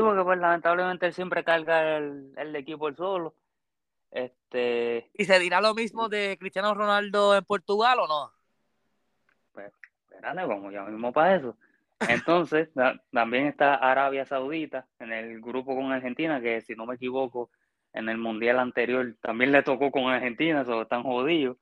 porque 0.00 0.22
pues 0.24 0.38
lamentablemente 0.38 1.06
él 1.06 1.14
siempre 1.14 1.42
carga 1.42 1.96
el, 1.96 2.32
el 2.36 2.54
equipo 2.54 2.88
el 2.88 2.96
solo. 2.96 3.34
Este... 4.10 5.10
¿Y 5.14 5.24
se 5.24 5.38
dirá 5.40 5.60
lo 5.60 5.74
mismo 5.74 6.08
de 6.08 6.36
Cristiano 6.38 6.74
Ronaldo 6.74 7.34
en 7.34 7.44
Portugal 7.44 7.98
o 7.98 8.06
no? 8.06 8.32
Pues, 9.52 9.72
espérate, 10.10 10.46
como 10.46 10.70
ya 10.70 10.84
mismo 10.84 11.12
para 11.12 11.36
eso. 11.36 11.56
Entonces, 12.08 12.68
también 13.12 13.46
está 13.46 13.74
Arabia 13.74 14.26
Saudita 14.26 14.86
en 15.00 15.12
el 15.12 15.40
grupo 15.40 15.74
con 15.74 15.90
Argentina, 15.90 16.40
que 16.40 16.60
si 16.60 16.74
no 16.74 16.86
me 16.86 16.94
equivoco, 16.94 17.50
en 17.94 18.08
el 18.08 18.18
mundial 18.18 18.58
anterior 18.58 19.16
también 19.22 19.52
le 19.52 19.62
tocó 19.62 19.90
con 19.90 20.10
Argentina, 20.10 20.62
eso 20.62 20.82
están 20.82 21.04
jodidos. 21.04 21.56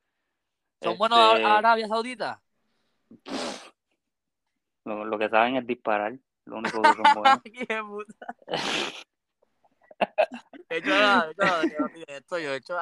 ¿Son 0.82 0.98
buenos 0.98 1.18
a 1.18 1.34
este, 1.34 1.44
Arabia 1.44 1.86
Saudita? 1.86 2.42
Lo, 4.84 5.04
lo, 5.04 5.16
que 5.16 5.28
saben 5.28 5.54
es 5.54 5.64
disparar. 5.64 6.18
Lo 6.44 6.56
único 6.56 6.82
que 6.82 6.88
son 6.88 7.04
buenos. 7.14 7.40
¡Qué 7.44 7.80
puta! 7.84 8.26
he 10.68 10.78
hecho 10.78 10.88
nada, 10.88 11.30
he 11.30 12.16
hecho 12.16 12.38
yo 12.40 12.52
he 12.52 12.56
hecho 12.56 12.76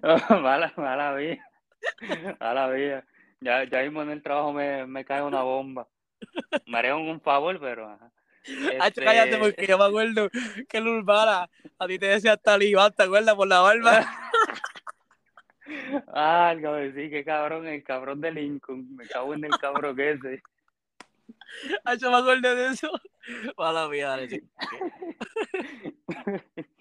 mala, 0.42 0.72
mala 0.74 1.14
vida. 1.16 1.46
Mala 2.40 2.70
vida. 2.70 3.04
Ya, 3.40 3.64
ya 3.64 3.82
mismo 3.82 4.00
en 4.00 4.08
el 4.08 4.22
trabajo 4.22 4.54
me, 4.54 4.86
me 4.86 5.04
cae 5.04 5.20
una 5.20 5.42
bomba. 5.42 5.86
Me 6.64 6.78
harían 6.78 6.96
un 6.96 7.20
favor, 7.20 7.60
pero... 7.60 7.90
Ajá. 7.90 8.10
Este... 8.44 9.04
cállate 9.04 9.36
porque 9.38 9.66
yo 9.66 9.78
me 9.78 9.84
acuerdo 9.84 10.28
que 10.68 10.78
el 10.78 10.88
Urbana 10.88 11.48
a 11.78 11.86
ti 11.86 11.98
te 11.98 12.06
decía 12.06 12.36
talibán, 12.36 12.92
¿te 12.92 13.04
acuerdas? 13.04 13.34
Por 13.34 13.48
la 13.48 13.60
barba. 13.60 14.06
ah, 16.14 16.54
sí, 16.94 17.10
qué 17.10 17.24
cabrón, 17.24 17.66
el 17.66 17.82
cabrón 17.84 18.20
de 18.20 18.32
Lincoln. 18.32 18.96
Me 18.96 19.06
cago 19.06 19.34
en 19.34 19.44
el 19.44 19.58
cabrón 19.58 19.96
que 19.96 20.12
ese. 20.12 20.42
Ay, 21.84 21.98
yo 22.00 22.10
me 22.10 22.18
acuerdo 22.18 22.54
de 22.54 22.68
eso. 22.68 22.90
Mala 23.56 23.88
mía, 23.88 24.16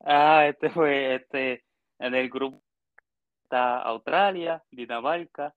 Ah, 0.00 0.46
este 0.46 0.70
fue, 0.70 1.16
este, 1.16 1.64
en 1.98 2.14
el 2.14 2.30
grupo 2.30 2.62
está 3.42 3.80
Australia, 3.80 4.62
Dinamarca, 4.70 5.54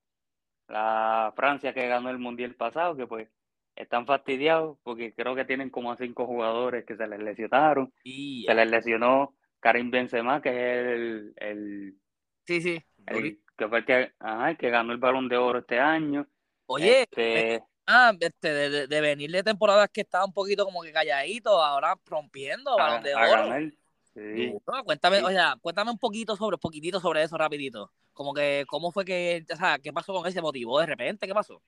la 0.68 1.32
Francia 1.36 1.72
que 1.72 1.86
ganó 1.86 2.10
el 2.10 2.18
mundial 2.18 2.54
pasado, 2.54 2.96
que 2.96 3.06
pues 3.06 3.28
están 3.76 4.06
fastidiados 4.06 4.78
porque 4.82 5.14
creo 5.14 5.34
que 5.34 5.44
tienen 5.44 5.70
como 5.70 5.92
a 5.92 5.96
cinco 5.96 6.26
jugadores 6.26 6.84
que 6.84 6.96
se 6.96 7.06
les 7.06 7.20
lesionaron. 7.20 7.92
Se 8.04 8.54
les 8.54 8.70
lesionó 8.70 9.34
Karim 9.60 9.90
Benzema, 9.90 10.42
que 10.42 10.50
es 10.50 10.86
el, 10.86 11.34
el 11.36 11.94
sí, 12.46 12.60
sí, 12.60 12.84
que 13.56 13.68
fue 13.68 13.78
el 13.78 13.84
que, 13.84 14.12
que 14.58 14.70
ganó 14.70 14.92
el 14.92 14.98
balón 14.98 15.28
de 15.28 15.36
oro 15.36 15.60
este 15.60 15.78
año. 15.78 16.26
Oye, 16.66 17.02
este 17.02 17.62
Ah, 17.86 18.12
este, 18.20 18.52
de, 18.52 18.86
de, 18.86 19.00
venir 19.00 19.30
de 19.30 19.42
temporadas 19.42 19.88
que 19.92 20.02
estaba 20.02 20.24
un 20.24 20.32
poquito 20.32 20.64
como 20.64 20.82
que 20.82 20.92
calladito, 20.92 21.62
ahora 21.62 21.98
rompiendo, 22.06 22.76
balón 22.76 23.02
de 23.02 23.14
oro. 23.14 23.72
Sí. 24.14 24.54
cuéntame, 24.84 25.22
o 25.22 25.30
sea, 25.30 25.56
cuéntame 25.60 25.90
un 25.90 25.98
poquito 25.98 26.36
sobre, 26.36 26.58
poquitito 26.58 27.00
sobre 27.00 27.22
eso 27.22 27.36
rapidito. 27.36 27.90
Como 28.12 28.34
que, 28.34 28.64
¿cómo 28.68 28.92
fue 28.92 29.04
que, 29.04 29.44
o 29.52 29.56
sea, 29.56 29.78
qué 29.78 29.92
pasó 29.92 30.12
con 30.12 30.26
ese 30.26 30.42
motivo 30.42 30.78
de 30.78 30.86
repente? 30.86 31.26
¿Qué 31.26 31.34
pasó? 31.34 31.62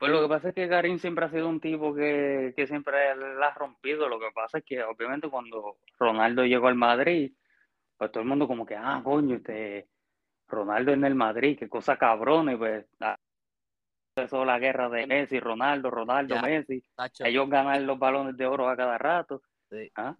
Pues 0.00 0.10
lo 0.10 0.22
que 0.22 0.28
pasa 0.28 0.48
es 0.48 0.54
que 0.54 0.66
Karim 0.66 0.98
siempre 0.98 1.26
ha 1.26 1.30
sido 1.30 1.46
un 1.46 1.60
tipo 1.60 1.94
que, 1.94 2.54
que 2.56 2.66
siempre 2.66 3.14
la 3.14 3.48
ha 3.48 3.54
rompido. 3.54 4.08
Lo 4.08 4.18
que 4.18 4.30
pasa 4.34 4.56
es 4.56 4.64
que 4.64 4.82
obviamente 4.82 5.28
cuando 5.28 5.76
Ronaldo 5.98 6.42
llegó 6.46 6.68
al 6.68 6.74
Madrid, 6.74 7.34
pues 7.98 8.10
todo 8.10 8.22
el 8.22 8.28
mundo 8.30 8.48
como 8.48 8.64
que, 8.64 8.74
ah, 8.74 9.02
coño, 9.04 9.36
este 9.36 9.90
Ronaldo 10.48 10.92
en 10.92 11.04
el 11.04 11.14
Madrid, 11.14 11.58
qué 11.58 11.68
cosa 11.68 11.98
cabrona, 11.98 12.54
y 12.54 12.56
pues 12.56 12.86
ah, 13.00 13.18
empezó 14.16 14.42
la 14.46 14.58
guerra 14.58 14.88
de 14.88 15.06
Messi, 15.06 15.38
Ronaldo, 15.38 15.90
Ronaldo, 15.90 16.40
Messi. 16.40 16.82
Ellos 17.18 17.50
ganan 17.50 17.86
los 17.86 17.98
balones 17.98 18.38
de 18.38 18.46
oro 18.46 18.70
a 18.70 18.76
cada 18.78 18.96
rato. 18.96 19.42
¿Ah? 19.96 20.16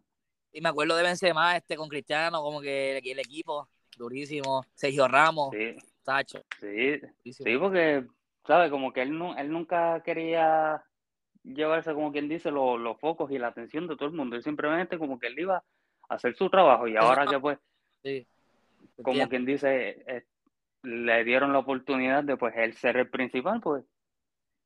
Y 0.52 0.60
me 0.60 0.68
acuerdo 0.68 0.94
de 0.94 1.04
Benzema 1.04 1.56
este 1.56 1.76
con 1.76 1.88
Cristiano, 1.88 2.42
como 2.42 2.60
que 2.60 2.98
el, 2.98 3.18
equipo, 3.18 3.70
durísimo. 3.96 4.62
Sergio 4.74 5.08
Ramos, 5.08 5.52
sí. 5.52 5.74
Tacho. 6.02 6.42
Sí, 6.60 7.00
sí, 7.32 7.56
porque, 7.56 8.04
¿sabes? 8.46 8.70
Como 8.70 8.92
que 8.92 9.02
él, 9.02 9.20
él 9.38 9.50
nunca 9.50 10.02
quería 10.02 10.84
llevarse, 11.42 11.94
como 11.94 12.12
quien 12.12 12.28
dice, 12.28 12.50
los, 12.50 12.98
focos 12.98 13.30
y 13.30 13.38
la 13.38 13.48
atención 13.48 13.86
de 13.86 13.96
todo 13.96 14.08
el 14.08 14.14
mundo. 14.14 14.36
Él 14.36 14.42
simplemente 14.42 14.98
como 14.98 15.18
que 15.18 15.28
él 15.28 15.38
iba 15.38 15.56
a 15.56 16.14
hacer 16.14 16.34
su 16.36 16.50
trabajo 16.50 16.88
y 16.88 16.96
ahora 16.96 17.26
que 17.26 17.38
pues, 17.38 17.58
como 19.02 19.28
quien 19.28 19.44
dice, 19.44 20.02
eh, 20.06 20.24
le 20.82 21.24
dieron 21.24 21.52
la 21.52 21.60
oportunidad 21.60 22.24
de 22.24 22.36
pues 22.36 22.54
él 22.56 22.74
ser 22.74 22.96
el 22.96 23.08
principal, 23.08 23.60
pues 23.60 23.84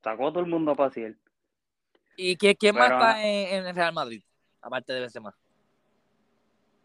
sacó 0.03 0.29
a 0.29 0.33
todo 0.33 0.41
el 0.41 0.51
mundo 0.51 0.73
a 0.73 0.77
pasear. 0.77 1.15
¿Y 2.17 2.37
quién, 2.37 2.75
más 2.77 2.93
está 2.93 3.27
en, 3.27 3.67
el 3.67 3.75
Real 3.75 3.93
Madrid? 3.93 4.23
Aparte 4.61 4.93
de 4.93 5.01
Benzema. 5.01 5.35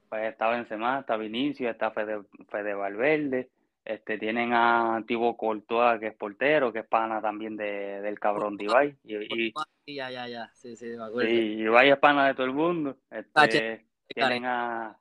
Pues 0.09 0.23
está 0.23 0.49
Benzema, 0.49 0.99
está 0.99 1.17
Vinicio, 1.17 1.69
está 1.69 1.91
Fede, 1.91 2.23
Fede 2.49 2.73
Valverde, 2.73 3.49
este, 3.89 4.19
tienen 4.19 4.53
a 4.53 4.97
Antiguo 4.97 5.35
Courtois, 5.35 5.99
que 5.99 6.07
es 6.07 6.15
portero, 6.15 6.71
que 6.71 6.79
es 6.79 6.87
pana 6.87 7.19
también 7.19 7.57
de, 7.57 8.01
del 8.01 8.19
cabrón 8.19 8.55
de 8.55 8.65
Ibai. 8.65 8.95
Y, 9.03 9.51
ya, 9.95 10.11
ya, 10.11 10.27
ya, 10.27 10.51
sí, 10.53 10.75
sí, 10.75 10.89
me 10.95 11.05
acuerdo. 11.05 11.27
Y 11.27 11.63
Ibai 11.63 11.89
es 11.89 11.97
pana 11.97 12.27
de 12.27 12.35
todo 12.35 12.45
el 12.45 12.53
mundo. 12.53 12.97
Este, 13.09 13.87
tienen 14.07 14.45
a, 14.45 14.95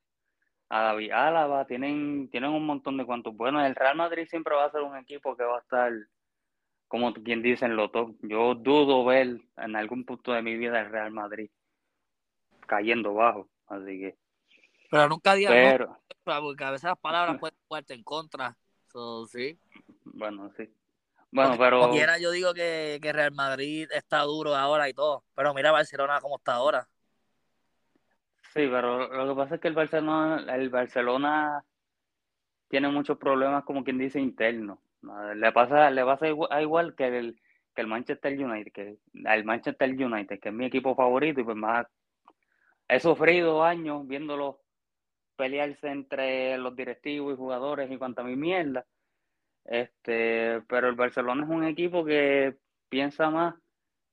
a 0.71 0.83
David 0.83 1.13
Álava, 1.13 1.67
tienen, 1.67 2.31
tienen 2.31 2.49
un 2.49 2.65
montón 2.65 2.97
de 2.97 3.05
cuantos. 3.05 3.37
Bueno, 3.37 3.63
el 3.63 3.75
Real 3.75 3.95
Madrid 3.95 4.27
siempre 4.27 4.55
va 4.55 4.65
a 4.65 4.71
ser 4.71 4.81
un 4.81 4.97
equipo 4.97 5.37
que 5.37 5.45
va 5.45 5.59
a 5.59 5.61
estar, 5.61 5.93
como 6.87 7.13
quien 7.13 7.43
dice, 7.43 7.67
en 7.67 7.77
lo 7.77 7.91
top. 7.91 8.17
Yo 8.23 8.55
dudo 8.55 9.05
ver 9.05 9.39
en 9.59 9.77
algún 9.77 10.07
punto 10.07 10.33
de 10.33 10.41
mi 10.41 10.57
vida 10.57 10.81
el 10.81 10.91
Real 10.91 11.11
Madrid 11.11 11.51
cayendo 12.67 13.13
bajo, 13.13 13.51
así 13.67 14.01
que. 14.01 14.17
Pero 14.91 15.11
nunca 15.11 15.35
digas 15.35 15.53
pero, 15.53 15.99
porque 16.25 16.65
a 16.65 16.71
veces 16.71 16.85
las 16.85 16.99
palabras 16.99 17.39
pueden 17.39 17.59
jugarte 17.69 17.93
en 17.93 18.03
contra. 18.03 18.57
Sí. 19.29 19.59
Bueno, 20.05 20.51
sí. 20.57 20.69
Bueno, 21.31 21.57
pero. 21.59 21.91
Quiera, 21.91 22.19
yo 22.19 22.31
digo 22.31 22.55
que, 22.55 22.99
que 23.03 23.13
Real 23.13 23.33
Madrid 23.33 23.89
está 23.93 24.21
duro 24.23 24.55
ahora 24.55 24.89
y 24.89 24.95
todo. 24.95 25.25
Pero 25.35 25.55
mira 25.55 25.73
Barcelona 25.73 26.21
cómo 26.21 26.37
está 26.37 26.55
ahora. 26.55 26.89
Sí, 28.55 28.67
pero 28.67 29.09
lo 29.09 29.29
que 29.29 29.39
pasa 29.39 29.55
es 29.57 29.61
que 29.61 29.69
el 29.69 29.75
Barcelona, 29.75 30.45
el 30.55 30.71
Barcelona 30.71 31.65
tiene 32.69 32.89
muchos 32.89 33.19
problemas, 33.19 33.65
como 33.65 33.85
quien 33.85 33.99
dice, 33.99 34.21
internos. 34.21 34.79
Le 35.37 35.53
pasa, 35.53 35.91
le 35.91 36.05
pasa 36.05 36.29
igual, 36.29 36.95
que 36.95 37.07
el, 37.07 37.41
que 37.75 37.83
el 37.83 37.87
Manchester 37.87 38.33
United, 38.33 38.73
que 38.73 38.99
el 39.13 39.45
Manchester 39.45 39.91
United, 39.91 40.41
que 40.41 40.49
es 40.49 40.55
mi 40.55 40.67
equipo 40.67 40.95
favorito, 40.95 41.41
y 41.41 41.45
pues 41.45 41.57
más 41.57 41.87
he 42.89 42.99
sufrido 43.01 43.63
años 43.63 44.07
viéndolo 44.09 44.61
pelearse 45.39 45.89
entre 45.89 46.59
los 46.59 46.77
directivos 46.77 47.33
y 47.33 47.37
jugadores 47.37 47.91
y 47.91 47.97
cuanta 47.97 48.23
mi 48.23 48.37
mierda. 48.37 48.85
Este, 49.65 50.63
pero 50.69 50.89
el 50.89 50.97
Barcelona 50.97 51.45
es 51.45 51.51
un 51.51 51.65
equipo 51.65 52.05
que 52.05 52.59
piensa 52.89 53.31
más 53.31 53.55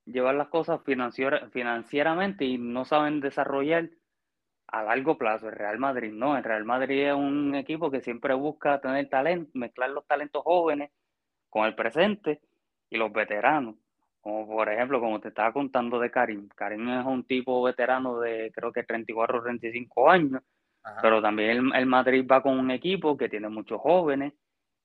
llevar 0.06 0.36
las 0.36 0.50
cosas 0.50 0.82
financieramente 0.84 2.46
y 2.46 2.58
no 2.58 2.86
saben 2.86 3.20
desarrollar 3.22 3.90
a 4.68 4.84
largo 4.84 5.18
plazo. 5.18 5.50
El 5.50 5.56
Real 5.56 5.80
Madrid 5.80 6.14
no, 6.14 6.38
el 6.38 6.44
Real 6.44 6.66
Madrid 6.66 7.08
es 7.08 7.14
un 7.14 7.56
equipo 7.56 7.92
que 7.92 8.02
siempre 8.02 8.34
busca 8.34 8.80
tener 8.82 9.10
talento, 9.10 9.52
mezclar 9.56 9.90
los 9.90 10.06
talentos 10.08 10.44
jóvenes 10.44 10.92
con 11.50 11.66
el 11.66 11.76
presente 11.76 12.42
y 12.90 12.98
los 12.98 13.12
veteranos. 13.12 13.76
Como 14.22 14.48
por 14.48 14.70
ejemplo, 14.70 15.00
como 15.00 15.20
te 15.20 15.30
estaba 15.30 15.54
contando 15.54 16.00
de 16.00 16.12
Karim. 16.12 16.50
Karim 16.56 16.90
es 16.90 17.06
un 17.06 17.24
tipo 17.26 17.62
veterano 17.64 18.20
de 18.20 18.52
creo 18.54 18.72
que 18.72 18.84
34 18.84 19.40
o 19.40 19.44
35 19.44 20.10
años, 20.10 20.42
pero 21.02 21.22
también 21.22 21.72
el, 21.74 21.86
Madrid 21.86 22.26
va 22.30 22.42
con 22.42 22.58
un 22.58 22.72
equipo 22.72 23.18
que 23.18 23.30
tiene 23.30 23.50
muchos 23.50 23.82
jóvenes 23.82 24.34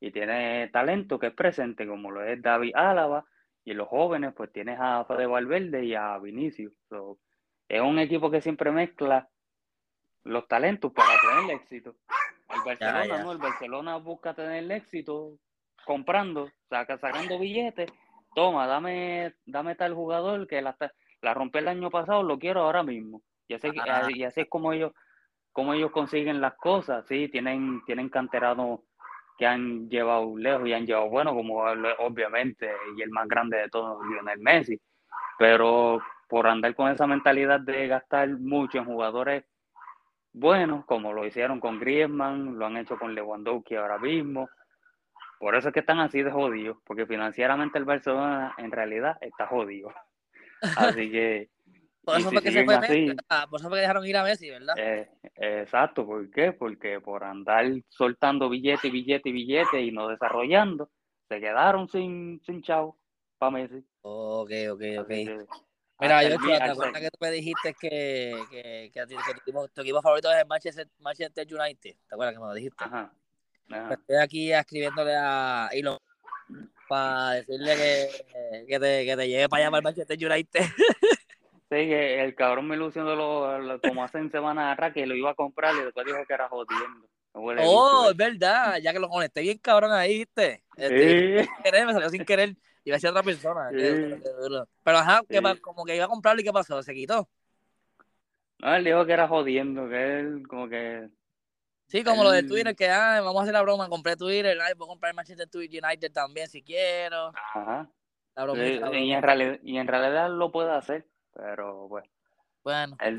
y 0.01 0.11
tiene 0.11 0.69
talento 0.69 1.19
que 1.19 1.29
es 1.29 1.35
presente, 1.35 1.87
como 1.87 2.11
lo 2.11 2.25
es 2.25 2.41
David 2.41 2.75
Álava, 2.75 3.25
y 3.65 3.75
los 3.75 3.89
jóvenes 3.89 4.33
pues 4.35 4.51
tienes 4.53 4.79
a 4.81 5.05
Fede 5.05 5.27
Valverde 5.27 5.85
y 5.85 5.95
a 5.95 6.19
Vinicius. 6.19 6.73
es 7.69 7.81
un 7.81 7.99
equipo 7.99 8.31
que 8.31 8.41
siempre 8.41 8.71
mezcla 8.71 9.29
los 10.25 10.49
talentos 10.49 10.93
para 10.93 11.15
tener 11.21 11.57
éxito. 11.57 11.97
El 12.49 12.63
Barcelona, 12.65 13.23
¿no? 13.23 13.33
El 13.33 13.39
Barcelona 13.39 13.97
busca 13.97 14.35
tener 14.35 14.71
éxito 14.73 15.39
comprando, 15.85 16.51
saca, 16.69 16.99
sacando 16.99 17.39
billetes. 17.39 17.91
Toma, 18.35 18.67
dame, 18.67 19.35
dame 19.45 19.75
tal 19.75 19.95
jugador 19.95 20.47
que 20.47 20.63
la, 20.63 20.77
la 21.21 21.35
rompe 21.35 21.59
el 21.59 21.69
año 21.69 21.91
pasado, 21.91 22.23
lo 22.23 22.39
quiero 22.39 22.63
ahora 22.63 22.83
mismo. 22.83 23.23
Y 23.49 23.55
así, 23.55 23.69
y 24.15 24.23
así 24.23 24.41
es 24.41 24.49
como 24.49 24.73
ellos, 24.73 24.93
como 25.53 25.75
ellos 25.75 25.91
consiguen 25.91 26.41
las 26.41 26.55
cosas, 26.55 27.07
sí, 27.07 27.29
tienen, 27.29 27.83
tienen 27.85 28.09
canteranos 28.09 28.81
que 29.39 29.47
han 29.47 29.89
llevado 29.89 30.37
lejos 30.37 30.69
y 30.69 30.73
han 30.73 30.87
llevado 30.87 31.09
bueno, 31.09 31.35
como 31.35 31.63
obviamente, 31.99 32.71
y 32.97 33.03
el 33.03 33.11
más 33.11 33.27
grande 33.27 33.57
de 33.57 33.69
todos, 33.69 34.05
Lionel 34.07 34.39
Messi. 34.41 34.79
Pero 35.39 36.03
por 36.29 36.47
andar 36.47 36.75
con 36.75 36.91
esa 36.91 37.07
mentalidad 37.07 37.61
de 37.61 37.89
gastar 37.89 38.29
mucho 38.29 38.79
en 38.79 38.85
jugadores 38.85 39.45
bueno, 40.33 40.85
como 40.87 41.13
lo 41.13 41.27
hicieron 41.27 41.61
con 41.61 41.81
Griezmann, 41.81 42.59
lo 42.59 42.67
han 42.67 42.77
hecho 42.77 42.99
con 42.99 43.15
Lewandowski 43.15 43.75
ahora 43.75 43.99
mismo. 43.99 44.49
Por 45.39 45.57
eso 45.57 45.69
es 45.69 45.75
que 45.75 45.81
están 45.81 45.99
así 45.99 46.23
de 46.23 46.31
jodidos, 46.31 46.79
porque 46.85 47.07
financieramente 47.07 47.79
el 47.79 47.85
Barcelona 47.85 48.55
en 48.59 48.71
realidad 48.71 49.17
está 49.21 49.47
jodido. 49.47 49.93
Así 50.77 51.11
que. 51.11 51.49
Por 52.11 52.21
eso 52.21 52.31
fue 52.31 52.43
que 52.43 52.53
se 52.53 52.65
fue 52.65 52.81
Messi, 52.81 53.17
por 53.51 53.61
eso 53.61 53.69
fue 53.69 53.79
que 53.79 53.83
dejaron 53.83 54.07
ir 54.07 54.17
a 54.17 54.25
Messi, 54.25 54.51
¿verdad? 54.51 54.75
Eh, 54.79 55.09
exacto, 55.37 56.07
¿por 56.07 56.31
qué? 56.31 56.53
Porque 56.53 57.01
por 57.01 57.25
andar 57.25 57.67
soltando 57.89 58.49
billete, 58.49 58.91
billete, 58.91 59.31
billete 59.31 59.81
y 59.81 59.93
no 59.93 60.09
desarrollando, 60.09 60.91
se 61.29 61.41
quedaron 61.41 61.89
sin, 61.89 62.41
sin 62.45 62.63
chavo 62.63 62.99
para 63.39 63.53
Messi. 63.53 63.85
Ok, 64.03 64.51
ok, 64.73 64.83
ok. 65.01 65.11
Mira, 66.01 66.23
yo, 66.23 66.39
¿te 66.39 66.55
acuerdas 66.55 67.01
que 67.01 67.11
tú 67.11 67.19
me 67.21 67.31
dijiste 67.31 67.75
que, 67.79 68.35
que, 68.51 68.91
que, 68.93 69.07
tu, 69.07 69.81
equipo, 69.81 70.01
favorito 70.01 70.33
es 70.33 70.39
el 70.39 70.47
Manchester, 70.47 70.89
Manchester, 70.99 71.47
United? 71.47 71.95
¿Te 72.09 72.15
acuerdas 72.15 72.35
que 72.35 72.41
me 72.41 72.47
lo 72.47 72.55
dijiste? 72.55 72.85
Ajá. 72.85 73.13
Pues 73.69 73.99
estoy 74.01 74.17
aquí 74.17 74.53
escribiéndole 74.53 75.15
a 75.15 75.69
Elon 75.73 75.99
para 76.89 77.33
decirle 77.33 77.77
que, 77.77 78.67
que, 78.67 78.81
te, 78.81 79.05
que 79.05 79.17
te 79.17 79.29
lleve 79.29 79.49
para 79.49 79.63
allá 79.63 79.71
para 79.71 79.79
el 79.79 79.85
Manchester 79.85 80.19
United. 80.19 80.61
Sí, 81.81 81.89
que 81.89 82.23
el 82.23 82.35
cabrón 82.35 82.69
me 82.69 82.77
ilusionó 82.77 83.15
lo, 83.15 83.81
como 83.81 84.05
hace 84.05 84.19
en 84.19 84.31
semana 84.31 84.73
atrás 84.73 84.93
que 84.93 85.07
lo 85.07 85.15
iba 85.15 85.31
a 85.31 85.35
comprar 85.35 85.75
y 85.75 85.85
después 85.85 86.05
dijo 86.05 86.19
que 86.27 86.35
era 86.35 86.49
jodiendo. 86.49 87.09
Oh, 87.33 88.09
es 88.11 88.17
verdad, 88.17 88.79
ya 88.83 88.93
que 88.93 88.99
lo 88.99 89.09
conecté 89.09 89.41
bien 89.41 89.59
cabrón 89.59 89.93
ahí, 89.93 90.19
¿viste? 90.19 90.63
Este, 90.77 91.45
sí. 91.45 91.51
querer, 91.63 91.87
me 91.87 91.93
salió 91.93 92.11
sin 92.11 92.25
querer. 92.25 92.57
Iba 92.85 92.97
a 92.97 93.01
ser 93.01 93.11
otra 93.11 93.23
persona. 93.23 93.71
Pero 93.71 94.99
ajá, 94.99 95.23
como 95.61 95.85
que 95.85 95.97
iba 95.97 96.05
a 96.05 96.09
comprarlo 96.09 96.41
y 96.41 96.45
¿qué 96.45 96.53
pasó? 96.53 96.83
¿Se 96.83 96.93
quitó? 96.93 97.29
No, 98.59 98.75
él 98.75 98.85
dijo 98.85 99.07
que 99.07 99.13
era 99.13 99.29
jodiendo, 99.29 99.89
que 99.89 100.21
él 100.21 100.47
como 100.49 100.69
que... 100.69 101.09
Sí, 101.87 102.05
como 102.05 102.25
lo 102.25 102.31
de 102.31 102.43
Twitter, 102.43 102.77
que 102.77 102.89
ah, 102.89 103.21
vamos 103.23 103.41
a 103.41 103.43
hacer 103.43 103.55
la 103.55 103.63
broma, 103.63 103.89
compré 103.89 104.17
Twitter, 104.17 104.59
ay, 104.61 104.75
puedo 104.75 104.89
comprar 104.89 105.15
Manchester 105.15 105.49
United 105.55 106.13
también 106.13 106.49
si 106.49 106.63
quiero. 106.63 107.33
Ajá. 107.55 107.91
Y, 108.55 109.13
en 109.13 109.23
realidad, 109.23 109.59
y 109.63 109.77
en 109.77 109.87
realidad 109.87 110.31
lo 110.31 110.51
puede 110.51 110.73
hacer, 110.73 111.07
pero 111.35 111.89
bueno. 111.89 112.09
Bueno. 112.63 112.97
El, 113.01 113.19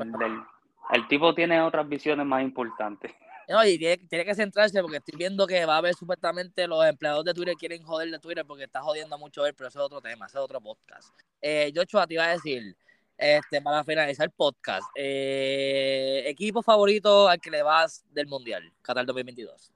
el 0.92 1.08
tipo 1.08 1.34
tiene 1.34 1.60
otras 1.60 1.88
visiones 1.88 2.26
más 2.26 2.42
importantes. 2.42 3.12
No, 3.48 3.64
y 3.66 3.76
tiene, 3.76 4.24
que 4.24 4.34
centrarse 4.34 4.80
porque 4.80 4.98
estoy 4.98 5.18
viendo 5.18 5.46
que 5.46 5.66
va 5.66 5.74
a 5.74 5.78
haber 5.78 5.94
supuestamente 5.94 6.66
los 6.66 6.84
empleados 6.86 7.24
de 7.24 7.34
Twitter 7.34 7.54
quieren 7.56 7.82
joder 7.82 8.08
de 8.10 8.18
Twitter 8.20 8.44
porque 8.46 8.64
está 8.64 8.80
jodiendo 8.80 9.18
mucho 9.18 9.44
él, 9.44 9.52
pero 9.54 9.68
eso 9.68 9.80
es 9.80 9.84
otro 9.84 10.00
tema, 10.00 10.26
ese 10.26 10.38
es 10.38 10.44
otro 10.44 10.60
podcast. 10.60 11.12
Eh, 11.40 11.72
Joshua, 11.74 12.06
te 12.06 12.14
iba 12.14 12.24
a 12.24 12.30
decir, 12.30 12.76
este, 13.18 13.60
para 13.60 13.84
finalizar 13.84 14.26
el 14.26 14.30
podcast, 14.30 14.86
eh, 14.94 16.22
equipo 16.26 16.62
favorito 16.62 17.28
al 17.28 17.40
que 17.40 17.50
le 17.50 17.62
vas 17.62 18.04
del 18.10 18.26
Mundial, 18.28 18.72
Qatar 18.80 19.04
2022. 19.04 19.72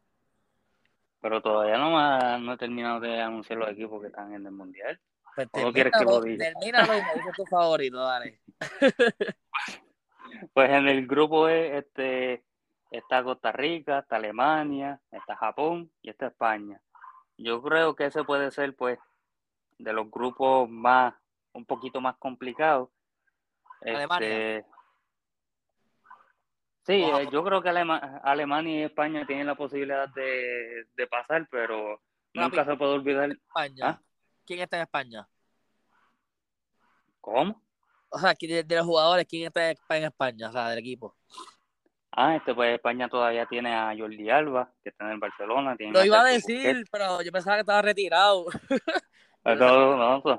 Pero 1.20 1.42
todavía 1.42 1.76
no, 1.76 2.38
no 2.38 2.52
he 2.52 2.56
terminado 2.56 3.00
de 3.00 3.20
anunciar 3.20 3.58
los 3.58 3.68
equipos 3.70 4.00
que 4.00 4.08
están 4.08 4.32
en 4.32 4.46
el 4.46 4.52
Mundial. 4.52 4.98
Pues 5.36 5.50
termínalo, 5.52 6.22
termínalo 6.22 6.94
y 6.96 7.02
me 7.02 7.14
dices 7.14 7.32
tu 7.36 7.44
favorito, 7.44 7.98
dale. 7.98 8.40
pues 10.54 10.70
en 10.70 10.88
el 10.88 11.06
grupo 11.06 11.46
E 11.46 11.76
este, 11.76 12.42
está 12.90 13.22
Costa 13.22 13.52
Rica, 13.52 13.98
está 13.98 14.16
Alemania, 14.16 14.98
está 15.10 15.36
Japón 15.36 15.92
y 16.00 16.08
está 16.08 16.28
España. 16.28 16.80
Yo 17.36 17.60
creo 17.60 17.94
que 17.94 18.06
ese 18.06 18.24
puede 18.24 18.50
ser, 18.50 18.74
pues, 18.74 18.98
de 19.76 19.92
los 19.92 20.10
grupos 20.10 20.70
más, 20.70 21.14
un 21.52 21.66
poquito 21.66 22.00
más 22.00 22.16
complicados. 22.16 22.88
Alemania. 23.82 24.56
Este, 24.56 24.68
sí, 26.84 27.02
eh, 27.02 27.28
yo 27.30 27.44
creo 27.44 27.60
que 27.60 27.68
Alemania 27.68 28.80
y 28.80 28.84
España 28.84 29.26
tienen 29.26 29.48
la 29.48 29.54
posibilidad 29.54 30.08
de, 30.08 31.06
pasar, 31.10 31.46
pero 31.50 32.00
nunca 32.32 32.64
se 32.64 32.74
puede 32.76 32.92
olvidar. 32.92 33.30
España. 33.32 33.84
¿Ah? 33.84 34.05
¿Quién 34.46 34.60
está 34.60 34.76
en 34.76 34.82
España? 34.82 35.28
¿Cómo? 37.20 37.60
O 38.08 38.18
sea, 38.18 38.34
de, 38.40 38.62
de 38.62 38.76
los 38.76 38.86
jugadores, 38.86 39.26
¿quién 39.28 39.46
está 39.46 39.70
en 39.70 40.04
España? 40.04 40.48
O 40.48 40.52
sea, 40.52 40.70
del 40.70 40.78
equipo. 40.78 41.16
Ah, 42.18 42.36
este 42.36 42.54
pues 42.54 42.74
España 42.74 43.10
todavía 43.10 43.44
tiene 43.44 43.74
a 43.74 43.94
Jordi 43.96 44.30
Alba, 44.30 44.72
que 44.82 44.88
está 44.88 45.04
en 45.04 45.12
el 45.12 45.18
Barcelona. 45.18 45.76
Lo 45.78 46.02
iba 46.02 46.20
a 46.22 46.24
decir, 46.24 46.86
pero 46.90 47.20
yo 47.20 47.30
pensaba 47.30 47.56
que 47.56 47.60
estaba 47.60 47.82
retirado. 47.82 48.46
no, 49.44 49.96
no, 49.96 50.22
pues, 50.22 50.38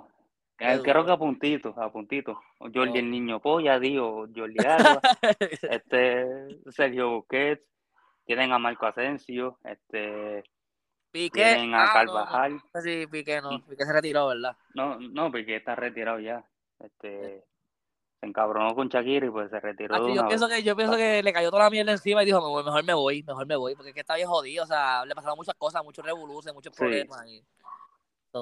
creo 0.84 1.05
que 1.05 1.12
a 1.12 1.18
puntito, 1.18 1.76
a 1.78 1.91
puntito. 1.91 2.41
Jordi 2.60 2.97
el 2.97 3.12
niño 3.12 3.39
polla, 3.39 3.80
digo, 3.80 4.28
Jordi 4.36 4.58
Alba, 4.66 5.01
este, 5.70 6.47
Sergio 6.72 7.12
Busquets, 7.12 7.64
tienen 8.26 8.51
a 8.53 8.58
Marco 8.58 8.88
Asensio, 8.88 9.60
este, 9.64 10.43
Piqué. 11.18 11.55
tienen 11.55 11.74
a 11.74 11.86
ah, 11.86 11.93
Carvajal. 11.93 12.61
sí, 12.84 13.07
Piqué 13.07 13.41
no, 13.41 13.59
Piqué 13.65 13.86
se 13.86 13.93
retiró, 13.93 14.28
¿verdad? 14.28 14.55
No, 14.76 14.99
no, 14.99 15.32
Piqué 15.32 15.55
está 15.55 15.76
retirado 15.76 16.20
ya. 16.20 16.43
Este, 16.80 17.43
se 18.20 18.26
encabronó 18.26 18.76
con 18.76 18.88
Shakira 18.88 19.26
y 19.26 19.30
pues 19.32 19.49
se 19.49 19.59
retiró. 19.59 19.95
Ah, 19.95 20.13
yo, 20.13 20.28
pienso 20.28 20.47
que, 20.47 20.61
yo 20.61 20.76
pienso 20.76 20.95
que 20.95 21.24
le 21.24 21.34
cayó 21.34 21.49
toda 21.49 21.63
la 21.63 21.70
mierda 21.72 21.91
encima 21.91 22.22
y 22.22 22.28
dijo, 22.28 22.39
mejor 22.63 22.84
me 22.84 22.93
voy, 22.93 23.24
mejor 23.24 23.47
me 23.47 23.55
voy, 23.55 23.76
porque 23.76 23.89
es 23.89 23.93
que 23.95 24.01
está 24.01 24.15
bien 24.15 24.28
jodido, 24.28 24.63
o 24.63 24.68
sea, 24.68 25.05
le 25.05 25.15
pasaron 25.15 25.38
muchas 25.38 25.55
cosas, 25.55 25.84
muchos 25.84 26.05
revoluciones, 26.05 26.53
muchos 26.53 26.76
problemas. 26.76 27.26
Y 27.28 27.43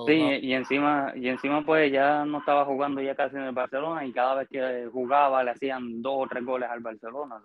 sí, 0.05 0.39
y 0.41 0.53
encima, 0.53 1.13
y 1.15 1.29
encima 1.29 1.65
pues 1.65 1.91
ya 1.91 2.25
no 2.25 2.39
estaba 2.39 2.65
jugando 2.65 3.01
ya 3.01 3.15
casi 3.15 3.37
en 3.37 3.43
el 3.43 3.53
Barcelona 3.53 4.05
y 4.05 4.11
cada 4.11 4.35
vez 4.35 4.49
que 4.49 4.89
jugaba 4.91 5.43
le 5.43 5.51
hacían 5.51 6.01
dos 6.01 6.25
o 6.25 6.27
tres 6.27 6.43
goles 6.43 6.69
al 6.69 6.81
Barcelona. 6.81 7.41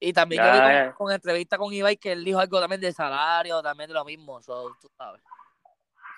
Y 0.00 0.12
también 0.12 0.42
yo 0.44 0.52
vi 0.52 0.92
con, 0.94 1.12
entrevista 1.12 1.58
con 1.58 1.72
Ibai 1.72 1.96
que 1.96 2.12
él 2.12 2.24
dijo 2.24 2.38
algo 2.38 2.60
también 2.60 2.80
de 2.80 2.92
salario, 2.92 3.60
también 3.62 3.88
de 3.88 3.94
lo 3.94 4.04
mismo, 4.04 4.40
tú 4.40 4.88
sabes. 4.96 5.22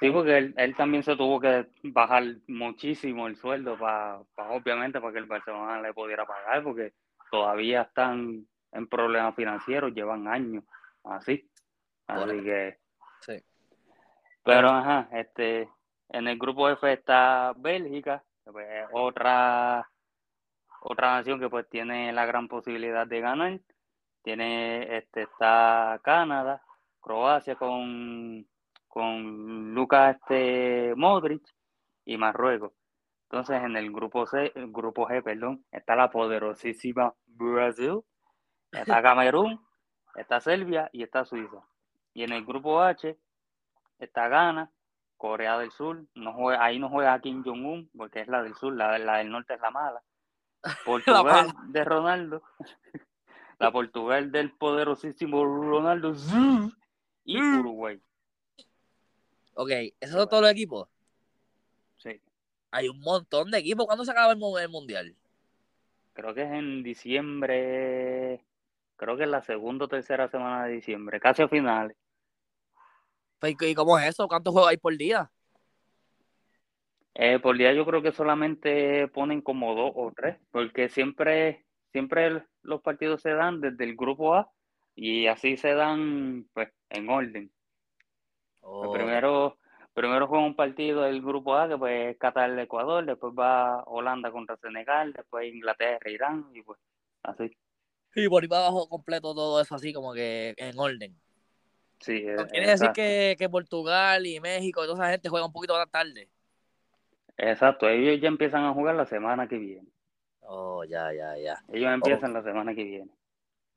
Sí, 0.01 0.11
porque 0.11 0.53
él, 0.57 0.75
también 0.77 1.03
se 1.03 1.15
tuvo 1.15 1.39
que 1.39 1.67
bajar 1.83 2.25
muchísimo 2.47 3.27
el 3.27 3.37
sueldo 3.37 3.79
para, 3.79 4.21
obviamente, 4.49 4.99
para 4.99 5.13
que 5.13 5.19
el 5.19 5.27
Barcelona 5.27 5.81
le 5.83 5.93
pudiera 5.93 6.27
pagar, 6.27 6.63
porque 6.63 6.95
todavía 7.31 7.83
están 7.83 8.47
en 8.73 8.87
problemas 8.89 9.35
financieros, 9.35 9.93
llevan 9.93 10.27
años 10.27 10.65
así. 11.05 11.51
Así 12.07 12.43
que. 12.43 12.79
Sí. 13.21 13.45
Pero, 14.43 14.69
ajá, 14.71 15.09
este, 15.13 15.69
en 16.09 16.29
el 16.29 16.39
grupo 16.39 16.71
F 16.71 16.91
está 16.91 17.53
Bélgica, 17.57 18.25
pues, 18.45 18.87
otra, 18.93 19.87
otra 20.81 21.15
nación 21.17 21.41
que 21.41 21.49
pues 21.49 21.69
tiene 21.69 22.13
la 22.13 22.27
gran 22.27 22.49
posibilidad 22.49 23.07
de 23.07 23.21
ganar. 23.21 23.61
Tiene, 24.23 24.99
este, 24.99 25.23
está 25.23 26.01
Canadá, 26.03 26.63
Croacia 27.01 27.57
con 27.57 28.47
con 28.91 29.73
Lucas 29.73 30.17
este, 30.17 30.95
Modric 30.97 31.43
y 32.05 32.17
Marruecos. 32.17 32.73
Entonces, 33.31 33.63
en 33.63 33.77
el 33.77 33.93
grupo 33.93 34.27
C, 34.27 34.53
el 34.57 34.73
grupo 34.73 35.07
G, 35.07 35.23
perdón, 35.23 35.65
está 35.71 35.95
la 35.95 36.11
poderosísima 36.11 37.15
Brasil, 37.27 38.01
está 38.73 39.01
Camerún, 39.03 39.65
está 40.17 40.41
Serbia 40.41 40.91
y 40.93 41.05
está 41.05 41.25
Suiza. 41.25 41.59
Y 42.13 42.25
en 42.25 42.33
el 42.33 42.45
grupo 42.45 42.83
H 42.83 43.17
está 44.01 44.29
Ghana, 44.29 44.73
Corea 45.17 45.57
del 45.59 45.71
Sur, 45.71 46.05
no 46.17 46.33
juega, 46.33 46.65
ahí 46.65 46.81
no 46.81 46.89
juega 46.89 47.21
Kim 47.21 47.45
Jong-un, 47.45 47.91
porque 47.97 48.23
es 48.23 48.29
la 48.29 48.43
del 48.43 48.55
sur, 48.55 48.75
la, 48.75 48.99
la, 48.99 49.19
del 49.19 49.31
norte 49.31 49.55
es 49.55 49.61
la 49.61 49.71
mala. 49.71 50.03
Portugal 50.85 51.53
de 51.69 51.85
Ronaldo, 51.85 52.43
la 53.59 53.73
Portugal 53.73 54.31
del 54.31 54.53
poderosísimo 54.53 55.45
Ronaldo 55.45 56.15
y 57.25 57.41
Uruguay. 57.41 58.01
Ok, 59.55 59.71
¿esos 60.01 60.17
son 60.17 60.29
todos 60.29 60.43
los 60.43 60.53
equipos? 60.53 60.89
Sí. 61.99 62.21
Hay 62.71 62.89
un 62.89 63.01
montón 63.01 63.51
de 63.51 63.59
equipos. 63.59 63.87
¿Cuándo 63.87 64.05
se 64.05 64.11
acaba 64.11 64.33
el, 64.33 64.69
Mundial? 64.69 65.15
Creo 66.13 66.35
que 66.35 66.43
es 66.43 66.51
en 66.51 66.83
diciembre. 66.83 68.45
Creo 68.97 69.17
que 69.17 69.25
es 69.25 69.29
la 69.29 69.43
segunda 69.43 69.87
o 69.87 69.89
tercera 69.89 70.29
semana 70.29 70.67
de 70.67 70.75
diciembre, 70.75 71.21
casi 71.21 71.43
a 71.43 71.49
finales. 71.49 71.97
Pues, 73.39 73.57
¿Y 73.61 73.75
cómo 73.75 73.99
es 73.99 74.09
eso? 74.09 74.29
¿Cuántos 74.29 74.53
juegos 74.53 74.71
hay 74.71 74.77
por 74.77 74.97
día? 74.97 75.31
Eh, 77.23 77.39
por 77.39 77.59
día 77.59 77.75
yo 77.75 77.85
creo 77.85 78.01
que 78.01 78.13
solamente 78.13 79.07
ponen 79.09 79.43
como 79.43 79.75
dos 79.75 79.93
o 79.95 80.11
tres, 80.17 80.39
porque 80.51 80.89
siempre, 80.89 81.67
siempre 81.93 82.45
los 82.63 82.81
partidos 82.81 83.21
se 83.21 83.35
dan 83.35 83.61
desde 83.61 83.85
el 83.85 83.95
grupo 83.95 84.35
A 84.35 84.51
y 84.95 85.27
así 85.27 85.59
se 85.59 85.75
dan 85.75 86.47
pues 86.55 86.71
en 86.89 87.11
orden. 87.11 87.53
Oh. 88.63 88.91
Primero, 88.91 89.59
primero 89.93 90.29
juega 90.29 90.47
un 90.47 90.57
partido 90.57 91.03
del 91.03 91.21
grupo 91.21 91.57
A, 91.57 91.69
que 91.69 91.77
pues 91.77 92.13
es 92.13 92.17
Qatar 92.17 92.59
Ecuador, 92.59 93.05
después 93.05 93.35
va 93.39 93.83
Holanda 93.83 94.33
contra 94.33 94.57
Senegal, 94.57 95.13
después 95.13 95.53
Inglaterra, 95.53 96.11
Irán, 96.11 96.47
y 96.55 96.63
pues 96.63 96.79
así. 97.23 97.55
Y 98.15 98.31
por 98.31 98.43
ahí 98.43 98.49
va 98.49 98.61
abajo 98.61 98.89
completo 98.89 99.35
todo 99.35 99.61
eso 99.61 99.75
así 99.75 99.93
como 99.93 100.15
que 100.15 100.55
en 100.57 100.79
orden. 100.79 101.15
Sí, 101.99 102.25
quiere 102.51 102.67
decir 102.67 102.93
que, 102.95 103.37
que, 103.39 103.51
Portugal 103.51 104.27
y 104.27 104.41
México 104.41 104.83
y 104.83 104.87
toda 104.87 105.05
esa 105.05 105.13
gente 105.13 105.29
juegan 105.29 105.49
un 105.49 105.53
poquito 105.53 105.75
más 105.75 105.91
tarde. 105.91 106.31
Exacto, 107.43 107.89
ellos 107.89 108.21
ya 108.21 108.29
empiezan 108.29 108.65
a 108.65 108.75
jugar 108.75 108.95
la 108.95 109.07
semana 109.07 109.49
que 109.49 109.57
viene. 109.57 109.89
Oh, 110.43 110.85
ya, 110.85 111.11
ya, 111.13 111.39
ya. 111.39 111.65
Ellos 111.73 111.91
empiezan 111.91 112.35
la 112.35 112.43
semana 112.43 112.75
que 112.75 112.85
viene. 112.85 113.11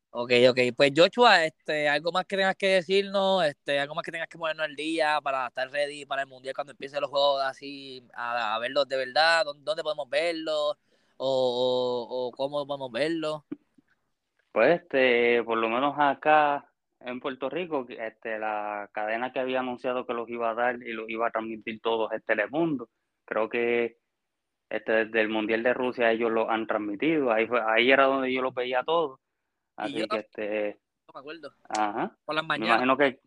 Ok, 0.09 0.32
ok. 0.49 0.59
Pues 0.76 0.91
Joshua, 0.93 1.45
este, 1.45 1.88
algo 1.88 2.11
más 2.11 2.26
que 2.26 2.36
tengas 2.36 2.57
que 2.57 2.68
decirnos, 2.68 3.45
este, 3.45 3.80
algo 3.80 3.95
más 3.95 4.03
que 4.03 4.11
tengas 4.11 4.28
que 4.28 4.38
ponernos 4.38 4.66
al 4.66 4.76
día 4.76 5.20
para 5.24 5.47
estar 5.47 5.70
ready 5.72 6.05
para 6.05 6.24
el 6.24 6.28
mundial 6.28 6.53
cuando 6.53 6.72
empiecen 6.72 6.99
los 6.99 7.09
juegos 7.09 7.41
así, 7.41 8.05
a, 8.14 8.59
verlos 8.59 8.88
de 8.89 8.97
verdad, 8.97 9.45
¿dónde, 9.45 9.82
podemos 9.82 10.09
verlos? 10.09 10.78
O, 11.16 12.32
cómo 12.36 12.68
podemos 12.68 12.91
verlos? 12.91 13.43
Pues 14.51 14.82
este, 14.82 15.41
por 15.43 15.57
lo 15.57 15.70
menos 15.70 15.95
acá 15.97 16.70
en 16.99 17.22
Puerto 17.22 17.49
Rico, 17.49 17.86
este, 17.88 18.39
la 18.39 18.89
cadena 18.91 19.32
que 19.32 19.39
había 19.39 19.61
anunciado 19.61 20.05
que 20.05 20.14
los 20.14 20.30
iba 20.30 20.51
a 20.51 20.53
dar 20.53 20.76
y 20.76 20.91
los 20.91 21.09
iba 21.09 21.28
a 21.28 21.32
transmitir 21.32 21.80
todos 21.82 22.11
es 22.11 22.26
Telemundo. 22.26 22.89
Creo 23.26 23.49
que 23.49 23.97
este, 24.69 25.05
desde 25.05 25.21
el 25.21 25.30
Mundial 25.30 25.61
de 25.63 25.74
Rusia 25.74 26.11
ellos 26.11 26.32
lo 26.32 26.49
han 26.49 26.65
transmitido. 26.65 27.32
Ahí, 27.32 27.47
fue, 27.47 27.61
ahí 27.61 27.91
era 27.91 28.05
donde 28.05 28.34
yo 28.34 28.41
los 28.41 28.53
veía 28.53 28.84
todos. 28.84 29.19
Así 29.76 30.07
que 30.07 30.17
este. 30.17 30.80
No 31.07 31.13
me 31.13 31.19
acuerdo. 31.19 31.53
Ajá. 31.69 32.17
Por 32.26 32.36
las 32.36 32.45
mañanas. 32.45 32.80
Me 32.80 32.86
imagino 32.86 32.97
que. 32.97 33.19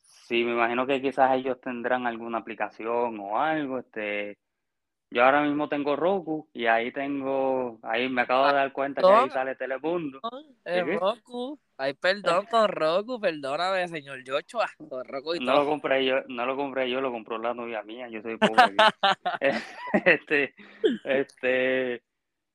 Sí, 0.00 0.44
me 0.44 0.52
imagino 0.52 0.86
que 0.86 1.00
quizás 1.00 1.34
ellos 1.34 1.60
tendrán 1.60 2.06
alguna 2.06 2.38
aplicación 2.38 3.18
o 3.18 3.40
algo. 3.40 3.78
Este. 3.78 4.38
Yo 5.10 5.24
ahora 5.24 5.42
mismo 5.42 5.68
tengo 5.68 5.96
Roku 5.96 6.48
y 6.52 6.66
ahí 6.66 6.92
tengo, 6.92 7.78
ahí 7.82 8.08
me 8.10 8.22
acabo 8.22 8.46
de 8.46 8.52
dar 8.52 8.72
cuenta 8.72 9.00
que 9.00 9.08
ahí 9.08 9.30
sale 9.30 9.54
Telemundo. 9.54 10.20
El 10.64 10.98
Roku. 10.98 11.58
Ay, 11.78 11.94
perdón 11.94 12.44
con 12.50 12.68
Roku, 12.68 13.18
perdóname, 13.18 13.88
señor 13.88 14.18
Joshua. 14.26 14.66
Con 14.88 15.04
Roku 15.06 15.36
y 15.36 15.40
no 15.40 15.54
lo 15.54 15.66
compré 15.66 16.04
yo, 16.04 16.16
no 16.28 16.44
lo 16.44 16.56
compré 16.56 16.90
yo, 16.90 17.00
lo 17.00 17.10
compró 17.10 17.38
la 17.38 17.54
novia 17.54 17.82
mía, 17.84 18.08
yo 18.08 18.20
soy 18.20 18.36
pobre. 18.36 18.56
este, 20.04 20.54
este, 21.04 22.02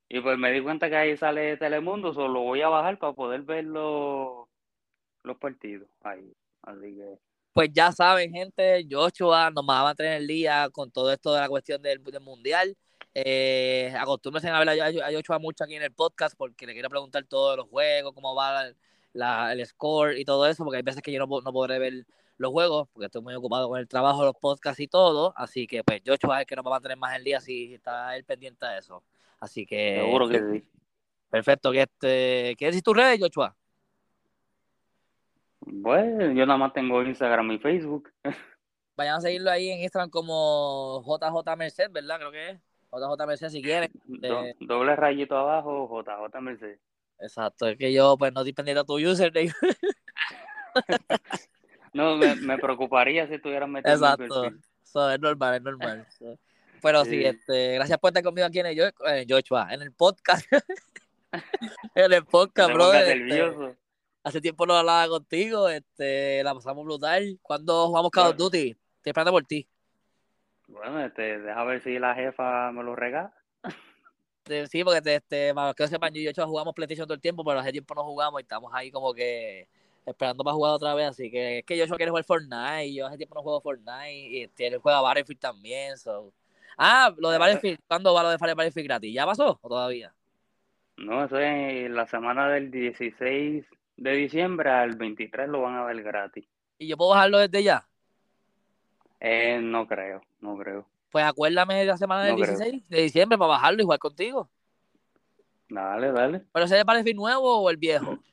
y 0.10 0.20
pues 0.20 0.38
me 0.38 0.52
di 0.52 0.62
cuenta 0.62 0.90
que 0.90 0.96
ahí 0.96 1.18
sale 1.18 1.58
Telemundo, 1.58 2.14
solo 2.14 2.42
voy 2.42 2.62
a 2.62 2.70
bajar 2.70 3.00
para 3.00 3.14
poder 3.14 3.42
ver 3.42 3.64
los, 3.64 4.48
partidos 5.40 5.90
ahí. 6.04 6.32
Así 6.62 6.94
que. 6.94 7.18
Pues 7.54 7.70
ya 7.72 7.92
saben, 7.92 8.32
gente, 8.34 8.86
Joshua 8.90 9.52
nos 9.52 9.64
va 9.64 9.82
a 9.82 9.84
mantener 9.84 10.14
el 10.22 10.28
día 10.28 10.70
con 10.72 10.90
todo 10.90 11.12
esto 11.14 11.34
de 11.34 11.40
la 11.40 11.48
cuestión 11.48 11.82
del, 11.84 12.02
mundial. 12.20 12.76
Eh, 13.14 13.94
acostúmbrense 13.96 14.50
a 14.50 14.58
ver 14.58 14.70
a 14.82 15.12
Joshua 15.12 15.38
mucho 15.38 15.64
aquí 15.64 15.76
en 15.76 15.84
el 15.84 15.94
podcast 15.94 16.36
porque 16.36 16.66
le 16.66 16.74
quiero 16.74 16.90
preguntar 16.90 17.24
todos 17.26 17.56
los 17.56 17.70
juegos, 17.70 18.14
cómo 18.14 18.34
va 18.34 18.74
el 19.54 19.66
score 19.68 20.18
y 20.18 20.26
todo 20.26 20.48
eso, 20.48 20.64
porque 20.64 20.78
hay 20.78 20.84
veces 20.84 21.04
que 21.04 21.12
yo 21.12 21.20
no, 21.20 21.42
no 21.42 21.54
podré 21.54 21.78
ver 21.78 22.08
los 22.38 22.52
juegos 22.52 22.88
porque 22.92 23.06
estoy 23.06 23.22
muy 23.22 23.36
ocupado 23.36 23.70
con 23.70 23.80
el 23.80 23.88
trabajo, 23.88 24.26
los 24.26 24.36
podcasts 24.36 24.80
y 24.80 24.88
todo. 24.88 25.34
Así 25.36 25.68
que, 25.68 25.84
pues, 25.84 26.02
Joshua 26.06 26.38
es 26.38 26.42
el 26.42 26.48
que 26.48 26.56
nos 26.56 26.66
va 26.66 26.70
a 26.70 26.74
mantener 26.74 26.98
más 26.98 27.16
el 27.16 27.24
día 27.24 27.40
si 27.40 27.76
está 27.76 28.16
él 28.16 28.24
pendiente 28.24 28.66
de 28.66 28.80
eso. 28.80 29.04
Así 29.40 29.66
que. 29.68 30.02
Seguro 30.04 30.28
que 30.28 30.40
sí. 30.40 30.64
Perfecto. 31.30 31.72
¿Qué, 31.72 31.82
este, 31.82 32.56
¿Qué 32.58 32.66
decís 32.66 32.82
tus 32.82 32.96
redes, 32.96 33.20
Joshua? 33.20 33.56
Bueno, 35.66 36.32
yo 36.32 36.46
nada 36.46 36.58
más 36.58 36.74
tengo 36.74 37.02
Instagram 37.04 37.52
y 37.52 37.60
Facebook. 37.60 38.10
Vayan 38.96 39.16
a 39.16 39.22
seguirlo 39.22 39.52
ahí 39.52 39.70
en 39.70 39.80
Instagram 39.82 40.10
como 40.10 41.04
JJ 41.06 41.56
Merced, 41.58 41.92
¿verdad? 41.92 42.18
Creo 42.18 42.32
que 42.32 42.50
es. 42.52 42.60
JJ 42.92 43.28
Merced 43.28 43.50
si 43.50 43.62
quieren. 43.62 43.92
Este 44.14 44.56
doble 44.62 44.96
rayito 44.96 45.38
abajo, 45.38 46.04
JJ 46.04 46.42
Merced. 46.42 46.80
Exacto, 47.20 47.68
es 47.68 47.78
que 47.78 47.94
yo 47.94 48.18
pues 48.18 48.34
no 48.34 48.42
estoy 48.42 48.54
pendiente 48.54 48.80
de 48.82 48.86
tu 48.86 48.96
username. 48.96 49.52
no, 51.94 52.18
me, 52.18 52.36
me, 52.36 52.58
preocuparía 52.58 53.28
si 53.28 53.36
estuvieran 53.36 53.72
metiendo 53.72 54.06
Exacto, 54.06 54.46
eso 54.84 55.12
es 55.12 55.20
normal, 55.20 55.56
es 55.56 55.62
normal. 55.62 56.08
Pero 56.84 57.06
sí. 57.06 57.24
este, 57.24 57.76
gracias 57.76 57.98
por 57.98 58.10
estar 58.10 58.24
conmigo 58.24 58.46
aquí 58.46 58.60
en 58.60 58.66
el, 58.66 58.94
en 59.08 59.30
Joshua, 59.30 59.68
en 59.72 59.82
el 59.82 59.94
podcast. 59.94 60.46
en 61.96 62.14
el 62.14 62.26
podcast, 62.26 62.74
bro. 62.74 62.94
Este, 62.94 63.78
hace 64.24 64.42
tiempo 64.42 64.66
no 64.66 64.76
hablaba 64.76 65.08
contigo, 65.08 65.70
este, 65.70 66.44
la 66.44 66.54
pasamos 66.54 66.86
brutal. 66.86 67.38
¿Cuándo 67.42 67.88
jugamos 67.88 68.12
Call 68.12 68.32
of 68.32 68.38
Duty? 68.38 68.70
Estoy 68.70 69.10
esperando 69.10 69.32
por 69.32 69.44
ti. 69.44 69.68
Bueno, 70.68 71.02
este, 71.06 71.40
deja 71.40 71.64
ver 71.66 71.82
si 71.82 72.00
la 72.00 72.16
jefa 72.16 72.72
me 72.72 72.84
lo 72.84 72.96
regala. 72.96 73.34
Sí, 74.70 74.84
porque 74.84 75.16
este, 75.16 75.54
para 75.54 75.74
que 75.74 75.88
sepan, 75.88 76.14
yo 76.14 76.20
y 76.20 76.34
yo 76.34 76.48
jugamos 76.48 76.74
PlayStation 76.74 77.08
todo 77.08 77.16
el 77.16 77.22
tiempo, 77.22 77.46
pero 77.46 77.60
hace 77.60 77.72
tiempo 77.72 77.96
no 77.96 78.04
jugamos 78.04 78.42
y 78.42 78.44
estamos 78.44 78.74
ahí 78.74 78.92
como 78.92 79.14
que 79.14 79.68
esperando 80.06 80.44
para 80.44 80.54
jugar 80.54 80.74
otra 80.74 80.94
vez. 80.94 81.08
Así 81.08 81.32
que 81.32 81.60
es 81.60 81.66
que 81.66 81.78
yo 81.78 81.86
quiero 81.96 82.12
jugar 82.12 82.26
Fortnite 82.26 82.88
y 82.88 82.96
yo 82.96 83.08
hace 83.08 83.18
tiempo 83.18 83.36
no 83.36 83.42
juego 83.42 83.62
Fortnite 83.62 84.12
y 84.12 84.42
este, 84.44 84.68
él 84.68 84.80
juega 84.80 85.02
Battlefield 85.02 85.40
también. 85.40 85.98
So. 85.98 86.34
Ah, 86.78 87.14
lo 87.18 87.30
de 87.30 87.38
Battlefield, 87.38 87.80
¿cuándo 87.88 88.14
va 88.14 88.24
lo 88.24 88.30
de 88.32 88.38
Battlefield 88.38 88.88
gratis? 88.88 89.14
¿Ya 89.14 89.26
pasó 89.26 89.60
o 89.62 89.70
todavía? 89.70 90.14
No, 90.98 91.24
eso 91.24 91.40
es 91.40 91.90
la 91.90 92.06
semana 92.06 92.50
del 92.50 92.70
16 92.70 93.66
de 93.98 94.12
diciembre 94.12 94.70
al 94.70 94.96
23 94.96 95.50
lo 95.50 95.62
van 95.62 95.76
a 95.76 95.86
ver 95.86 96.02
gratis. 96.04 96.46
¿Y 96.78 96.88
yo 96.88 96.98
puedo 96.98 97.12
bajarlo 97.12 97.40
desde 97.40 97.64
ya? 97.64 97.88
Eh, 99.20 99.60
no 99.62 99.88
creo, 99.88 100.22
no 100.42 100.58
creo. 100.58 100.86
Pues 101.10 101.24
acuérdame 101.26 101.76
de 101.76 101.86
la 101.86 101.98
semana 101.98 102.24
del 102.24 102.36
16 102.36 102.90
de 102.90 103.02
diciembre 103.04 103.38
para 103.38 103.50
bajarlo 103.50 103.82
y 103.82 103.86
jugar 103.86 104.00
contigo. 104.00 104.50
Dale, 105.70 106.12
dale. 106.12 106.42
¿Pero 106.52 106.66
ese 106.66 106.76
es 106.76 106.82
el 106.82 106.86
Battlefield 106.86 107.18
nuevo 107.18 107.62
o 107.62 107.70
el 107.70 107.78
viejo? 107.78 108.20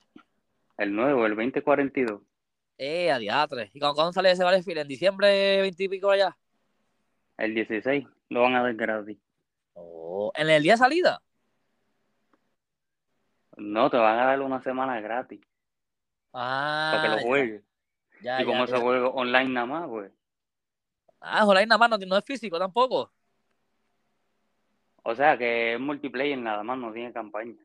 El 0.79 0.95
nuevo, 0.95 1.27
el 1.27 1.37
2042. 1.37 2.23
Eh, 2.79 3.11
a 3.11 3.19
diatre. 3.19 3.71
¿Y 3.75 3.79
cuándo, 3.79 4.15
sale 4.15 4.31
ese 4.31 4.43
Battlefield? 4.43 4.79
¿En 4.79 4.89
diciembre 4.89 5.61
20 5.61 5.85
y 5.85 5.89
pico 5.91 6.11
allá? 6.11 6.35
El 7.37 7.55
16, 7.55 8.07
lo 8.31 8.41
van 8.41 8.55
a 8.55 8.63
ver 8.63 8.77
gratis. 8.77 9.19
Oh, 9.75 10.33
¿En 10.35 10.49
el 10.49 10.63
día 10.63 10.73
de 10.73 10.79
salida? 10.79 11.23
No, 13.59 13.91
te 13.91 13.99
van 13.99 14.19
a 14.21 14.25
dar 14.25 14.41
una 14.41 14.63
semana 14.63 14.99
gratis. 15.03 15.41
Ah. 16.33 16.93
Para 16.95 17.03
que 17.03 17.23
lo 17.23 17.29
juegues. 17.29 17.63
y 18.23 18.45
como 18.45 18.65
ese 18.65 18.77
juego 18.79 19.11
online 19.11 19.51
nada 19.51 19.67
más, 19.67 19.89
pues. 19.89 20.13
Ah, 21.21 21.45
online 21.45 21.67
nada 21.67 21.79
más, 21.79 22.01
no, 22.01 22.17
es 22.17 22.25
físico 22.25 22.59
tampoco. 22.59 23.13
O 25.03 25.15
sea 25.15 25.37
que 25.37 25.75
es 25.75 25.81
multiplayer 25.81 26.39
nada 26.39 26.63
más, 26.63 26.79
no 26.79 26.93
tiene 26.93 27.13
campaña. 27.13 27.57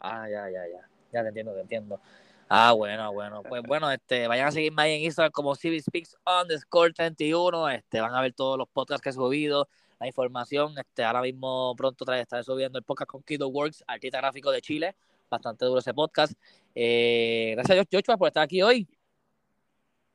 Ah, 0.00 0.28
ya, 0.28 0.48
ya, 0.50 0.66
ya. 0.66 0.88
Ya 1.12 1.22
te 1.22 1.28
entiendo, 1.28 1.54
te 1.54 1.60
entiendo. 1.60 2.00
Ah, 2.48 2.72
bueno, 2.72 3.12
bueno. 3.12 3.42
Pues 3.42 3.62
bueno, 3.66 3.90
este, 3.90 4.28
vayan 4.28 4.48
a 4.48 4.52
seguirme 4.52 4.82
ahí 4.82 4.94
en 4.96 5.02
Instagram 5.02 5.32
como 5.32 5.54
CiviSpeaks 5.54 6.16
underscore 6.42 6.92
31. 6.92 7.70
Este, 7.70 8.00
van 8.00 8.14
a 8.14 8.20
ver 8.20 8.32
todos 8.32 8.58
los 8.58 8.68
podcasts 8.68 9.02
que 9.02 9.10
he 9.10 9.12
subido, 9.12 9.68
la 9.98 10.06
información. 10.06 10.74
Este, 10.78 11.04
ahora 11.04 11.22
mismo 11.22 11.74
pronto 11.76 12.10
estaré 12.12 12.42
subiendo 12.42 12.78
el 12.78 12.84
podcast 12.84 13.10
con 13.10 13.22
Kido 13.22 13.48
Works, 13.48 13.84
artista 13.86 14.18
gráfico 14.18 14.50
de 14.50 14.60
Chile. 14.60 14.96
Bastante 15.34 15.64
duro 15.64 15.80
ese 15.80 15.92
podcast. 15.92 16.32
Eh, 16.74 17.54
gracias, 17.56 17.86
Joshua, 17.90 18.16
por 18.16 18.28
estar 18.28 18.44
aquí 18.44 18.62
hoy. 18.62 18.88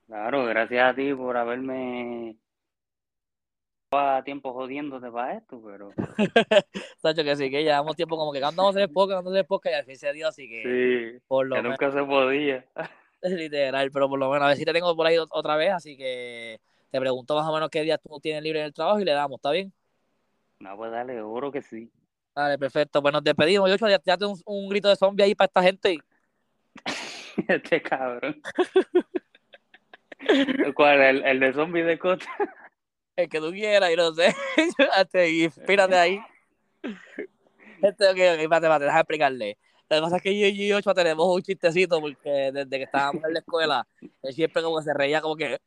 Claro, 0.07 0.45
gracias 0.45 0.91
a 0.91 0.95
ti 0.95 1.13
por 1.13 1.35
haberme 1.35 2.37
a 3.91 4.21
tiempo 4.23 4.53
jodiéndote 4.53 5.11
para 5.11 5.35
esto, 5.35 5.61
pero. 5.61 5.91
Sacho, 7.01 7.23
que 7.23 7.35
sí, 7.35 7.49
que 7.49 7.63
llevamos 7.63 7.95
tiempo 7.95 8.17
como 8.17 8.31
que 8.31 8.41
a 8.41 8.47
hacer 8.47 8.89
poca, 8.91 9.15
cuando 9.15 9.31
hacer 9.31 9.45
poca, 9.45 9.71
y 9.71 9.73
al 9.73 9.83
fin 9.83 9.97
se 9.97 10.13
dio, 10.13 10.27
así 10.27 10.47
que. 10.47 10.63
Sí, 10.63 11.21
por 11.27 11.47
lo 11.47 11.55
que 11.55 11.63
nunca 11.63 11.91
se 11.91 12.03
podía. 12.03 12.65
Literal, 13.21 13.91
pero 13.91 14.07
por 14.07 14.19
lo 14.19 14.29
menos 14.29 14.45
a 14.45 14.47
ver 14.47 14.57
si 14.57 14.63
te 14.63 14.71
tengo 14.71 14.95
por 14.95 15.05
ahí 15.05 15.17
otra 15.17 15.57
vez, 15.57 15.71
así 15.73 15.97
que 15.97 16.61
te 16.89 16.99
pregunto 16.99 17.35
más 17.35 17.45
o 17.45 17.53
menos 17.53 17.69
qué 17.69 17.81
días 17.81 17.99
tú 18.01 18.19
tienes 18.21 18.41
libre 18.41 18.59
en 18.59 18.67
el 18.67 18.73
trabajo 18.73 19.01
y 19.01 19.05
le 19.05 19.11
damos, 19.11 19.39
¿está 19.39 19.51
bien? 19.51 19.73
No, 20.59 20.77
pues 20.77 20.91
dale, 20.91 21.15
seguro 21.15 21.51
que 21.51 21.61
sí. 21.61 21.91
Vale, 22.39 22.57
perfecto. 22.57 23.01
Pues 23.01 23.11
nos 23.11 23.21
despedimos. 23.21 23.69
Yo, 23.69 23.87
ya, 23.89 23.99
ya 24.01 24.17
tengo 24.17 24.31
un, 24.31 24.41
un, 24.45 24.69
grito 24.69 24.87
de 24.87 24.95
zombie 24.95 25.25
ahí 25.25 25.35
para 25.35 25.47
esta 25.47 25.61
gente. 25.61 25.97
este 27.49 27.81
cabrón. 27.81 28.41
¿Cuál? 30.73 31.01
¿El, 31.01 31.25
el 31.25 31.39
de 31.41 31.53
zombie 31.53 31.83
de 31.83 31.99
Cota? 31.99 32.25
el 33.17 33.27
que 33.27 33.39
tú 33.39 33.51
quieras, 33.51 33.91
y 33.91 33.97
no 33.97 34.13
sé. 34.13 34.33
inspírate 35.43 35.97
ahí. 35.97 36.21
Este, 37.81 38.05
ok, 38.05 38.11
ok, 38.11 38.17
espérate, 38.17 38.55
espérate, 38.55 38.85
déjame 38.85 39.01
explicarle. 39.01 39.57
Lo 39.89 39.97
que 39.97 40.01
pasa 40.01 40.15
es 40.15 40.21
que 40.21 40.39
yo 40.39 40.47
y 40.47 40.71
Ochoa 40.71 40.93
tenemos 40.93 41.27
un 41.27 41.41
chistecito 41.41 41.99
porque 41.99 42.51
desde 42.53 42.69
que 42.69 42.83
estábamos 42.83 43.21
en 43.21 43.33
la 43.33 43.39
escuela, 43.39 43.85
él 44.21 44.33
siempre 44.33 44.63
como 44.63 44.77
que 44.77 44.85
se 44.85 44.93
reía 44.93 45.19
como 45.19 45.35
que... 45.35 45.59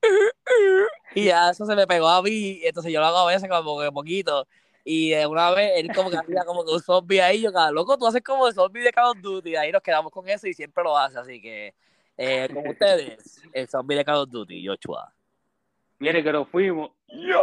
Y 1.14 1.24
ya 1.24 1.50
eso 1.50 1.66
se 1.66 1.76
me 1.76 1.86
pegó 1.86 2.08
a 2.08 2.22
mí, 2.22 2.60
entonces 2.62 2.90
yo 2.90 3.00
lo 3.00 3.06
hago 3.06 3.18
a 3.18 3.26
veces 3.26 3.50
como 3.50 3.78
que 3.78 3.92
poquito. 3.92 4.46
Y 4.84 5.14
una 5.24 5.50
vez 5.52 5.72
él 5.76 5.94
como 5.94 6.10
que 6.10 6.16
hacía 6.16 6.44
como 6.44 6.64
que 6.64 6.72
un 6.72 6.80
zombie 6.80 7.20
ahí, 7.20 7.42
yo, 7.42 7.52
cada 7.52 7.70
loco, 7.70 7.96
tú 7.96 8.06
haces 8.06 8.22
como 8.22 8.48
el 8.48 8.54
zombie 8.54 8.82
de 8.82 8.92
Call 8.92 9.12
of 9.12 9.20
Duty, 9.20 9.54
ahí 9.54 9.70
nos 9.70 9.82
quedamos 9.82 10.10
con 10.10 10.28
eso 10.28 10.46
y 10.48 10.54
siempre 10.54 10.82
lo 10.82 10.96
hace, 10.96 11.18
así 11.18 11.40
que 11.40 11.74
eh, 12.16 12.48
con 12.52 12.66
ustedes, 12.66 13.42
el 13.52 13.68
zombie 13.68 13.96
de 13.96 14.04
Call 14.04 14.16
of 14.16 14.30
Duty, 14.30 14.66
Joshua. 14.66 15.12
Mire 15.98 16.24
que 16.24 16.32
nos 16.32 16.48
fuimos. 16.48 16.90
¡Ya! 17.08 17.38